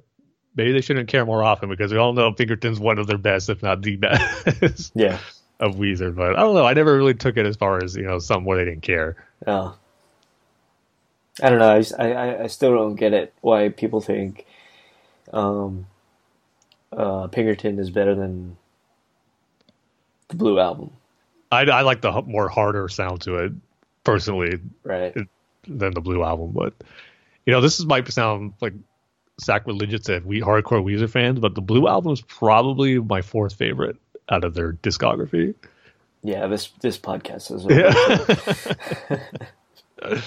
[0.55, 3.49] maybe they shouldn't care more often because we all know Pinkerton's one of their best,
[3.49, 4.93] if not the best.
[4.95, 5.19] yeah.
[5.59, 6.67] Of Weezer, but I don't know.
[6.67, 9.17] I never really took it as far as you know some where they didn't care.
[9.47, 9.75] Oh.
[11.43, 11.83] I don't know.
[11.99, 14.45] I, I, I still don't get it why people think
[15.33, 15.87] um,
[16.93, 18.59] uh, Pinkerton is better than
[20.29, 20.91] the Blue Album.
[21.51, 23.53] I, I like the more harder sound to it
[24.05, 25.15] personally, right?
[25.67, 26.75] Than the Blue Album, but
[27.47, 28.75] you know, this is might sound like
[29.39, 33.97] sacrilegious to we hardcore Weezer fans, but the Blue album is probably my fourth favorite
[34.29, 35.55] out of their discography.
[36.23, 37.65] Yeah, this this podcast is.
[37.69, 37.91] Yeah.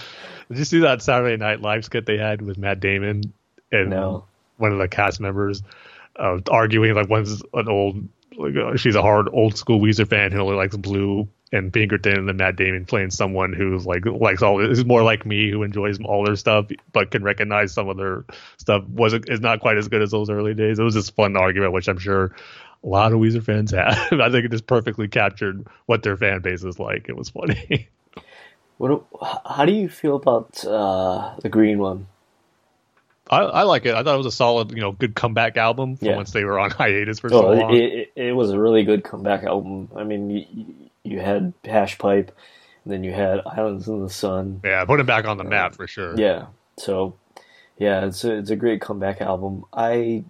[0.49, 3.33] Did you see that Saturday Night Live skit they had with Matt Damon
[3.71, 4.25] and no.
[4.57, 5.61] one of the cast members
[6.15, 8.07] uh, arguing like one's an old
[8.37, 12.17] like uh, she's a hard old school Weezer fan who only likes Blue and Pinkerton
[12.17, 15.63] and then Matt Damon playing someone who's like likes all is more like me who
[15.63, 18.23] enjoys all their stuff but can recognize some of their
[18.57, 20.79] stuff wasn't is not quite as good as those early days.
[20.79, 22.35] It was just fun argument, which I'm sure
[22.83, 23.89] a lot of Weezer fans had.
[24.11, 27.09] I think it just perfectly captured what their fan base is like.
[27.09, 27.89] It was funny.
[28.77, 29.03] What?
[29.45, 32.07] How do you feel about uh, the green one?
[33.29, 33.93] I, I, like it.
[33.93, 36.15] I thought it was a solid, you know, good comeback album from yeah.
[36.15, 37.73] once they were on hiatus for oh, so long.
[37.75, 39.89] It, it, it, was a really good comeback album.
[39.95, 40.45] I mean, you,
[41.03, 42.35] you had Hash Pipe,
[42.83, 44.61] and then you had Islands in the Sun.
[44.63, 46.15] Yeah, put it back on the uh, map for sure.
[46.17, 46.47] Yeah.
[46.77, 47.15] So,
[47.77, 49.65] yeah, it's a, it's a great comeback album.
[49.73, 50.23] I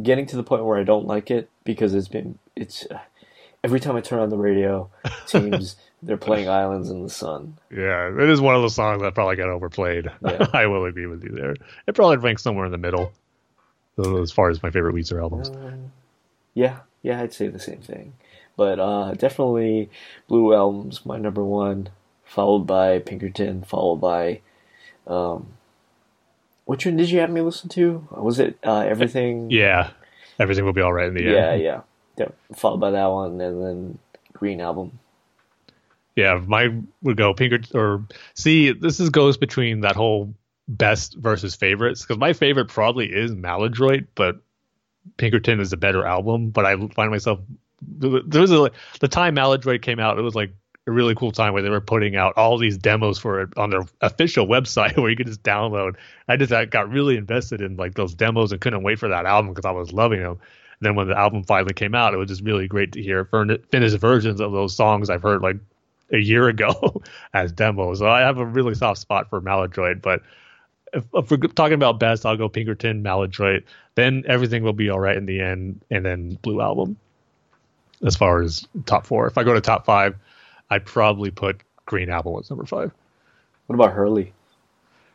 [0.00, 3.00] getting to the point where I don't like it because it's been it's uh,
[3.64, 7.58] every time I turn on the radio, it seems they're playing Islands in the Sun.
[7.70, 10.10] Yeah, it is one of those songs that probably got overplayed.
[10.24, 10.46] Yeah.
[10.52, 11.56] I will agree with you there.
[11.86, 13.12] It probably ranks somewhere in the middle
[13.98, 15.50] as far as my favorite Weezer albums.
[15.50, 15.72] Uh,
[16.54, 18.14] Yeah, yeah, I'd say the same thing.
[18.60, 19.88] But uh, definitely
[20.28, 21.88] Blue Album's my number one,
[22.26, 24.42] followed by Pinkerton, followed by
[25.06, 25.54] um,
[26.66, 28.06] which one did you have me listen to?
[28.10, 29.50] Was it uh, Everything?
[29.50, 29.92] Yeah,
[30.38, 31.32] Everything Will Be All Right in the End.
[31.32, 31.80] Yeah, yeah.
[32.18, 32.28] yeah.
[32.54, 33.98] Followed by that one, and then
[34.34, 34.98] Green Album.
[36.14, 36.68] Yeah, my
[37.00, 38.04] would go Pinkerton or
[38.34, 38.72] see.
[38.72, 40.34] This is goes between that whole
[40.68, 44.42] best versus favorites because my favorite probably is Maladroit, but
[45.16, 46.50] Pinkerton is a better album.
[46.50, 47.40] But I find myself
[47.82, 48.70] there was a
[49.00, 50.52] the time Maladroit came out, it was like
[50.86, 53.70] a really cool time where they were putting out all these demos for it on
[53.70, 55.96] their official website where you could just download.
[56.28, 59.26] I just I got really invested in like those demos and couldn't wait for that
[59.26, 60.38] album because I was loving them.
[60.80, 63.24] And then when the album finally came out, it was just really great to hear
[63.70, 65.56] finished versions of those songs I've heard like
[66.12, 67.02] a year ago
[67.34, 67.98] as demos.
[67.98, 70.22] So I have a really soft spot for Maladroit, but
[70.92, 73.62] if, if, we're talking about best, I'll go Pinkerton, Maladroit.
[73.94, 76.96] Then everything will be all right in the end, and then Blue Album
[78.04, 79.26] as far as top four.
[79.26, 80.16] If I go to top five,
[80.70, 82.92] I'd probably put Green Album as number five.
[83.66, 84.32] What about Hurley?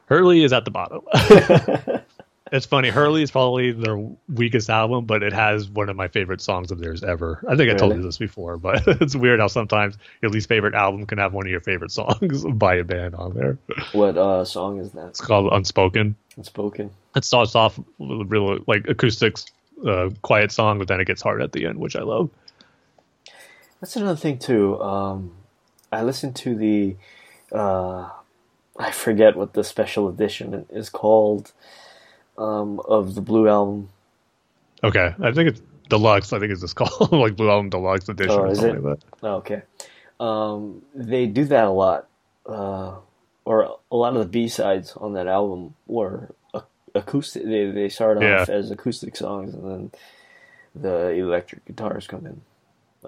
[0.08, 1.02] Hurley is at the bottom.
[2.52, 2.90] it's funny.
[2.90, 3.98] Hurley is probably their
[4.30, 7.44] weakest album, but it has one of my favorite songs of theirs ever.
[7.50, 10.76] I think I told you this before, but it's weird how sometimes your least favorite
[10.76, 13.58] album can have one of your favorite songs by a band on there.
[13.94, 15.08] What uh, song is that?
[15.08, 16.16] It's called Unspoken.
[16.38, 16.92] Unspoken.
[17.16, 19.46] It starts off with a real like acoustics,
[19.88, 22.30] uh, quiet song, but then it gets hard at the end, which I love.
[23.82, 24.82] That's another thing too.
[24.82, 25.32] Um,
[25.92, 26.96] I listened to the,
[27.52, 28.10] uh,
[28.78, 31.54] I forget what the special edition is called,
[32.38, 33.90] um, of the Blue Album.
[34.84, 36.34] Okay, I think it's deluxe.
[36.34, 39.06] I think it's just called like Blue Album Deluxe Edition oh, or something like that.
[39.24, 39.62] Oh, okay,
[40.20, 42.08] um, they do that a lot,
[42.46, 42.96] uh,
[43.46, 46.34] or a lot of the B sides on that album were
[46.96, 47.44] acoustic.
[47.44, 48.42] They they start yeah.
[48.42, 49.92] off as acoustic songs, and then
[50.76, 52.42] the electric guitars come in.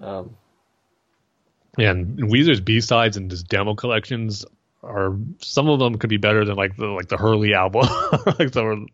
[0.04, 0.36] Um,
[1.78, 4.46] and Weezer's B sides and his demo collections
[4.84, 7.82] are some of them could be better than like the like the Hurley album.
[8.40, 8.88] like the,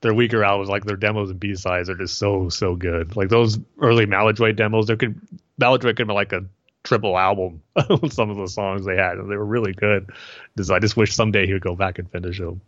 [0.00, 3.16] their weaker albums, like their demos and B sides are just so so good.
[3.16, 5.20] Like those early Maladroit demos, there could
[5.58, 6.44] Maladroit could be like a
[6.84, 7.62] triple album
[8.02, 10.10] with some of the songs they had, and they were really good.
[10.56, 12.60] Just, I just wish someday he would go back and finish them.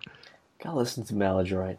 [0.62, 1.78] Gotta listen to Maladroit.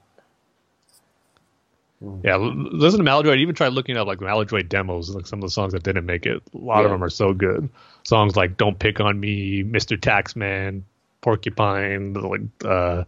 [2.04, 2.24] Mm.
[2.24, 3.40] Yeah, listen to Maladroit.
[3.40, 6.26] Even try looking up like Maladroit demos, like some of the songs that didn't make
[6.26, 6.42] it.
[6.54, 6.86] A lot yeah.
[6.86, 7.70] of them are so good.
[8.04, 10.00] Songs like "Don't Pick on Me," "Mr.
[10.00, 10.84] Taxman,"
[11.22, 13.04] "Porcupine." Like, uh,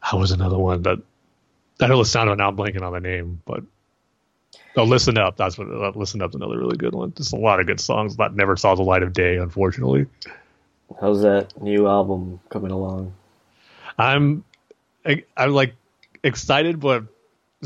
[0.00, 0.98] how was another one that
[1.80, 3.62] I know the sound of now I'm blanking on the name, but
[4.76, 5.36] oh, listen up.
[5.36, 7.12] That's what uh, listen up's another really good one.
[7.14, 10.06] Just a lot of good songs that never saw the light of day, unfortunately.
[11.00, 13.14] How's that new album coming along?
[13.98, 14.44] I'm,
[15.04, 15.74] I, I'm like
[16.22, 17.04] excited, but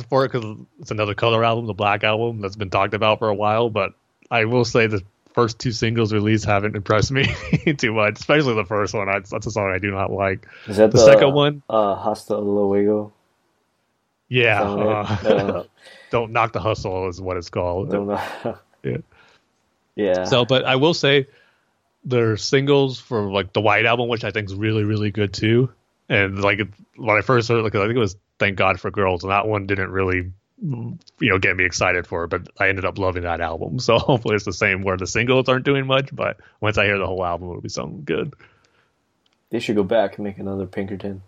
[0.09, 3.29] for it because it's another color album, the Black album that's been talked about for
[3.29, 3.71] a while.
[3.71, 3.95] But
[4.31, 5.03] I will say the
[5.35, 7.25] first two singles released haven't impressed me
[7.79, 9.07] too much, especially the first one.
[9.07, 10.47] That's, that's a song I do not like.
[10.67, 11.63] Is that the, the second one?
[11.69, 13.13] Uh, Hasta Luego.
[14.33, 15.65] Yeah, uh,
[16.11, 17.91] don't knock the hustle is what it's called.
[17.91, 18.09] Don't
[18.83, 18.97] yeah,
[19.95, 20.25] yeah.
[20.25, 21.27] So, but I will say
[22.07, 25.71] their singles for like the White album, which I think is really really good too.
[26.09, 26.63] And like
[26.97, 29.47] when I first heard, like I think it was thank God for Girls, and that
[29.47, 30.33] one didn't really
[30.63, 33.79] you know get me excited for it, but I ended up loving that album.
[33.81, 36.99] So hopefully it's the same where the singles aren't doing much, but once I hear
[36.99, 38.35] the whole album, it'll be something good.
[39.51, 41.23] They should go back and make another Pinkerton.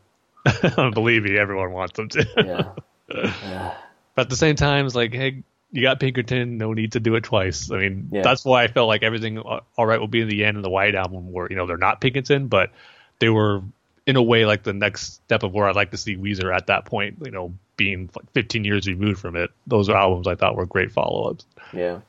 [0.77, 2.27] Believe me, everyone wants them to.
[2.37, 2.73] yeah.
[3.43, 3.75] yeah.
[4.15, 5.43] But at the same time, it's like, hey,
[5.73, 7.71] you got Pinkerton, no need to do it twice.
[7.71, 8.23] I mean, yeah.
[8.23, 10.71] that's why I felt like everything all right will be in the end in the
[10.71, 12.71] White album, where you know they're not Pinkerton, but
[13.19, 13.63] they were
[14.07, 16.67] in a way like the next step of where I'd like to see Weezer at
[16.67, 19.51] that point, you know, being like 15 years removed from it.
[19.67, 21.47] Those albums I thought were great follow ups.
[21.73, 22.01] Yeah.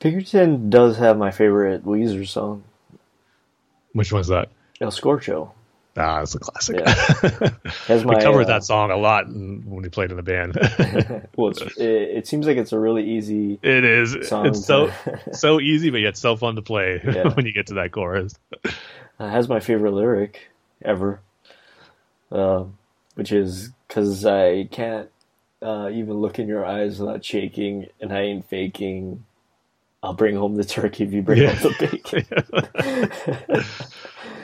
[0.00, 2.64] Pinkerton does have my favorite Weezer song.
[3.92, 4.50] Which one's that?
[4.80, 5.50] El Scorcho.
[5.98, 6.76] Ah, it's a classic.
[6.78, 7.50] Yeah.
[8.04, 10.54] my, we covered uh, that song a lot when we played in the band.
[11.36, 13.58] well, it, it, seems like it's a really easy.
[13.62, 14.14] It is.
[14.14, 14.92] It's so
[15.32, 17.34] so easy, but yet so fun to play yeah.
[17.34, 18.34] when you get to that chorus.
[19.18, 20.50] Uh, has my favorite lyric
[20.84, 21.20] ever,
[22.30, 22.64] uh,
[23.16, 25.08] which is because I can't
[25.60, 29.24] uh, even look in your eyes without shaking, and I ain't faking.
[30.00, 31.54] I'll bring home the turkey if you bring yeah.
[31.54, 33.64] home the bacon.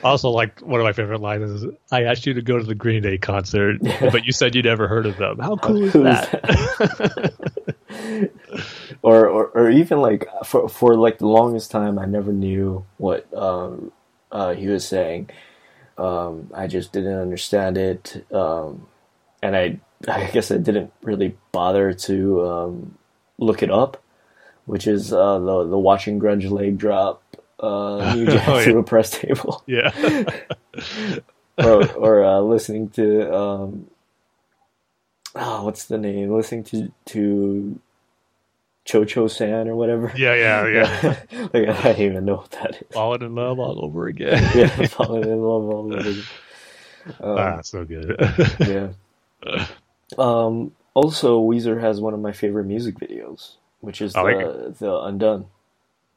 [0.04, 2.74] Also, like one of my favorite lines is, "I asked you to go to the
[2.74, 5.38] Green Day concert, but you said you'd never heard of them.
[5.38, 6.88] How cool, How is, cool that?" Is
[7.88, 8.30] that?
[9.02, 13.32] or, or, or even like for for like the longest time, I never knew what
[13.34, 13.92] um,
[14.30, 15.30] uh, he was saying.
[15.96, 18.86] Um, I just didn't understand it, um,
[19.42, 22.98] and I I guess I didn't really bother to um,
[23.38, 24.02] look it up,
[24.66, 27.22] which is uh, the the watching grunge leg drop
[27.64, 28.78] uh, New Jack oh, through yeah.
[28.80, 29.62] a press table.
[29.66, 29.90] Yeah.
[31.58, 33.86] or or uh, listening to um,
[35.34, 36.34] oh, what's the name?
[36.34, 37.80] Listening to to
[38.84, 40.12] Cho Cho San or whatever.
[40.16, 41.16] Yeah, yeah, yeah.
[41.54, 42.88] like I don't even know what that is.
[42.92, 44.42] Falling in love all over again.
[44.54, 46.22] yeah, falling in love all over again.
[47.20, 48.16] Um, ah, so good.
[48.60, 48.88] yeah.
[50.18, 50.72] Um.
[50.94, 55.46] Also, Weezer has one of my favorite music videos, which is the like the Undone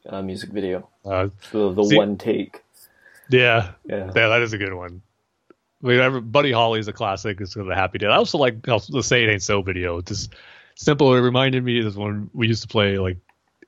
[0.08, 0.88] uh, music video.
[1.06, 2.64] Uh, the the see, one take.
[3.30, 5.02] Yeah, yeah, yeah, that is a good one.
[5.84, 7.40] I mean, Buddy Holly's a classic.
[7.40, 8.08] It's the Happy Day.
[8.08, 10.02] I also like the Say It Ain't So video.
[10.02, 10.34] Just
[10.76, 11.14] simple.
[11.16, 13.18] It reminded me of when we used to play like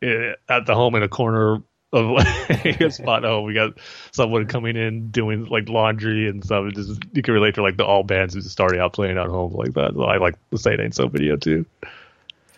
[0.01, 1.61] eh, at the home in a corner
[1.91, 3.25] of like a spot.
[3.25, 3.73] Oh, we got
[4.11, 6.65] someone coming in doing like laundry and stuff.
[6.67, 9.27] It just you can relate to like the all bands who started out playing at
[9.27, 9.93] home like that.
[9.93, 11.65] So I like the Say It Ain't So video too.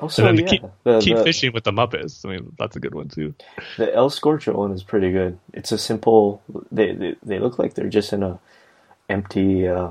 [0.01, 2.25] Also, and then yeah, keep, the, keep the, fishing with the Muppets.
[2.25, 3.35] I mean, that's a good one too.
[3.77, 5.37] The El Scorcho one is pretty good.
[5.53, 6.41] It's a simple.
[6.71, 8.39] They they, they look like they're just in a
[9.09, 9.89] empty uh,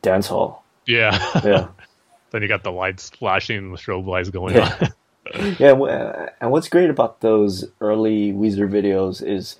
[0.00, 0.64] dance hall.
[0.86, 1.18] Yeah.
[1.44, 1.68] Yeah.
[2.30, 4.76] then you got the lights flashing, the strobe lights going yeah.
[4.80, 4.88] on.
[5.58, 9.56] yeah, and what's great about those early Weezer videos is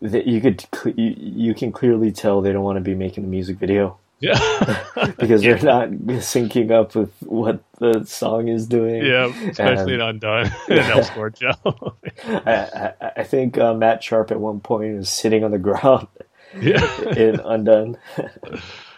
[0.00, 0.64] that you could
[0.96, 3.98] you, you can clearly tell they don't want to be making a music video.
[4.18, 4.82] Yeah.
[5.18, 9.04] because they're not syncing up with what the song is doing.
[9.04, 11.94] Yeah, especially and, in Undone and El Scorcho.
[12.24, 16.08] I, I, I think uh, Matt Sharp at one point is sitting on the ground
[16.60, 17.00] yeah.
[17.16, 17.98] in Undone.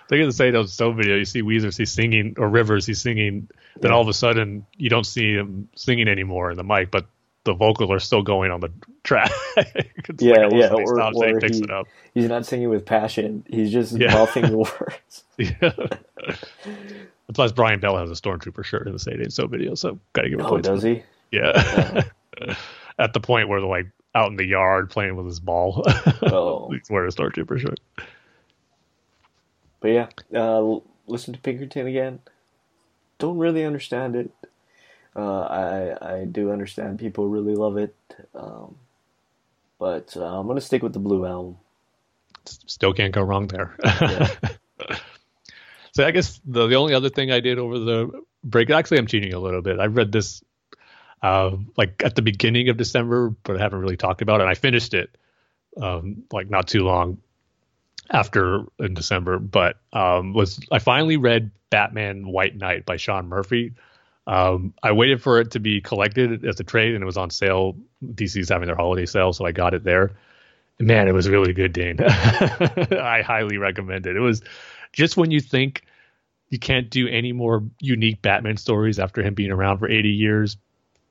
[0.08, 1.16] Think of the say those so video.
[1.16, 3.48] You see Weezer, he's singing, or Rivers, he's singing.
[3.80, 3.96] Then yeah.
[3.96, 7.06] all of a sudden, you don't see him singing anymore in the mic, but
[7.48, 8.70] the vocals are still going on the
[9.04, 9.30] track.
[9.56, 10.68] yeah, like yeah.
[10.68, 11.86] Or, or he, picks it up.
[12.12, 13.42] he's not singing with passion.
[13.48, 14.12] He's just yeah.
[14.12, 15.24] mouthing the words.
[15.38, 16.34] yeah.
[17.32, 20.28] Plus, Brian Bell has a stormtrooper shirt in the Say It So video, so gotta
[20.28, 21.02] give a oh, does he?
[21.32, 22.02] Yeah.
[22.98, 25.82] At the point where they're like out in the yard playing with his ball.
[26.22, 26.70] oh.
[26.70, 27.80] he's wearing a stormtrooper shirt.
[29.80, 32.20] But yeah, uh, listen to Pinkerton again.
[33.18, 34.30] Don't really understand it.
[35.18, 37.92] Uh, I I do understand people really love it,
[38.36, 38.76] um,
[39.80, 41.56] but uh, I'm gonna stick with the Blue album.
[42.44, 43.74] Still can't go wrong there.
[43.84, 44.28] Yeah.
[45.92, 49.08] so I guess the the only other thing I did over the break, actually, I'm
[49.08, 49.80] cheating a little bit.
[49.80, 50.40] I read this
[51.20, 54.44] uh, like at the beginning of December, but I haven't really talked about it.
[54.44, 55.18] And I finished it
[55.82, 57.18] um, like not too long
[58.10, 63.74] after in December, but um, was I finally read Batman White Knight by Sean Murphy.
[64.28, 67.30] Um, I waited for it to be collected as a trade, and it was on
[67.30, 67.76] sale.
[68.04, 70.10] DC's having their holiday sale, so I got it there.
[70.78, 71.98] man, it was really good, Dane.
[72.00, 74.16] I highly recommend it.
[74.16, 74.42] It was
[74.92, 75.82] just when you think
[76.50, 80.58] you can't do any more unique Batman stories after him being around for 80 years.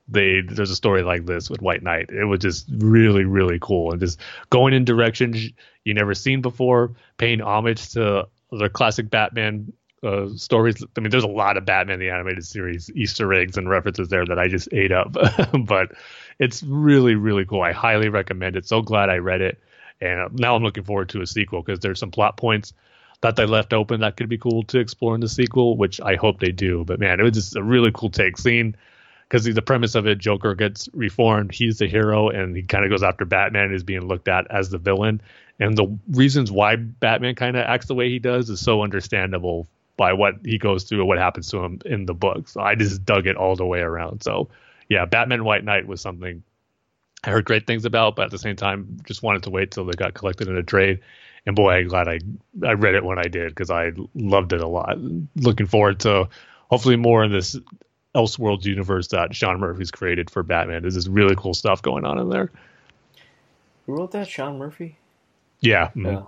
[0.07, 2.11] They there's a story like this with White Knight.
[2.11, 5.49] It was just really really cool and just going in directions
[5.83, 9.73] you never seen before, paying homage to the classic Batman
[10.03, 10.83] uh, stories.
[10.95, 14.25] I mean, there's a lot of Batman the animated series Easter eggs and references there
[14.25, 15.15] that I just ate up.
[15.65, 15.91] but
[16.39, 17.61] it's really, really cool.
[17.61, 18.67] I highly recommend it.
[18.67, 19.59] So glad I read it,
[20.01, 22.73] and now I'm looking forward to a sequel because there's some plot points
[23.21, 26.15] that they left open that could be cool to explore in the sequel, which I
[26.15, 26.83] hope they do.
[26.85, 28.37] But man, it was just a really cool take.
[28.37, 28.75] scene
[29.27, 31.51] because the premise of it, Joker gets reformed.
[31.51, 33.65] He's the hero, and he kind of goes after Batman.
[33.65, 35.21] and Is being looked at as the villain,
[35.59, 39.67] and the reasons why Batman kind of acts the way he does is so understandable
[39.97, 42.47] by what he goes through and what happens to him in the book.
[42.47, 44.23] So I just dug it all the way around.
[44.23, 44.49] So
[44.87, 46.43] yeah, Batman White Knight was something
[47.23, 49.85] I heard great things about, but at the same time, just wanted to wait till
[49.85, 50.99] they got collected in a trade.
[51.45, 52.19] And boy, I'm glad I
[52.65, 54.97] I read it when I did because I loved it a lot.
[55.35, 56.29] Looking forward to
[56.69, 57.57] hopefully more in this
[58.13, 60.81] Elseworlds universe that Sean Murphy's created for Batman.
[60.83, 62.51] There's this really cool stuff going on in there.
[63.85, 64.27] Who wrote that?
[64.27, 64.97] Sean Murphy.
[65.61, 65.87] Yeah.
[65.87, 66.05] Mm-hmm.
[66.05, 66.21] yeah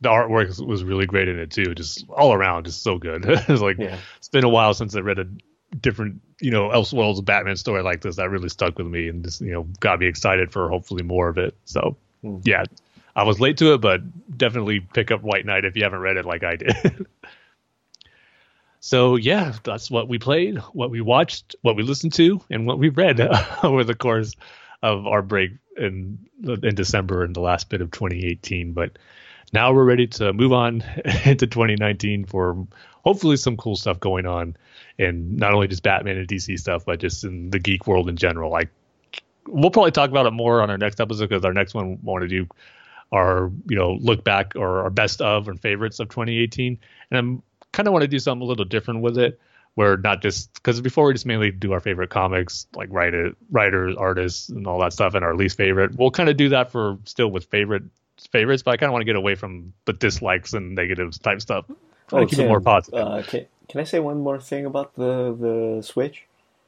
[0.00, 1.74] the artwork was really great in it too.
[1.74, 3.24] Just all around, just so good.
[3.28, 3.98] it's like yeah.
[4.16, 5.26] it's been a while since I read a
[5.76, 9.40] different, you know, Elseworlds Batman story like this that really stuck with me and just
[9.40, 11.54] you know got me excited for hopefully more of it.
[11.64, 12.40] So mm.
[12.44, 12.64] yeah,
[13.14, 14.00] I was late to it, but
[14.36, 17.06] definitely pick up White Knight if you haven't read it like I did.
[18.80, 22.78] so yeah, that's what we played, what we watched, what we listened to, and what
[22.78, 23.20] we read
[23.62, 24.34] over the course
[24.82, 28.72] of our break in in December and the last bit of 2018.
[28.72, 28.98] But
[29.52, 30.82] now we're ready to move on
[31.24, 32.66] into 2019 for
[33.04, 34.56] hopefully some cool stuff going on
[34.98, 38.16] and not only just Batman and DC stuff, but just in the geek world in
[38.16, 38.50] general.
[38.50, 38.68] Like
[39.46, 41.98] we'll probably talk about it more on our next episode because our next one we
[42.02, 42.46] want to do
[43.12, 46.78] our you know look back or our best of and favorites of 2018,
[47.10, 49.40] and I'm kind of want to do something a little different with it.
[49.76, 53.96] we're not just because before we just mainly do our favorite comics, like writer, writers,
[53.98, 55.96] artists, and all that stuff, and our least favorite.
[55.96, 57.84] We'll kind of do that for still with favorite
[58.26, 61.40] favorites, but I kind of want to get away from the dislikes and negatives type
[61.40, 61.64] stuff.
[62.12, 63.00] Oh, keep Tim, it more positive.
[63.00, 66.24] Uh, can, can I say one more thing about the the Switch?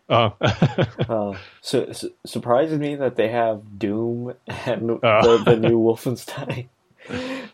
[0.09, 0.31] Uh.
[0.41, 5.23] uh, so, so, surprises me that they have Doom and uh.
[5.23, 6.69] the, the new Wolfenstein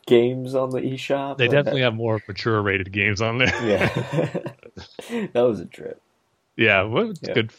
[0.07, 1.39] games on the eShop.
[1.39, 3.67] They definitely have more mature rated games on there.
[3.67, 3.89] Yeah,
[5.33, 6.01] that was a trip.
[6.57, 7.35] Yeah, well, it's yeah.
[7.35, 7.53] good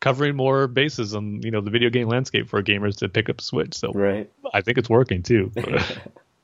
[0.00, 3.40] covering more bases on you know the video game landscape for gamers to pick up
[3.40, 3.74] Switch.
[3.74, 4.30] So right.
[4.52, 5.52] I think it's working too.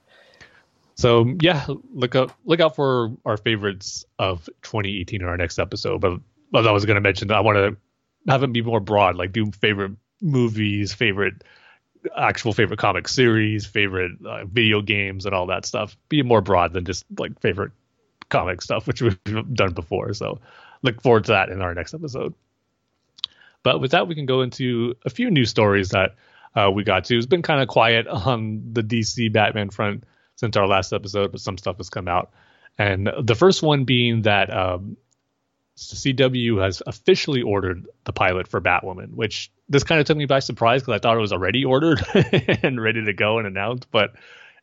[0.94, 6.00] so yeah, look up look out for our favorites of 2018 in our next episode.
[6.00, 6.20] But
[6.54, 7.76] as I was going to mention, I want to
[8.30, 11.42] have it be more broad, like do favorite movies, favorite
[12.16, 15.96] actual favorite comic series, favorite uh, video games, and all that stuff.
[16.08, 17.72] Be more broad than just like favorite
[18.28, 19.18] comic stuff, which we've
[19.54, 20.14] done before.
[20.14, 20.40] So
[20.82, 22.34] look forward to that in our next episode.
[23.62, 26.16] But with that, we can go into a few news stories that
[26.54, 27.16] uh, we got to.
[27.16, 30.04] It's been kind of quiet on the DC Batman front
[30.36, 32.32] since our last episode, but some stuff has come out.
[32.78, 34.96] And the first one being that um,
[35.76, 40.38] CW has officially ordered the pilot for Batwoman, which this kind of took me by
[40.40, 42.02] surprise because I thought it was already ordered
[42.62, 44.14] and ready to go and announced, but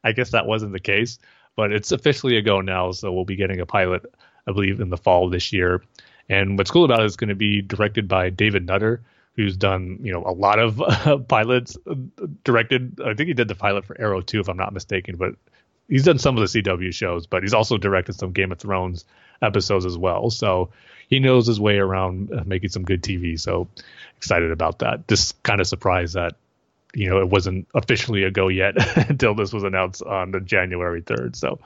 [0.03, 1.19] I guess that wasn't the case.
[1.55, 4.05] But it's officially a go now, so we'll be getting a pilot,
[4.47, 5.83] I believe, in the fall this year.
[6.29, 9.01] And what's cool about it is going to be directed by David Nutter,
[9.35, 11.95] who's done you know a lot of uh, pilots uh,
[12.43, 13.01] directed.
[13.03, 15.15] I think he did the pilot for Arrow too, if I'm not mistaken.
[15.15, 15.35] But
[15.87, 19.05] he's done some of the CW shows, but he's also directed some Game of Thrones
[19.41, 20.29] episodes as well.
[20.29, 20.69] So
[21.09, 23.39] he knows his way around uh, making some good TV.
[23.39, 23.67] So
[24.17, 25.07] excited about that.
[25.07, 26.35] Just kind of surprised that
[26.93, 28.75] you know it wasn't officially a go yet
[29.09, 31.35] until this was announced on the January 3rd.
[31.35, 31.59] So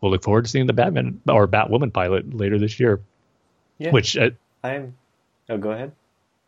[0.00, 3.00] we'll look forward to seeing the Batman or Batwoman pilot later this year.
[3.80, 3.90] Yeah.
[3.90, 4.30] Which uh,
[4.62, 4.94] I'm.
[5.48, 5.92] Oh, go ahead.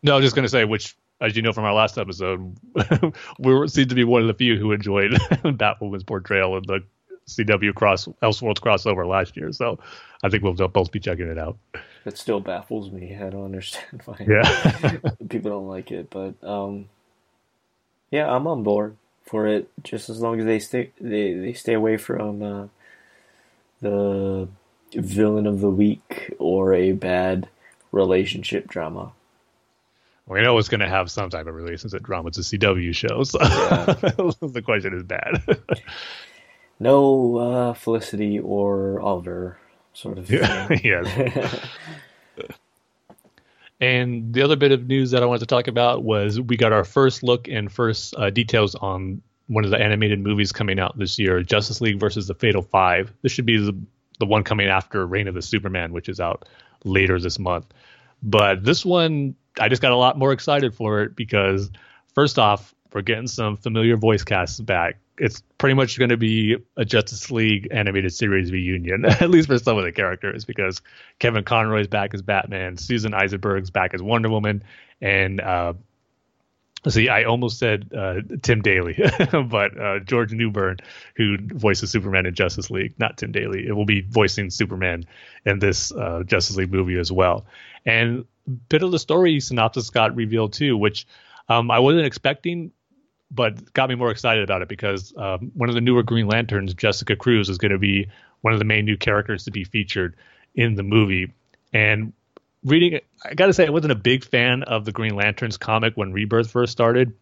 [0.02, 2.54] No, I was just going to say, which, as you know from our last episode,
[3.38, 6.84] we seem to be one of the few who enjoyed Batwoman's portrayal in the
[7.26, 9.50] CW cross Elseworlds crossover last year.
[9.50, 9.78] So
[10.22, 11.56] I think we'll both be checking it out.
[12.04, 13.16] It still baffles me.
[13.16, 14.98] I don't understand why yeah.
[15.28, 16.90] people don't like it, but um,
[18.10, 19.70] yeah, I'm on board for it.
[19.82, 22.66] Just as long as they stay they, they stay away from uh,
[23.80, 24.48] the
[24.94, 27.48] villain of the week or a bad
[27.92, 29.12] relationship drama.
[30.26, 32.28] We know it's going to have some type of relationship drama.
[32.28, 33.94] It's a CW show, so yeah.
[34.40, 35.42] the question is bad.
[36.80, 39.58] no uh, Felicity or Oliver
[39.92, 40.30] sort of.
[40.30, 40.68] Yeah.
[40.82, 41.68] yes.
[43.80, 46.72] and the other bit of news that I wanted to talk about was we got
[46.72, 50.96] our first look and first uh, details on one of the animated movies coming out
[50.96, 53.12] this year, Justice League versus the Fatal Five.
[53.22, 53.76] This should be the
[54.18, 56.48] the one coming after Reign of the Superman, which is out
[56.84, 57.66] later this month.
[58.22, 61.70] But this one, I just got a lot more excited for it because
[62.14, 64.98] first off, we're getting some familiar voice casts back.
[65.18, 69.58] It's pretty much going to be a Justice League animated series reunion, at least for
[69.58, 70.82] some of the characters, because
[71.18, 74.62] Kevin Conroy's back as Batman, Susan Eisenberg's back as Wonder Woman,
[75.00, 75.74] and uh,
[76.88, 78.98] See, I almost said uh, Tim Daly,
[79.48, 80.78] but uh, George Newbern,
[81.14, 83.66] who voices Superman in Justice League, not Tim Daly.
[83.66, 85.04] It will be voicing Superman
[85.46, 87.46] in this uh, Justice League movie as well.
[87.86, 91.06] And a bit of the story synopsis got revealed too, which
[91.48, 92.72] um, I wasn't expecting,
[93.30, 96.74] but got me more excited about it because um, one of the newer Green Lanterns,
[96.74, 98.08] Jessica Cruz, is going to be
[98.40, 100.16] one of the main new characters to be featured
[100.56, 101.32] in the movie.
[101.72, 102.12] And
[102.64, 105.56] reading it, I got to say, I wasn't a big fan of the Green Lanterns
[105.56, 107.14] comic when Rebirth first started,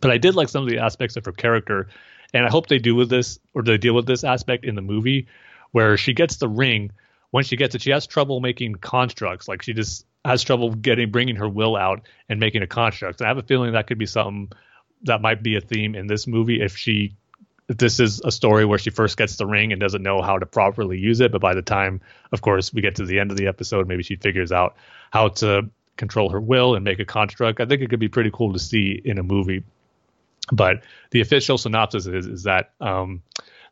[0.00, 1.88] but I did like some of the aspects of her character,
[2.32, 4.82] and I hope they do with this or they deal with this aspect in the
[4.82, 5.28] movie,
[5.72, 6.90] where she gets the ring.
[7.30, 9.48] When she gets it, she has trouble making constructs.
[9.48, 13.20] Like she just has trouble getting bringing her will out and making a construct.
[13.20, 14.50] And I have a feeling that could be something
[15.02, 17.16] that might be a theme in this movie if she
[17.78, 20.46] this is a story where she first gets the ring and doesn't know how to
[20.46, 21.30] properly use it.
[21.30, 22.00] But by the time,
[22.32, 24.76] of course, we get to the end of the episode, maybe she figures out
[25.10, 27.60] how to control her will and make a construct.
[27.60, 29.62] I think it could be pretty cool to see in a movie.
[30.50, 33.22] But the official synopsis is is that um,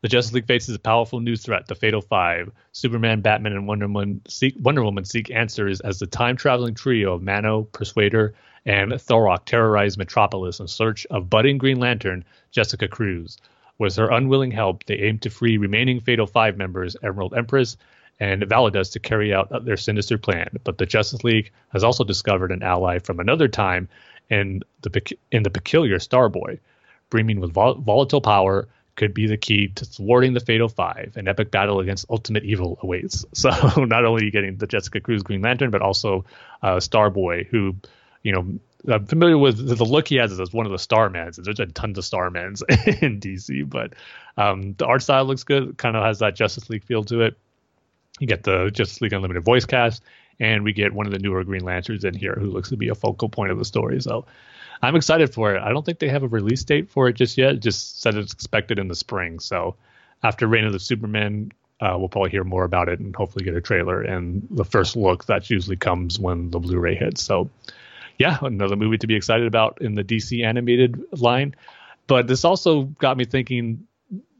[0.01, 2.51] the Justice League faces a powerful new threat, the Fatal Five.
[2.71, 7.15] Superman, Batman, and Wonder Woman seek Wonder Woman seek answers as the time traveling trio
[7.15, 8.33] of Mano, Persuader,
[8.65, 13.37] and Tharok terrorize Metropolis in search of budding Green Lantern Jessica Cruz.
[13.79, 17.77] With her unwilling help, they aim to free remaining Fatal Five members, Emerald Empress
[18.19, 20.49] and Validus, to carry out their sinister plan.
[20.65, 23.87] But the Justice League has also discovered an ally from another time
[24.29, 26.59] in the in the peculiar Starboy,
[27.09, 31.13] brimming with vol- volatile power, could be the key to thwarting the Fatal Five.
[31.15, 33.25] An epic battle against ultimate evil awaits.
[33.33, 33.49] So
[33.85, 36.25] not only are you getting the Jessica Cruz Green Lantern, but also
[36.61, 37.77] uh, Starboy, who,
[38.23, 41.35] you know, I'm familiar with the look he has as one of the Starmans.
[41.35, 42.63] There's a tons of Starmans
[43.01, 43.93] in DC, but
[44.37, 45.77] um, the art style looks good.
[45.77, 47.37] Kind of has that Justice League feel to it.
[48.19, 50.03] You get the Justice League Unlimited voice cast,
[50.39, 52.89] and we get one of the newer Green Lanterns in here who looks to be
[52.89, 54.01] a focal point of the story.
[54.01, 54.25] So
[54.81, 55.61] I'm excited for it.
[55.61, 57.55] I don't think they have a release date for it just yet.
[57.55, 59.39] It just said it's expected in the spring.
[59.39, 59.75] So
[60.23, 61.51] after Reign of the Superman,
[61.81, 64.95] uh, we'll probably hear more about it and hopefully get a trailer and the first
[64.95, 67.23] look that usually comes when the Blu-ray hits.
[67.23, 67.49] So
[68.19, 71.55] yeah, another movie to be excited about in the DC animated line.
[72.05, 73.87] But this also got me thinking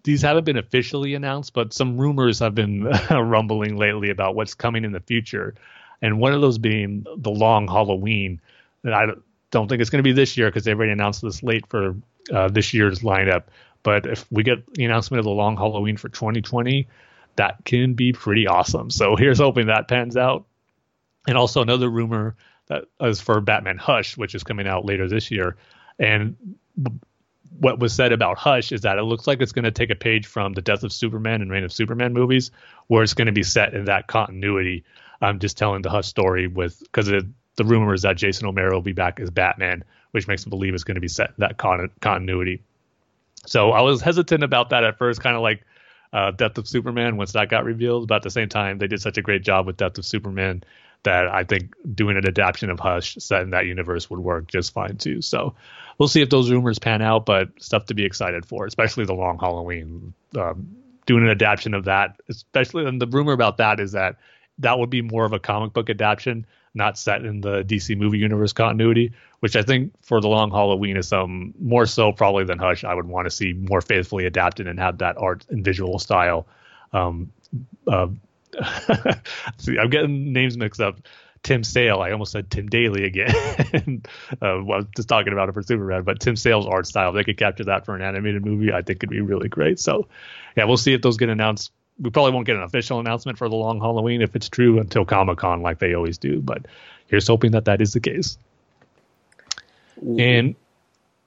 [0.03, 4.83] these haven't been officially announced, but some rumors have been rumbling lately about what's coming
[4.83, 5.55] in the future.
[6.01, 8.41] And one of those being the long Halloween.
[8.83, 9.07] And I
[9.51, 11.95] don't think it's going to be this year because they've already announced this late for
[12.33, 13.43] uh, this year's lineup.
[13.83, 16.87] But if we get the announcement of the long Halloween for 2020,
[17.35, 18.89] that can be pretty awesome.
[18.89, 20.45] So here's hoping that pans out.
[21.27, 22.35] And also another rumor
[22.69, 25.57] that is for Batman Hush, which is coming out later this year.
[25.97, 26.37] And
[27.59, 29.95] what was said about Hush is that it looks like it's going to take a
[29.95, 32.51] page from the Death of Superman and Reign of Superman movies,
[32.87, 34.83] where it's going to be set in that continuity.
[35.21, 38.81] I'm just telling the Hush story with because the rumor is that Jason O'Mara will
[38.81, 41.57] be back as Batman, which makes me believe it's going to be set in that
[41.57, 42.63] con- continuity.
[43.45, 45.65] So I was hesitant about that at first, kind of like
[46.13, 48.07] uh, Death of Superman once that got revealed.
[48.07, 50.63] But at the same time, they did such a great job with Death of Superman
[51.03, 54.73] that I think doing an adaptation of Hush set in that universe would work just
[54.73, 55.21] fine too.
[55.21, 55.55] So
[55.97, 59.13] we'll see if those rumors pan out, but stuff to be excited for, especially the
[59.13, 60.13] Long Halloween.
[60.37, 64.17] Um, doing an adaptation of that, especially, and the rumor about that is that
[64.59, 66.45] that would be more of a comic book adaptation,
[66.75, 70.97] not set in the DC movie universe continuity, which I think for the Long Halloween
[70.97, 72.83] is some more so probably than Hush.
[72.83, 76.45] I would want to see more faithfully adapted and have that art and visual style
[76.93, 77.31] um,
[77.87, 78.07] uh,
[79.57, 80.99] See, I'm getting names mixed up.
[81.41, 82.01] Tim Sale.
[82.01, 84.03] I almost said Tim Daly again.
[84.41, 87.37] uh, well, just talking about it for Superman, but Tim Sale's art style, they could
[87.37, 88.73] capture that for an animated movie.
[88.73, 89.79] I think it'd be really great.
[89.79, 90.07] So,
[90.57, 91.71] yeah, we'll see if those get announced.
[91.97, 95.05] We probably won't get an official announcement for the long Halloween if it's true until
[95.05, 96.41] Comic Con, like they always do.
[96.41, 96.65] But
[97.07, 98.37] here's hoping that that is the case.
[100.01, 100.55] And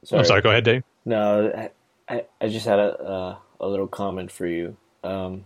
[0.04, 0.20] sorry.
[0.20, 0.42] I'm sorry.
[0.42, 0.82] Go ahead, Dave.
[1.04, 1.70] No,
[2.08, 4.76] I I just had a uh, a little comment for you.
[5.04, 5.44] Um,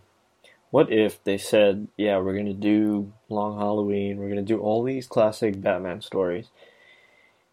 [0.77, 4.61] what if they said, yeah, we're going to do Long Halloween, we're going to do
[4.61, 6.49] all these classic Batman stories,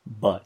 [0.06, 0.46] but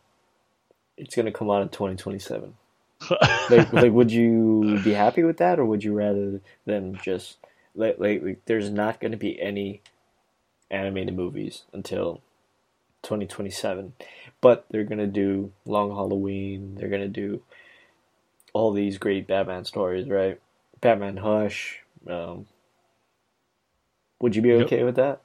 [0.95, 2.53] it's going to come out in 2027?
[3.49, 7.37] like, like, would you be happy with that, or would you rather them just
[7.73, 9.81] like, like, like there's not going to be any
[10.69, 12.21] animated movies until
[13.01, 13.93] 2027,
[14.39, 17.41] but they're going to do Long Halloween, they're going to do
[18.53, 20.39] all these great Batman stories, right?
[20.79, 22.45] Batman Hush, um,
[24.19, 25.21] would you be okay with that?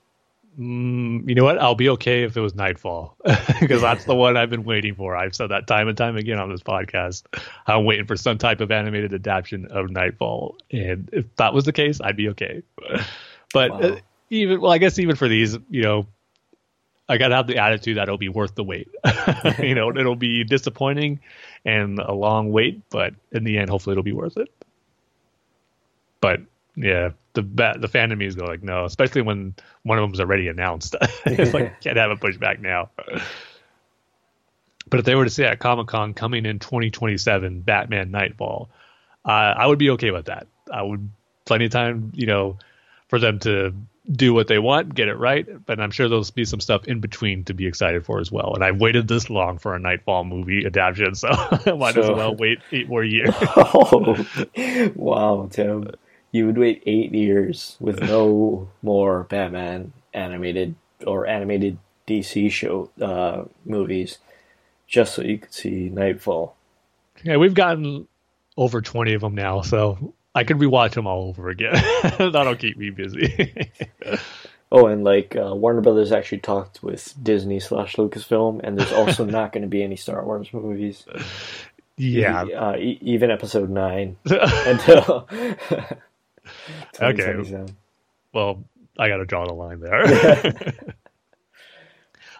[0.58, 1.58] Mm, you know what?
[1.58, 3.16] I'll be okay if it was Nightfall
[3.60, 5.16] because that's the one I've been waiting for.
[5.16, 7.22] I've said that time and time again on this podcast.
[7.66, 11.72] I'm waiting for some type of animated adaptation of Nightfall, and if that was the
[11.72, 12.62] case, I'd be okay.
[13.54, 13.80] But wow.
[13.80, 13.96] uh,
[14.30, 16.06] even well, I guess even for these, you know,
[17.06, 18.88] I gotta have the attitude that it'll be worth the wait.
[19.58, 21.20] you know, it'll be disappointing
[21.66, 24.48] and a long wait, but in the end, hopefully, it'll be worth it.
[26.22, 26.40] But
[26.76, 30.96] yeah, the the fandom go like no, especially when one of them's already announced.
[31.26, 32.90] it's like can't have it pushed back now.
[34.88, 38.68] But if they were to say at Comic Con coming in 2027, Batman Nightfall,
[39.24, 40.46] uh, I would be okay with that.
[40.70, 41.08] I would
[41.44, 42.58] plenty of time, you know,
[43.08, 43.74] for them to
[44.10, 45.46] do what they want, get it right.
[45.64, 48.54] But I'm sure there'll be some stuff in between to be excited for as well.
[48.54, 52.10] And I've waited this long for a Nightfall movie adaptation, so I might so, as
[52.10, 53.34] well wait eight more years.
[53.40, 54.26] oh,
[54.94, 55.90] wow, Tim
[56.32, 60.74] you would wait eight years with no more Batman animated
[61.06, 61.78] or animated
[62.08, 64.18] DC show uh, movies
[64.88, 66.56] just so you could see Nightfall.
[67.22, 68.08] Yeah, we've gotten
[68.56, 71.74] over 20 of them now, so I could rewatch them all over again.
[72.18, 73.70] That'll keep me busy.
[74.72, 79.24] oh, and like uh, Warner Brothers actually talked with Disney slash Lucasfilm, and there's also
[79.24, 81.04] not going to be any Star Wars movies.
[81.96, 85.28] Yeah, uh, e- even Episode Nine until
[87.00, 87.66] okay.
[88.32, 88.64] Well,
[88.98, 90.04] I got to draw the line there.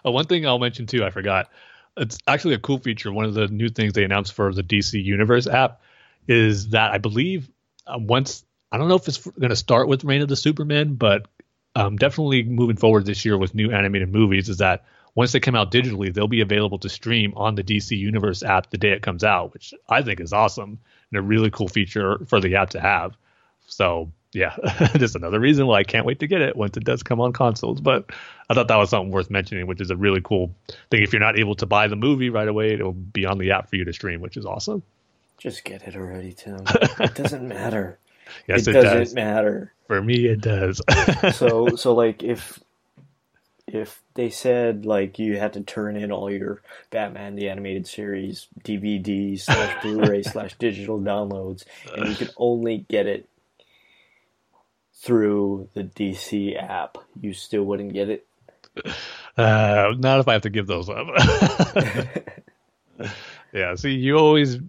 [0.05, 1.49] uh, one thing I'll mention too, I forgot.
[1.97, 3.11] It's actually a cool feature.
[3.11, 5.81] One of the new things they announced for the DC Universe app
[6.27, 7.49] is that I believe
[7.85, 10.95] uh, once I don't know if it's going to start with Reign of the Superman,
[10.95, 11.27] but
[11.75, 14.85] um, definitely moving forward this year with new animated movies is that
[15.15, 18.71] once they come out digitally, they'll be available to stream on the DC Universe app
[18.71, 20.79] the day it comes out, which I think is awesome
[21.11, 23.15] and a really cool feature for the app to have.
[23.75, 24.55] So yeah,
[24.97, 27.33] just another reason why I can't wait to get it once it does come on
[27.33, 27.81] consoles.
[27.81, 28.09] But
[28.49, 30.53] I thought that was something worth mentioning, which is a really cool
[30.89, 31.03] thing.
[31.03, 33.69] If you're not able to buy the movie right away, it'll be on the app
[33.69, 34.83] for you to stream, which is awesome.
[35.37, 36.61] Just get it already, Tim.
[36.99, 37.99] it doesn't matter.
[38.47, 39.13] Yes, it, it doesn't does.
[39.13, 39.73] matter.
[39.87, 40.81] For me, it does.
[41.33, 42.59] so, so like if
[43.67, 48.47] if they said like you had to turn in all your Batman the Animated Series
[48.63, 53.27] DVD slash Blu-ray slash digital downloads, and you could only get it
[55.03, 58.25] through the DC app, you still wouldn't get it.
[59.35, 61.07] Uh, not if I have to give those up.
[63.51, 64.59] yeah, see, you always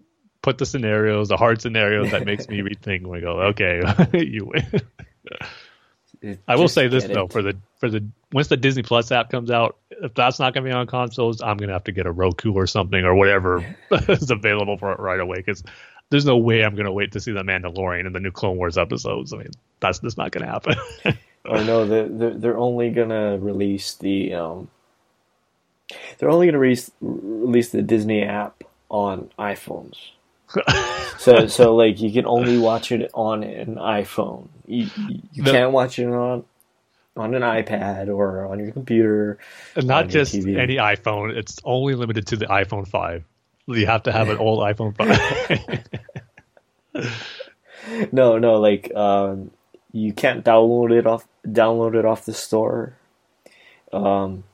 [0.41, 3.07] put the scenarios, the hard scenarios that makes me rethink.
[3.07, 3.83] We go, okay,
[4.15, 6.41] you win.
[6.49, 9.51] I will say this though, for the for the once the Disney Plus app comes
[9.51, 12.07] out, if that's not going to be on consoles, I'm going to have to get
[12.07, 13.77] a Roku or something or whatever
[14.09, 15.63] is available for it right away because
[16.11, 18.57] there's no way I'm going to wait to see the Mandalorian and the new Clone
[18.57, 19.33] Wars episodes.
[19.33, 19.51] I mean,
[19.81, 20.77] that's just not going to happen.
[21.45, 24.69] or no, they're, they're only going to release the um,
[26.19, 29.97] they're only going to release release the Disney app on iPhones.
[31.19, 34.49] so so like you can only watch it on an iPhone.
[34.67, 34.89] You,
[35.33, 35.53] you no.
[35.53, 36.45] can't watch it on
[37.17, 39.39] on an iPad or on your computer.
[39.77, 40.59] And Not just TV.
[40.59, 41.35] any iPhone.
[41.37, 43.25] It's only limited to the iPhone 5.
[43.67, 44.95] You have to have an old iPhone
[46.95, 48.13] 5.
[48.13, 49.51] no, no, like um,
[49.93, 52.97] you can't download it off download it off the store.
[53.93, 54.45] Um,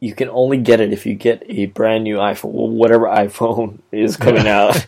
[0.00, 4.16] you can only get it if you get a brand new iPhone, whatever iPhone is
[4.16, 4.86] coming out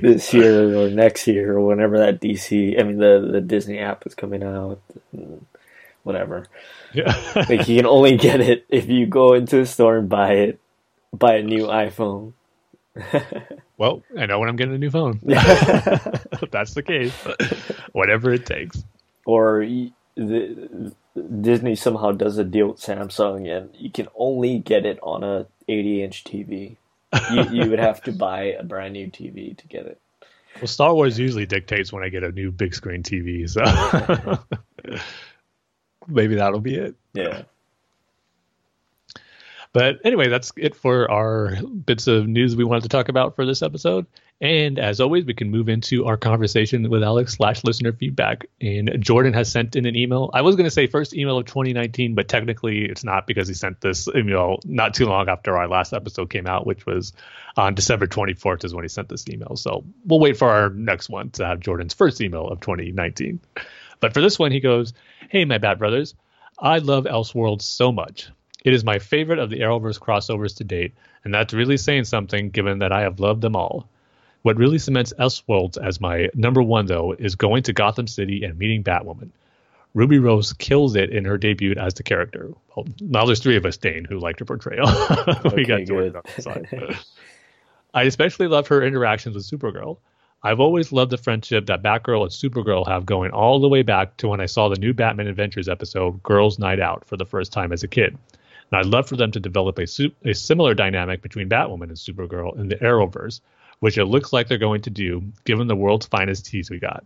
[0.00, 4.06] this year or next year or whenever that DC, I mean the the Disney app
[4.06, 4.80] is coming out,
[6.02, 6.46] whatever.
[6.92, 7.16] Yeah.
[7.48, 10.60] like you can only get it if you go into a store and buy it,
[11.18, 12.32] buy a new iPhone.
[13.78, 15.20] well, I know when I'm getting a new phone.
[15.24, 17.12] that's the case,
[17.92, 18.84] whatever it takes.
[19.26, 19.66] Or
[20.16, 20.92] the
[21.40, 25.46] Disney somehow does a deal with Samsung, and you can only get it on a
[25.68, 26.76] 80 inch TV.
[27.32, 30.00] You, you would have to buy a brand new TV to get it.
[30.56, 33.62] Well, Star Wars usually dictates when I get a new big screen TV, so
[36.08, 36.94] maybe that'll be it.
[37.12, 37.42] Yeah.
[39.74, 43.44] But anyway, that's it for our bits of news we wanted to talk about for
[43.44, 44.06] this episode.
[44.40, 48.46] And as always, we can move into our conversation with Alex slash listener feedback.
[48.60, 50.30] And Jordan has sent in an email.
[50.32, 53.54] I was going to say first email of 2019, but technically it's not because he
[53.54, 57.12] sent this email not too long after our last episode came out, which was
[57.56, 59.56] on December 24th is when he sent this email.
[59.56, 63.40] So we'll wait for our next one to have Jordan's first email of 2019.
[63.98, 64.94] But for this one, he goes,
[65.30, 66.14] Hey, my Bat Brothers.
[66.60, 68.28] I love Elseworlds so much.
[68.64, 72.48] It is my favorite of the Arrowverse crossovers to date, and that's really saying something
[72.48, 73.86] given that I have loved them all.
[74.42, 78.58] What really cements Elseworlds as my number one, though, is going to Gotham City and
[78.58, 79.30] meeting Batwoman.
[79.94, 82.50] Ruby Rose kills it in her debut as the character.
[82.74, 84.86] Well, now there's three of us, Dane, who liked her portrayal.
[85.44, 86.66] we okay, got Jordan on.
[87.94, 89.98] I especially love her interactions with Supergirl.
[90.42, 94.16] I've always loved the friendship that Batgirl and Supergirl have going all the way back
[94.18, 97.52] to when I saw the new Batman Adventures episode, Girls Night Out, for the first
[97.52, 98.18] time as a kid.
[98.74, 99.86] And I'd love for them to develop a,
[100.24, 103.40] a similar dynamic between Batwoman and Supergirl in the Arrowverse,
[103.78, 107.04] which it looks like they're going to do, given the world's finest tease we got.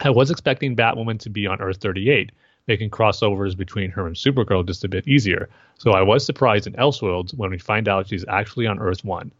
[0.00, 2.32] I was expecting Batwoman to be on Earth 38,
[2.68, 6.72] making crossovers between her and Supergirl just a bit easier, so I was surprised in
[6.72, 9.30] Elseworlds when we find out she's actually on Earth 1.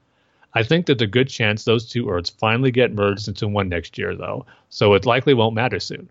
[0.52, 3.96] I think there's a good chance those two Earths finally get merged into one next
[3.96, 6.10] year, though, so it likely won't matter soon.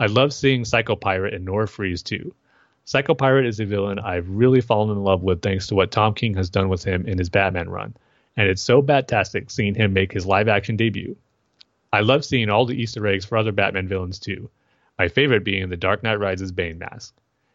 [0.00, 2.34] I love seeing Psycho Pirate and Nora Freeze too.
[2.88, 6.14] Psycho Pirate is a villain I've really fallen in love with thanks to what Tom
[6.14, 7.96] King has done with him in his Batman run,
[8.36, 11.16] and it's so fantastic seeing him make his live action debut.
[11.92, 14.48] I love seeing all the Easter eggs for other Batman villains too,
[15.00, 17.12] my favorite being the Dark Knight Rises Bane mask.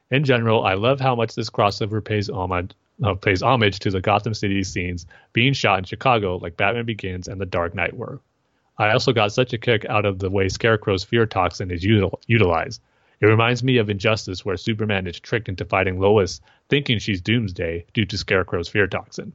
[0.10, 2.72] In general, I love how much this crossover pays homage,
[3.02, 7.30] uh, pays homage to the Gotham City scenes being shot in Chicago like Batman Begins
[7.30, 8.20] and The Dark Knight were.
[8.78, 12.20] I also got such a kick out of the way Scarecrow's fear toxin is util-
[12.28, 12.82] utilized
[13.22, 17.86] it reminds me of Injustice, where Superman is tricked into fighting Lois, thinking she's Doomsday
[17.94, 19.34] due to Scarecrow's fear toxin.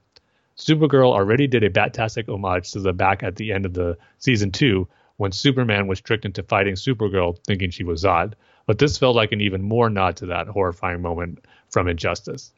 [0.56, 4.50] Supergirl already did a batastic homage to the back at the end of the season
[4.50, 4.88] two,
[5.18, 8.34] when Superman was tricked into fighting Supergirl, thinking she was Zod.
[8.66, 12.52] But this felt like an even more nod to that horrifying moment from Injustice.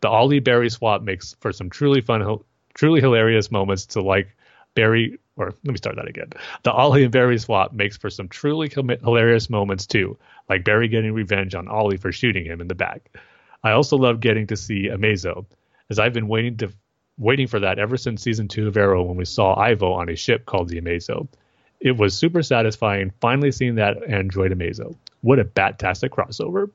[0.00, 2.38] The Ollie Barry swap makes for some truly fun,
[2.72, 4.34] truly hilarious moments to like
[4.74, 6.30] Barry, or let me start that again.
[6.62, 10.16] The Ollie and Barry swap makes for some truly hilarious moments too,
[10.48, 13.10] like Barry getting revenge on Ollie for shooting him in the back.
[13.62, 15.46] I also love getting to see Amazo,
[15.90, 16.72] as I've been waiting to
[17.16, 20.16] waiting for that ever since season two of Arrow when we saw Ivo on a
[20.16, 21.28] ship called the Amazo.
[21.80, 24.96] It was super satisfying finally seeing that android Amazo.
[25.20, 26.70] What a bat-tastic crossover.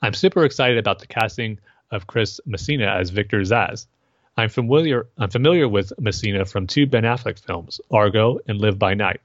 [0.00, 1.58] I'm super excited about the casting
[1.90, 3.86] of Chris Messina as Victor Zsasz.
[4.36, 8.94] I'm familiar I'm familiar with Messina from two Ben Affleck films, Argo and Live by
[8.94, 9.20] Night,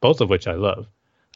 [0.00, 0.86] both of which I love.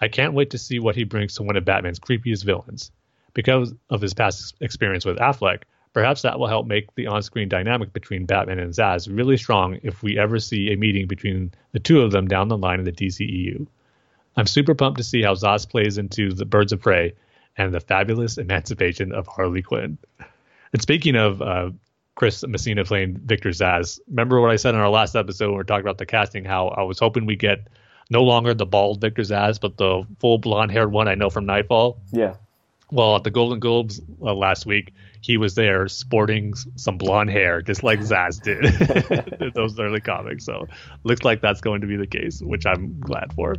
[0.01, 2.93] I can't wait to see what he brings to one of Batman's creepiest villains.
[3.35, 5.63] Because of his past experience with Affleck,
[5.93, 10.03] perhaps that will help make the on-screen dynamic between Batman and Zsasz really strong if
[10.03, 12.93] we ever see a meeting between the two of them down the line in the
[12.93, 13.67] DCEU.
[14.37, 17.15] I'm super pumped to see how Zsasz plays into the Birds of Prey
[17.57, 19.99] and the fabulous emancipation of Harley Quinn.
[20.73, 21.71] And speaking of uh,
[22.17, 25.57] Chris Messina playing Victor Zsasz, remember what I said in our last episode when we
[25.59, 26.45] were talking about the casting?
[26.45, 27.69] How I was hoping we get
[28.11, 31.45] no longer the bald Victor Zsasz, but the full blonde haired one I know from
[31.45, 32.01] Nightfall.
[32.11, 32.37] Yeah.
[32.91, 37.61] Well, at the Golden Globes uh, last week, he was there sporting some blonde hair,
[37.61, 40.45] just like Zsasz did those early comics.
[40.45, 40.69] So
[41.05, 43.57] looks like that's going to be the case, which I'm glad for.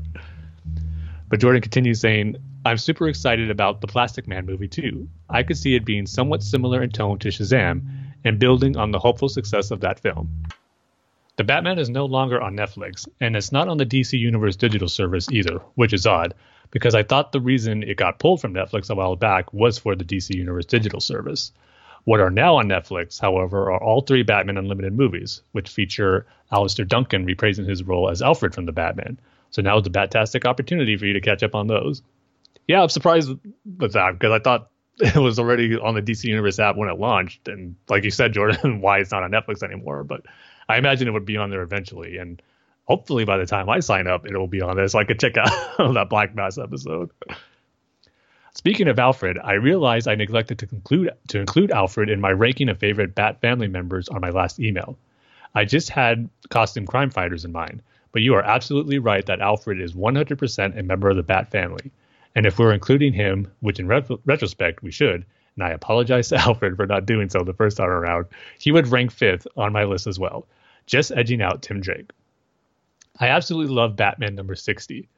[1.29, 5.09] But Jordan continues saying, I'm super excited about the Plastic Man movie too.
[5.29, 8.99] I could see it being somewhat similar in tone to Shazam and building on the
[8.99, 10.29] hopeful success of that film.
[11.37, 14.87] The Batman is no longer on Netflix, and it's not on the DC Universe digital
[14.87, 16.33] service either, which is odd,
[16.71, 19.95] because I thought the reason it got pulled from Netflix a while back was for
[19.95, 21.51] the DC Universe digital service.
[22.05, 26.85] What are now on Netflix, however, are all three Batman Unlimited movies, which feature Alastair
[26.85, 29.19] Duncan reprising his role as Alfred from the Batman.
[29.51, 32.01] So now is a fantastic opportunity for you to catch up on those.
[32.67, 33.29] Yeah, I'm surprised
[33.77, 34.69] with that because I thought
[34.99, 38.33] it was already on the DC Universe app when it launched, and like you said,
[38.33, 40.03] Jordan, why it's not on Netflix anymore.
[40.03, 40.25] But
[40.67, 42.41] I imagine it would be on there eventually, and
[42.85, 45.37] hopefully by the time I sign up, it'll be on there so I could check
[45.37, 47.11] out that Black Mass episode.
[48.55, 52.69] Speaking of Alfred, I realized I neglected to conclude to include Alfred in my ranking
[52.69, 54.97] of favorite Bat family members on my last email.
[55.53, 59.79] I just had costume crime fighters in mind, but you are absolutely right that Alfred
[59.79, 61.91] is 100% a member of the Bat family.
[62.37, 66.75] And if we're including him, which in retrospect we should, and I apologize to Alfred
[66.75, 68.27] for not doing so the first time around,
[68.59, 70.45] he would rank fifth on my list as well,
[70.85, 72.11] just edging out Tim Drake.
[73.19, 75.09] I absolutely love Batman number 60.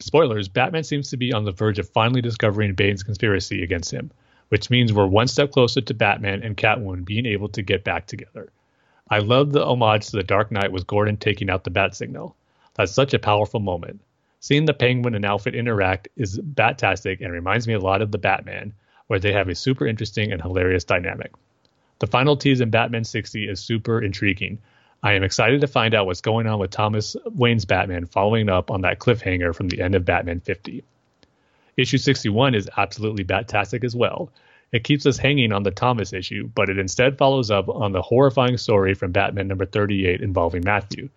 [0.00, 4.10] Spoilers Batman seems to be on the verge of finally discovering Bane's conspiracy against him,
[4.50, 8.06] which means we're one step closer to Batman and Catwoman being able to get back
[8.06, 8.50] together.
[9.08, 12.36] I love the homage to the Dark Knight with Gordon taking out the bat signal.
[12.74, 14.02] That's such a powerful moment.
[14.44, 18.18] Seeing the Penguin and Alfred interact is batastic and reminds me a lot of the
[18.18, 18.74] Batman,
[19.06, 21.32] where they have a super interesting and hilarious dynamic.
[22.00, 24.58] The final tease in Batman 60 is super intriguing.
[25.02, 28.70] I am excited to find out what's going on with Thomas Wayne's Batman following up
[28.70, 30.84] on that cliffhanger from the end of Batman 50.
[31.78, 34.30] Issue 61 is absolutely batastic as well.
[34.72, 38.02] It keeps us hanging on the Thomas issue, but it instead follows up on the
[38.02, 41.08] horrifying story from Batman number 38 involving Matthew.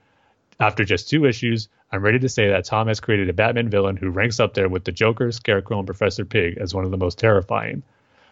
[0.59, 3.95] After just two issues, I'm ready to say that Tom has created a Batman villain
[3.95, 6.97] who ranks up there with the Joker, Scarecrow, and Professor Pig as one of the
[6.97, 7.83] most terrifying.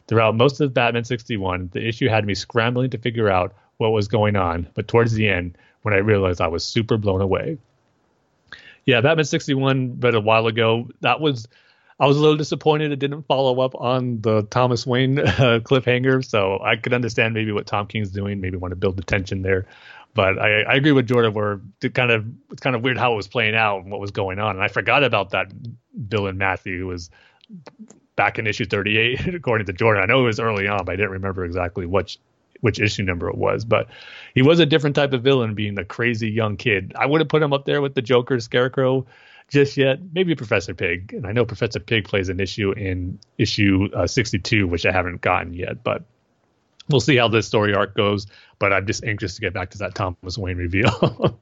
[0.08, 4.08] Throughout most of Batman 61, the issue had me scrambling to figure out what was
[4.08, 7.58] going on, but towards the end, when I realized I was super blown away.
[8.86, 11.48] Yeah, Batman 61, but a while ago, that was
[12.00, 15.24] I was a little disappointed it didn't follow up on the Thomas Wayne uh,
[15.64, 19.04] cliffhanger, so I could understand maybe what Tom King's doing, maybe want to build the
[19.04, 19.66] tension there.
[20.16, 23.14] But I, I agree with Jordan where it kind of it's kind of weird how
[23.14, 24.56] it was playing out and what was going on.
[24.56, 25.52] And I forgot about that
[26.10, 27.12] Bill and Matthew who was
[28.16, 30.02] back in issue 38 according to Jordan.
[30.02, 32.18] I know it was early on, but I didn't remember exactly which
[32.62, 33.66] which issue number it was.
[33.66, 33.90] But
[34.34, 36.94] he was a different type of villain, being the crazy young kid.
[36.96, 39.06] I would have put him up there with the Joker, Scarecrow,
[39.50, 40.00] just yet.
[40.14, 44.66] Maybe Professor Pig, and I know Professor Pig plays an issue in issue uh, 62,
[44.66, 46.06] which I haven't gotten yet, but
[46.90, 48.28] we'll see how this story arc goes.
[48.60, 51.40] But I'm just anxious to get back to that Thomas Wayne reveal.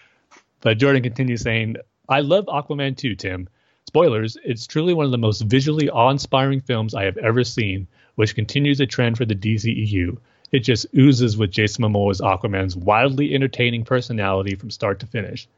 [0.60, 1.76] but Jordan continues saying,
[2.08, 3.48] I love Aquaman too, Tim.
[3.86, 7.86] Spoilers, it's truly one of the most visually awe inspiring films I have ever seen,
[8.14, 10.18] which continues a trend for the DCEU.
[10.52, 15.48] It just oozes with Jason Momoa's Aquaman's wildly entertaining personality from start to finish.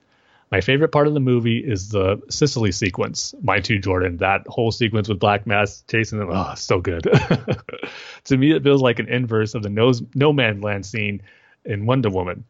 [0.51, 3.35] My favorite part of the movie is the Sicily sequence.
[3.43, 7.03] My two Jordan, that whole sequence with Black Mass chasing them, oh, so good.
[8.25, 11.23] to me, it feels like an inverse of the no, no Man Land scene
[11.65, 12.45] in Wonder Woman.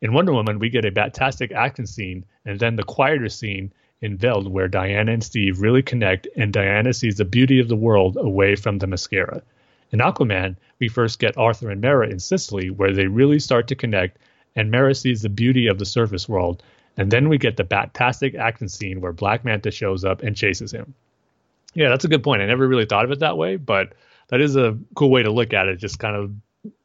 [0.00, 4.16] In Wonder Woman, we get a fantastic action scene and then the quieter scene in
[4.16, 8.16] Veld where Diana and Steve really connect and Diana sees the beauty of the world
[8.16, 9.42] away from the mascara.
[9.90, 13.74] In Aquaman, we first get Arthur and Mera in Sicily where they really start to
[13.74, 14.18] connect
[14.54, 16.62] and Mera sees the beauty of the surface world
[16.98, 20.72] and then we get the batastic action scene where Black Manta shows up and chases
[20.72, 20.92] him.
[21.72, 22.42] Yeah, that's a good point.
[22.42, 23.92] I never really thought of it that way, but
[24.28, 25.76] that is a cool way to look at it.
[25.76, 26.32] Just kind of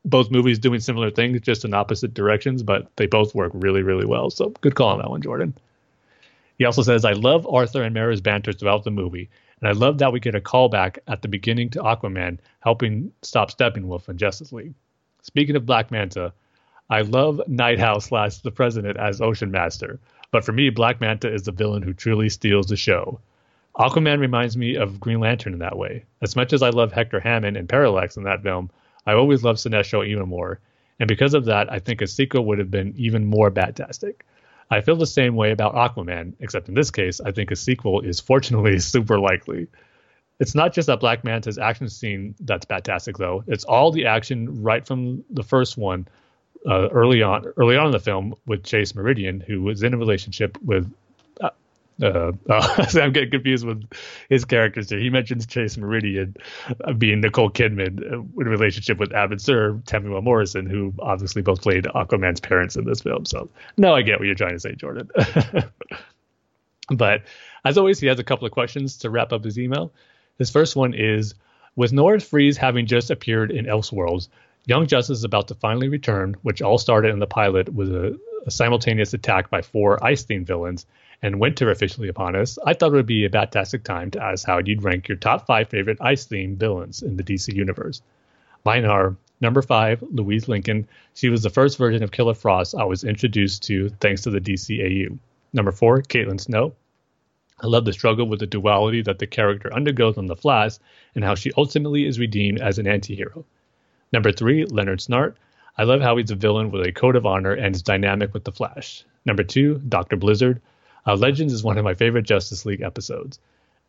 [0.05, 4.05] both movies doing similar things, just in opposite directions, but they both work really, really
[4.05, 4.29] well.
[4.29, 5.55] So good call on that one, Jordan.
[6.59, 9.29] He also says, I love Arthur and Mera's banter throughout the movie,
[9.59, 13.51] and I love that we get a callback at the beginning to Aquaman helping stop
[13.51, 14.75] Steppenwolf in Justice League.
[15.23, 16.33] Speaking of Black Manta,
[16.89, 19.99] I love Night Owl slash the President as Ocean Master,
[20.31, 23.19] but for me, Black Manta is the villain who truly steals the show.
[23.77, 26.05] Aquaman reminds me of Green Lantern in that way.
[26.21, 28.69] As much as I love Hector Hammond and Parallax in that film,
[29.05, 30.59] I always loved Sinestro even more,
[30.99, 34.21] and because of that, I think a sequel would have been even more batastic.
[34.69, 38.01] I feel the same way about Aquaman, except in this case, I think a sequel
[38.01, 39.67] is fortunately super likely.
[40.39, 43.43] It's not just that Black Manta's action scene that's fantastic, though.
[43.47, 46.07] It's all the action right from the first one,
[46.67, 49.97] uh, early on, early on in the film with Chase Meridian, who was in a
[49.97, 50.91] relationship with
[52.01, 53.83] uh, uh, I'm getting confused with
[54.29, 54.99] his characters here.
[54.99, 56.35] He mentions Chase Meridian
[56.83, 61.41] uh, being Nicole Kidman uh, in a relationship with Abin Sur, Temuera Morrison, who obviously
[61.41, 63.25] both played Aquaman's parents in this film.
[63.25, 65.09] So now I get what you're trying to say, Jordan.
[66.89, 67.23] but
[67.63, 69.91] as always, he has a couple of questions to wrap up his email.
[70.39, 71.35] His first one is
[71.75, 74.29] With Nora Freeze having just appeared in Elseworlds,
[74.65, 78.17] Young Justice is about to finally return, which all started in the pilot with a,
[78.45, 80.85] a simultaneous attack by four ice themed villains
[81.21, 84.45] and winter officially upon us, I thought it would be a fantastic time to ask
[84.45, 88.01] how you'd rank your top five favorite ice themed villains in the DC universe.
[88.63, 90.87] Mine are number five, Louise Lincoln.
[91.13, 94.41] She was the first version of Killer Frost I was introduced to thanks to the
[94.41, 95.17] DCAU.
[95.51, 96.73] Number four, Caitlin Snow.
[97.59, 100.73] I love the struggle with the duality that the character undergoes on The Flash
[101.15, 103.45] and how she ultimately is redeemed as an anti-hero.
[104.13, 105.35] Number three, Leonard Snart.
[105.77, 108.43] I love how he's a villain with a code of honor and is dynamic with
[108.43, 109.03] the Flash.
[109.25, 110.15] Number two, Dr.
[110.15, 110.61] Blizzard.
[111.05, 113.39] Uh, Legends is one of my favorite Justice League episodes.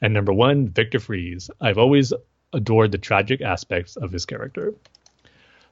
[0.00, 1.50] And number one, Victor Fries.
[1.60, 2.12] I've always
[2.52, 4.74] adored the tragic aspects of his character.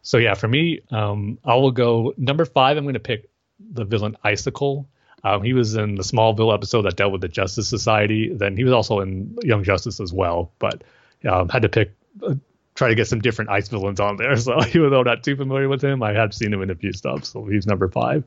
[0.02, 2.76] So yeah, for me, um, I will go number five.
[2.76, 4.86] I'm going to pick the villain Icicle.
[5.24, 8.34] Um, he was in the Smallville episode that dealt with the Justice Society.
[8.34, 10.52] Then he was also in Young Justice as well.
[10.58, 10.82] But
[11.28, 11.92] um, had to pick,
[12.22, 12.34] uh,
[12.74, 14.36] try to get some different ice villains on there.
[14.42, 16.74] So even though I'm not too familiar with him, I have seen him in a
[16.74, 17.24] few stuff.
[17.24, 18.24] So he's number five.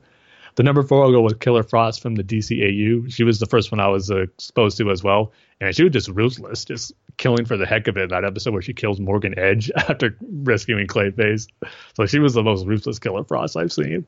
[0.56, 3.12] The number four I'll go with Killer Frost from the DCAU.
[3.12, 5.92] She was the first one I was uh, exposed to as well, and she was
[5.92, 8.04] just ruthless, just killing for the heck of it.
[8.04, 11.46] In That episode where she kills Morgan Edge after rescuing Clayface,
[11.94, 14.06] so she was the most ruthless Killer Frost I've seen.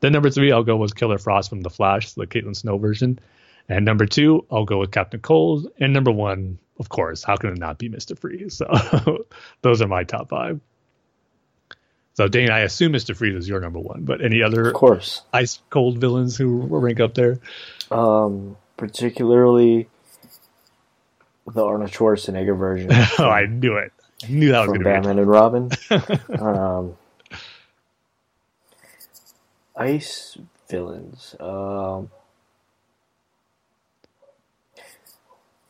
[0.00, 3.18] Then number three I'll go with Killer Frost from The Flash, the Caitlin Snow version,
[3.70, 7.50] and number two I'll go with Captain Cold, and number one, of course, how can
[7.50, 8.56] it not be Mister Freeze?
[8.56, 9.26] So
[9.62, 10.60] those are my top five.
[12.14, 15.22] So Dane, I assume Mister Freeze is your number one, but any other of course
[15.32, 17.38] ice cold villains who rank up there?
[17.90, 19.88] Um, particularly
[21.46, 22.90] the Arnold Schwarzenegger version.
[23.18, 23.92] oh, I knew it.
[24.24, 25.70] I knew that was from Batman and Robin.
[26.38, 26.96] um,
[29.76, 30.38] ice
[30.68, 31.36] villains.
[31.38, 32.10] Um,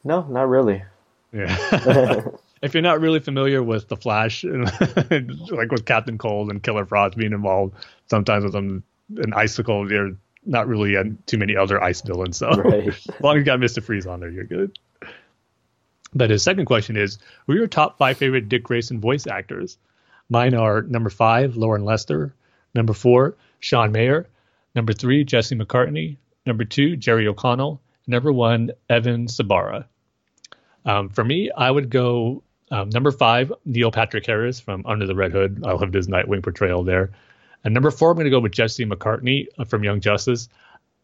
[0.05, 0.85] no, not really.
[1.33, 2.25] Yeah.
[2.63, 7.17] if you're not really familiar with the Flash, like with Captain Cold and Killer Frost
[7.17, 7.75] being involved,
[8.09, 8.83] sometimes with them
[9.17, 10.95] an icicle, you're not really
[11.27, 12.39] too many other ice villains.
[12.39, 12.89] So right.
[12.89, 14.79] as long as you got Mister Freeze on there, you're good.
[16.13, 19.79] But his second question is, who are your top five favorite Dick Grayson voice actors?
[20.29, 22.35] Mine are number five, Loren Lester.
[22.75, 24.29] Number four, Sean Maher.
[24.75, 26.17] Number three, Jesse McCartney.
[26.47, 27.81] Number two, Jerry O'Connell.
[28.07, 29.85] Number one, Evan Sabara.
[30.85, 35.15] Um, for me, I would go um, number five, Neil Patrick Harris from Under the
[35.15, 35.63] Red Hood.
[35.67, 37.11] I loved his Nightwing portrayal there.
[37.65, 40.49] And number four, I'm going to go with Jesse McCartney uh, from Young Justice.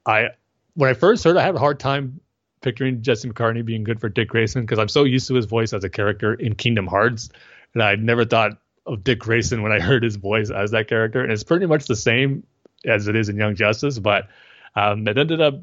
[0.07, 0.29] I
[0.75, 2.21] when I first heard, I had a hard time
[2.61, 5.73] picturing Jesse McCartney being good for Dick Grayson because I'm so used to his voice
[5.73, 7.29] as a character in Kingdom Hearts,
[7.75, 8.53] and I never thought
[8.87, 11.23] of Dick Grayson when I heard his voice as that character.
[11.23, 12.47] And it's pretty much the same
[12.85, 14.29] as it is in Young Justice, but
[14.77, 15.55] um, it ended up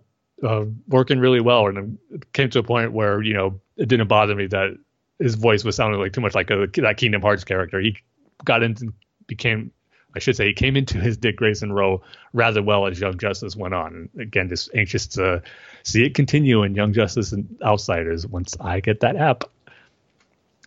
[0.43, 4.07] uh, working really well, and it came to a point where you know it didn't
[4.07, 4.77] bother me that
[5.19, 7.79] his voice was sounding like too much like a, that Kingdom Hearts character.
[7.79, 7.97] He
[8.43, 8.93] got into
[9.27, 9.71] became
[10.15, 13.55] I should say he came into his Dick Grayson role rather well as Young Justice
[13.55, 14.09] went on.
[14.19, 15.41] Again, just anxious to
[15.83, 19.45] see it continue in Young Justice and Outsiders once I get that app.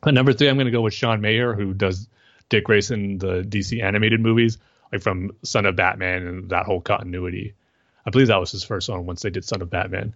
[0.04, 2.08] Number three, I'm going to go with Sean Maher, who does
[2.48, 4.58] Dick Grayson, the DC animated movies,
[4.92, 7.54] like from Son of Batman and that whole continuity.
[8.04, 10.14] I believe that was his first one once they did Son of Batman.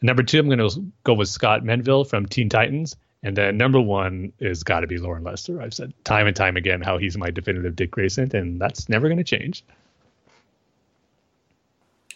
[0.00, 2.96] Number two, I'm going to go with Scott Menville from Teen Titans.
[3.22, 5.60] And then number one is got to be Loren Lester.
[5.60, 9.08] I've said time and time again how he's my definitive Dick Grayson, and that's never
[9.08, 9.64] going to change.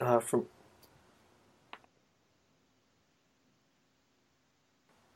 [0.01, 0.47] Uh, from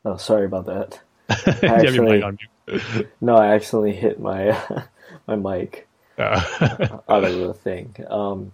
[0.05, 1.01] oh, sorry about that.
[1.63, 2.23] actually,
[3.21, 4.61] no, I accidentally hit my
[5.29, 5.87] my mic.
[6.19, 6.99] uh.
[7.09, 7.95] out of the thing.
[8.09, 8.53] Um,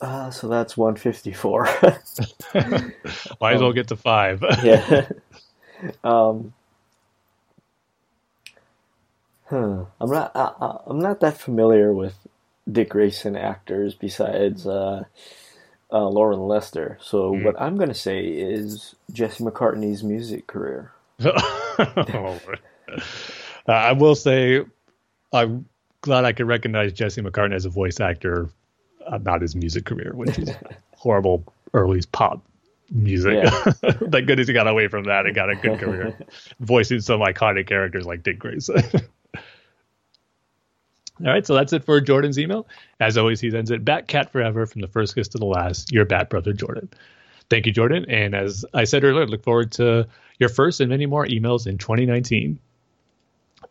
[0.00, 1.64] uh, so that's 154.
[3.40, 4.42] Might as well get to five.
[4.62, 5.08] yeah.
[6.02, 6.52] Um,
[9.46, 9.84] huh.
[10.00, 10.32] I'm not.
[10.34, 12.14] I, I'm not that familiar with
[12.70, 15.04] Dick Grayson actors besides uh,
[15.92, 16.98] uh, Loren Lester.
[17.00, 17.44] So mm.
[17.44, 20.92] what I'm going to say is Jesse McCartney's music career.
[21.24, 22.40] oh,
[23.66, 24.64] I will say
[25.32, 25.66] I'm
[26.00, 28.48] glad I could recognize Jesse McCartney as a voice actor,
[29.22, 30.50] not his music career, which is
[30.96, 32.42] horrible early pop
[32.90, 33.42] music.
[33.42, 33.50] Yeah.
[34.10, 36.18] Thank goodness he got away from that and got a good career
[36.60, 38.82] voicing some iconic characters like Dick Grayson.
[41.20, 42.66] All right, so that's it for Jordan's email.
[42.98, 45.92] As always, he ends it Batcat forever from the first kiss to the last.
[45.92, 46.88] Your Bat brother, Jordan.
[47.50, 48.04] Thank you, Jordan.
[48.08, 50.08] And as I said earlier, look forward to
[50.38, 52.58] your first and many more emails in 2019.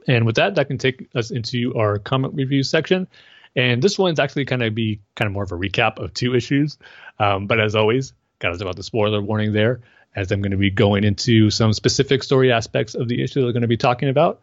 [0.07, 3.07] And with that, that can take us into our comment review section.
[3.55, 6.35] And this one's actually kind of be kind of more of a recap of two
[6.35, 6.77] issues.
[7.19, 9.81] Um, but as always, got us about the spoiler warning there,
[10.15, 13.45] as I'm going to be going into some specific story aspects of the issue that
[13.47, 14.41] we're going to be talking about.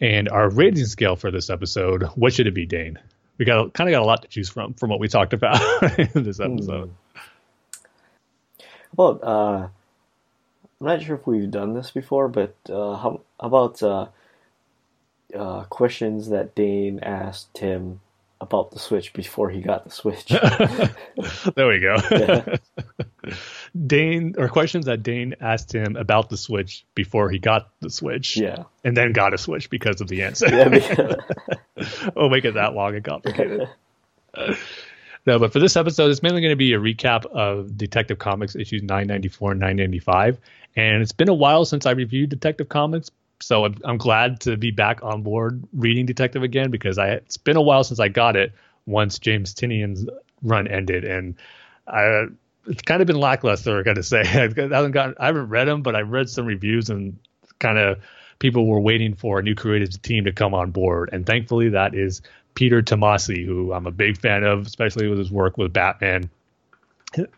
[0.00, 2.98] And our rating scale for this episode, what should it be, Dane?
[3.38, 5.60] We got kind of got a lot to choose from from what we talked about
[5.98, 6.92] in this episode.
[8.96, 9.68] Well, uh,
[10.80, 14.06] I'm not sure if we've done this before, but uh, how, how, about uh,
[15.36, 18.00] uh questions that Dane asked Tim
[18.40, 20.26] about the Switch before he got the Switch?
[21.54, 21.96] there we go.
[22.10, 22.56] Yeah.
[23.86, 28.36] Dane or questions that Dane asked him about the Switch before he got the Switch.
[28.36, 28.64] Yeah.
[28.84, 30.48] And then got a Switch because of the answer.
[30.48, 31.16] Yeah, because...
[32.16, 33.68] we'll make it that long and complicated.
[35.26, 38.54] no, but for this episode, it's mainly going to be a recap of Detective Comics
[38.54, 40.38] issues 994 and 995.
[40.76, 44.56] And it's been a while since I reviewed Detective Comics, so I'm, I'm glad to
[44.56, 48.08] be back on board reading Detective again because I it's been a while since I
[48.08, 48.52] got it
[48.86, 50.08] once James Tynion's
[50.42, 51.34] run ended, and
[51.86, 52.26] I
[52.66, 53.78] it's kind of been lackluster.
[53.78, 56.46] I got to say, I haven't gotten, I haven't read them, but I've read some
[56.46, 57.18] reviews and
[57.58, 57.98] kind of
[58.38, 61.94] people were waiting for a new creative team to come on board, and thankfully that
[61.94, 62.22] is
[62.54, 66.30] Peter Tomasi, who I'm a big fan of, especially with his work with Batman.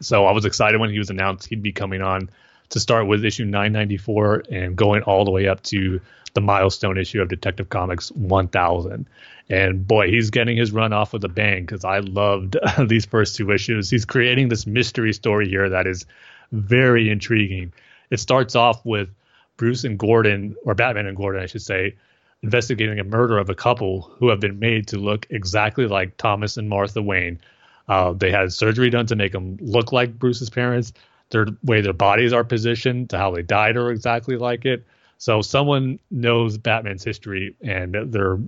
[0.01, 2.31] So I was excited when he was announced he'd be coming on
[2.71, 6.01] to start with issue 994 and going all the way up to
[6.35, 9.07] the milestone issue of Detective Comics 1000.
[9.49, 12.57] And boy, he's getting his run off with a bang because I loved
[12.89, 13.91] these first two issues.
[13.91, 16.07] He's creating this mystery story here that is
[16.53, 17.73] very intriguing.
[18.11, 19.09] It starts off with
[19.57, 21.97] Bruce and Gordon, or Batman and Gordon, I should say,
[22.43, 26.57] investigating a murder of a couple who have been made to look exactly like Thomas
[26.57, 27.41] and Martha Wayne.
[27.89, 30.93] Uh, they had surgery done to make them look like Bruce's parents.
[31.31, 34.87] Their way their bodies are positioned to how they died are exactly like it.
[35.19, 38.39] So someone knows Batman's history, and they're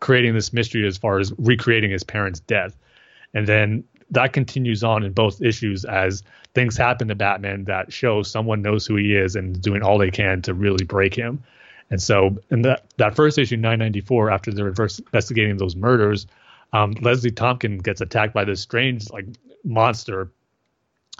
[0.00, 2.76] creating this mystery as far as recreating his parents' death.
[3.32, 6.22] And then that continues on in both issues as
[6.54, 10.10] things happen to Batman that show someone knows who he is and doing all they
[10.10, 11.42] can to really break him.
[11.90, 16.26] And so in that, that first issue, 994, after they're investigating those murders,
[16.72, 19.26] um, Leslie Tompkins gets attacked by this strange like
[19.64, 20.30] monster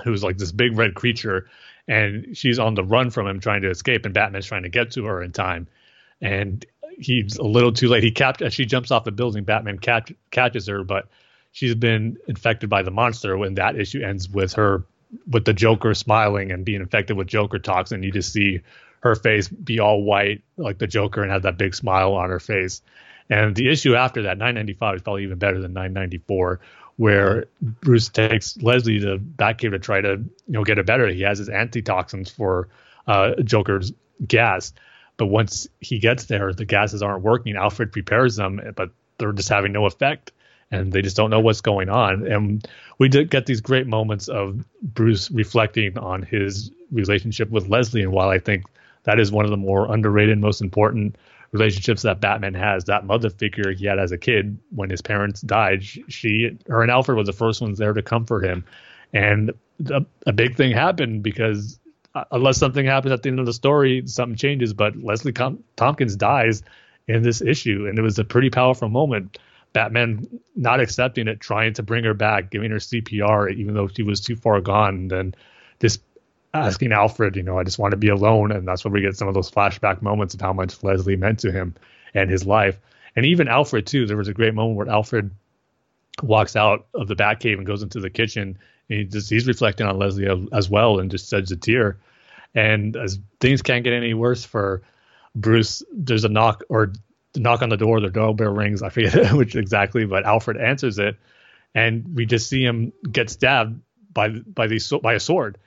[0.05, 1.49] who's like this big red creature
[1.89, 4.93] and she's on the run from him trying to escape and Batman's trying to get
[4.93, 5.69] to her in time.
[6.21, 6.65] And
[6.99, 8.03] he's a little too late.
[8.03, 9.45] He cap- she jumps off the building.
[9.45, 11.09] Batman catch- catches her, but
[11.53, 13.37] she's been infected by the monster.
[13.37, 14.85] When that issue ends with her
[15.31, 18.61] with the Joker smiling and being infected with Joker toxin, you just see
[19.01, 22.41] her face be all white like the Joker and have that big smile on her
[22.41, 22.83] face.
[23.29, 26.61] And the issue after that, 995, is probably even better than 994,
[26.97, 31.09] where Bruce takes Leslie to Batcave to try to you know get it better.
[31.09, 32.69] He has his antitoxins for
[33.07, 33.93] uh, Joker's
[34.27, 34.73] gas,
[35.17, 37.57] but once he gets there, the gases aren't working.
[37.57, 40.33] Alfred prepares them, but they're just having no effect,
[40.71, 42.27] and they just don't know what's going on.
[42.27, 42.67] And
[42.99, 48.13] we did get these great moments of Bruce reflecting on his relationship with Leslie, and
[48.13, 48.65] while I think
[49.05, 51.17] that is one of the more underrated, most important
[51.59, 52.85] relationships that Batman has.
[52.85, 56.91] That mother figure he had as a kid when his parents died, she, her, and
[56.91, 58.65] Alfred was the first ones there to comfort him,
[59.13, 59.53] and
[59.91, 61.79] a, a big thing happened because
[62.15, 64.73] uh, unless something happens at the end of the story, something changes.
[64.73, 66.63] But Leslie Com- Tompkins dies
[67.09, 69.39] in this issue, and it was a pretty powerful moment.
[69.73, 74.03] Batman not accepting it, trying to bring her back, giving her CPR, even though she
[74.03, 75.35] was too far gone, then
[75.79, 75.99] this
[76.55, 79.17] asking Alfred, you know, I just want to be alone, and that's where we get
[79.17, 81.75] some of those flashback moments of how much Leslie meant to him
[82.15, 82.79] and his life,
[83.15, 84.07] and even Alfred too.
[84.07, 85.31] There was a great moment where Alfred
[86.23, 88.59] walks out of the Batcave and goes into the kitchen.
[88.89, 91.99] And he just, he's reflecting on Leslie as well, and just sheds a tear.
[92.55, 94.83] And as things can't get any worse for
[95.35, 96.93] Bruce, there's a knock or
[97.37, 98.83] knock on the door, the doorbell rings.
[98.83, 101.17] I forget which exactly, but Alfred answers it,
[101.75, 103.81] and we just see him get stabbed
[104.13, 105.59] by by the by a sword,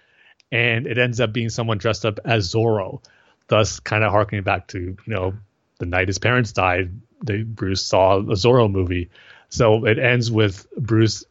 [0.52, 3.04] and it ends up being someone dressed up as Zorro,
[3.48, 5.34] thus kind of harkening back to you know
[5.80, 6.92] the night his parents died.
[7.24, 9.10] They, Bruce saw a Zorro movie,
[9.50, 11.26] so it ends with Bruce.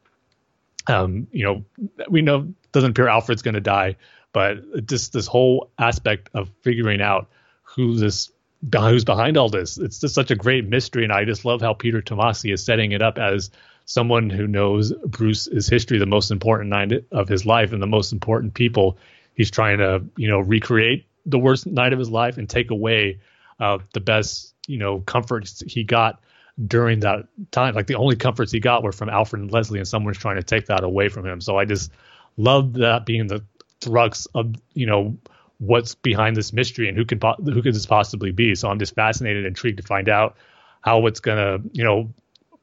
[0.86, 1.64] Um, you know,
[2.08, 3.96] we know doesn't appear Alfred's going to die,
[4.32, 7.28] but just this whole aspect of figuring out
[7.62, 8.30] who this
[8.72, 9.78] who's behind all this.
[9.78, 12.92] It's just such a great mystery, and I just love how Peter Tomasi is setting
[12.92, 13.50] it up as
[13.88, 18.12] someone who knows Bruce's history, the most important night of his life, and the most
[18.12, 18.98] important people.
[19.34, 23.20] He's trying to, you know, recreate the worst night of his life and take away
[23.58, 26.20] uh, the best, you know, comforts he got
[26.66, 27.74] during that time.
[27.74, 30.42] Like the only comforts he got were from Alfred and Leslie, and someone's trying to
[30.42, 31.40] take that away from him.
[31.40, 31.90] So I just
[32.36, 33.42] love that being the
[33.82, 35.16] crux of, you know,
[35.60, 38.54] what's behind this mystery and who can who could this possibly be.
[38.54, 40.36] So I'm just fascinated, intrigued to find out
[40.82, 42.12] how it's gonna, you know,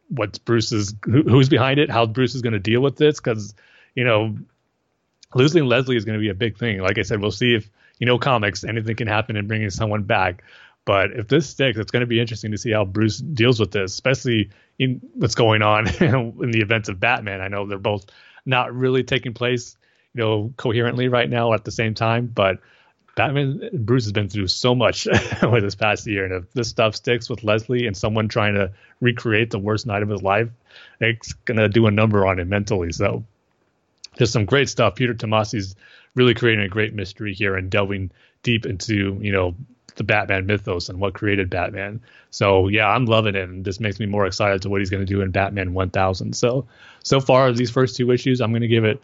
[0.10, 3.56] what's Bruce's who, who's behind it, how Bruce is gonna deal with this, because
[3.96, 4.38] you know,
[5.34, 6.80] losing Leslie is gonna be a big thing.
[6.80, 7.70] Like I said, we'll see if
[8.00, 10.44] you know comics, anything can happen in bringing someone back.
[10.86, 13.72] But if this sticks, it's going to be interesting to see how Bruce deals with
[13.72, 17.42] this, especially in what's going on in the events of Batman.
[17.42, 18.06] I know they're both
[18.46, 19.76] not really taking place,
[20.14, 22.60] you know, coherently right now at the same time, but
[23.16, 25.08] Batman Bruce has been through so much
[25.42, 28.72] with this past year, and if this stuff sticks with Leslie and someone trying to
[29.00, 30.50] recreate the worst night of his life,
[31.00, 32.92] it's gonna do a number on him mentally.
[32.92, 33.24] So,
[34.18, 34.96] just some great stuff.
[34.96, 35.76] Peter Tomasi's
[36.14, 38.12] really creating a great mystery here and delving
[38.44, 39.56] deep into you know
[39.96, 42.02] the Batman mythos and what created Batman.
[42.32, 45.06] So yeah, I'm loving it, and this makes me more excited to what he's going
[45.06, 46.36] to do in Batman 1000.
[46.36, 46.68] So
[47.04, 49.02] so far these first two issues, I'm going to give it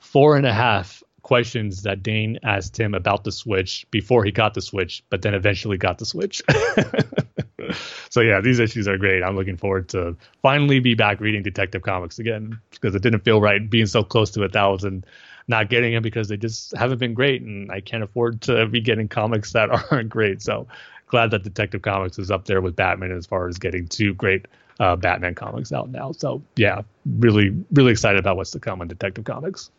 [0.00, 4.54] four and a half questions that Dane asked him about the Switch before he got
[4.54, 6.40] the Switch, but then eventually got the Switch.
[8.10, 9.22] so yeah, these issues are great.
[9.22, 13.40] I'm looking forward to finally be back reading Detective Comics again because it didn't feel
[13.40, 15.06] right being so close to a thousand,
[15.48, 18.80] not getting them because they just haven't been great, and I can't afford to be
[18.80, 20.42] getting comics that aren't great.
[20.42, 20.68] So
[21.06, 24.46] glad that Detective Comics is up there with Batman as far as getting two great
[24.78, 26.12] uh, Batman comics out now.
[26.12, 26.82] So yeah,
[27.18, 29.70] really really excited about what's to come in Detective Comics.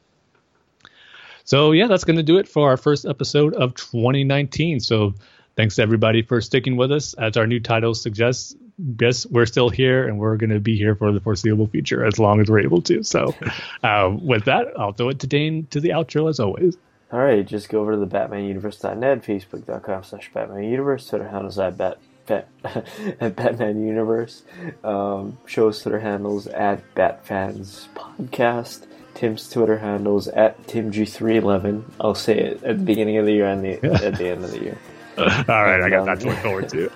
[1.45, 4.79] So yeah, that's going to do it for our first episode of 2019.
[4.79, 5.13] So
[5.55, 7.13] thanks to everybody for sticking with us.
[7.13, 8.55] As our new title suggests,
[8.99, 12.19] yes, we're still here and we're going to be here for the foreseeable future as
[12.19, 13.03] long as we're able to.
[13.03, 13.33] So
[13.83, 16.77] uh, with that, I'll throw it to Dane to the outro as always.
[17.11, 21.99] All right, just go over to the BatmanUniverse.net, Facebook.com slash BatmanUniverse, Twitter handles at Bat,
[22.25, 22.47] Bat
[23.21, 24.41] at Batman Universe,
[24.83, 31.83] um, shows Twitter handles at BatFans Podcast, Tim's Twitter handles at TimG311.
[32.01, 34.51] I'll say it at the beginning of the year and the, at the end of
[34.51, 34.77] the year.
[35.17, 36.91] All right, and, I got um, that to look forward to.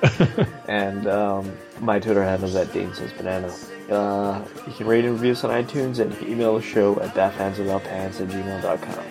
[0.67, 3.53] and um, my Twitter handle is at Dane Says Banana.
[3.89, 6.99] Uh, you can rate and review us on iTunes and you can email the show
[6.99, 9.05] at batfanswithoutpants at gmail.com.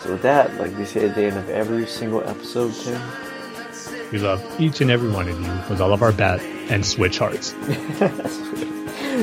[0.00, 3.02] So with that, like we say at the end of every single episode, Tim.
[4.12, 6.40] We love each and every one of you with all of our bat
[6.70, 7.48] and switch hearts.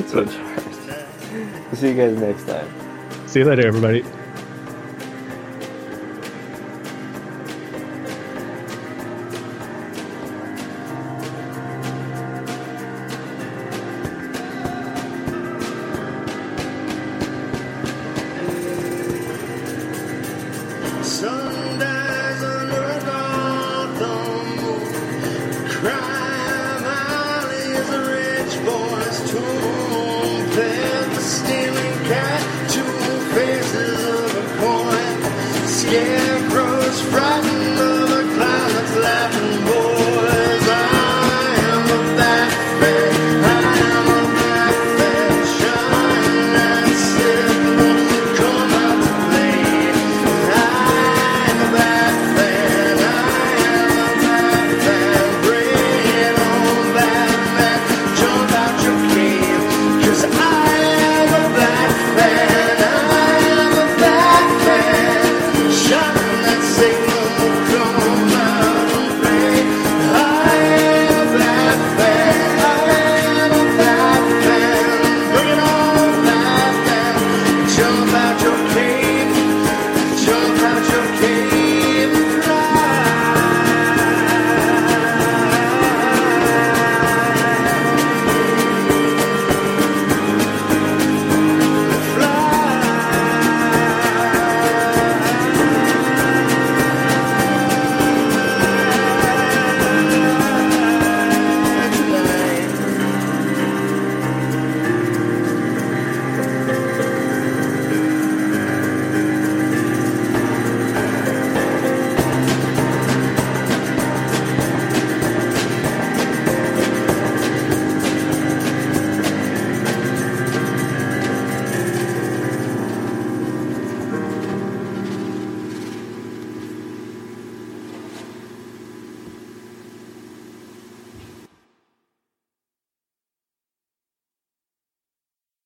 [0.10, 0.78] switch hearts.
[1.32, 2.85] We'll see you guys next time.
[3.36, 4.25] See you later, everybody.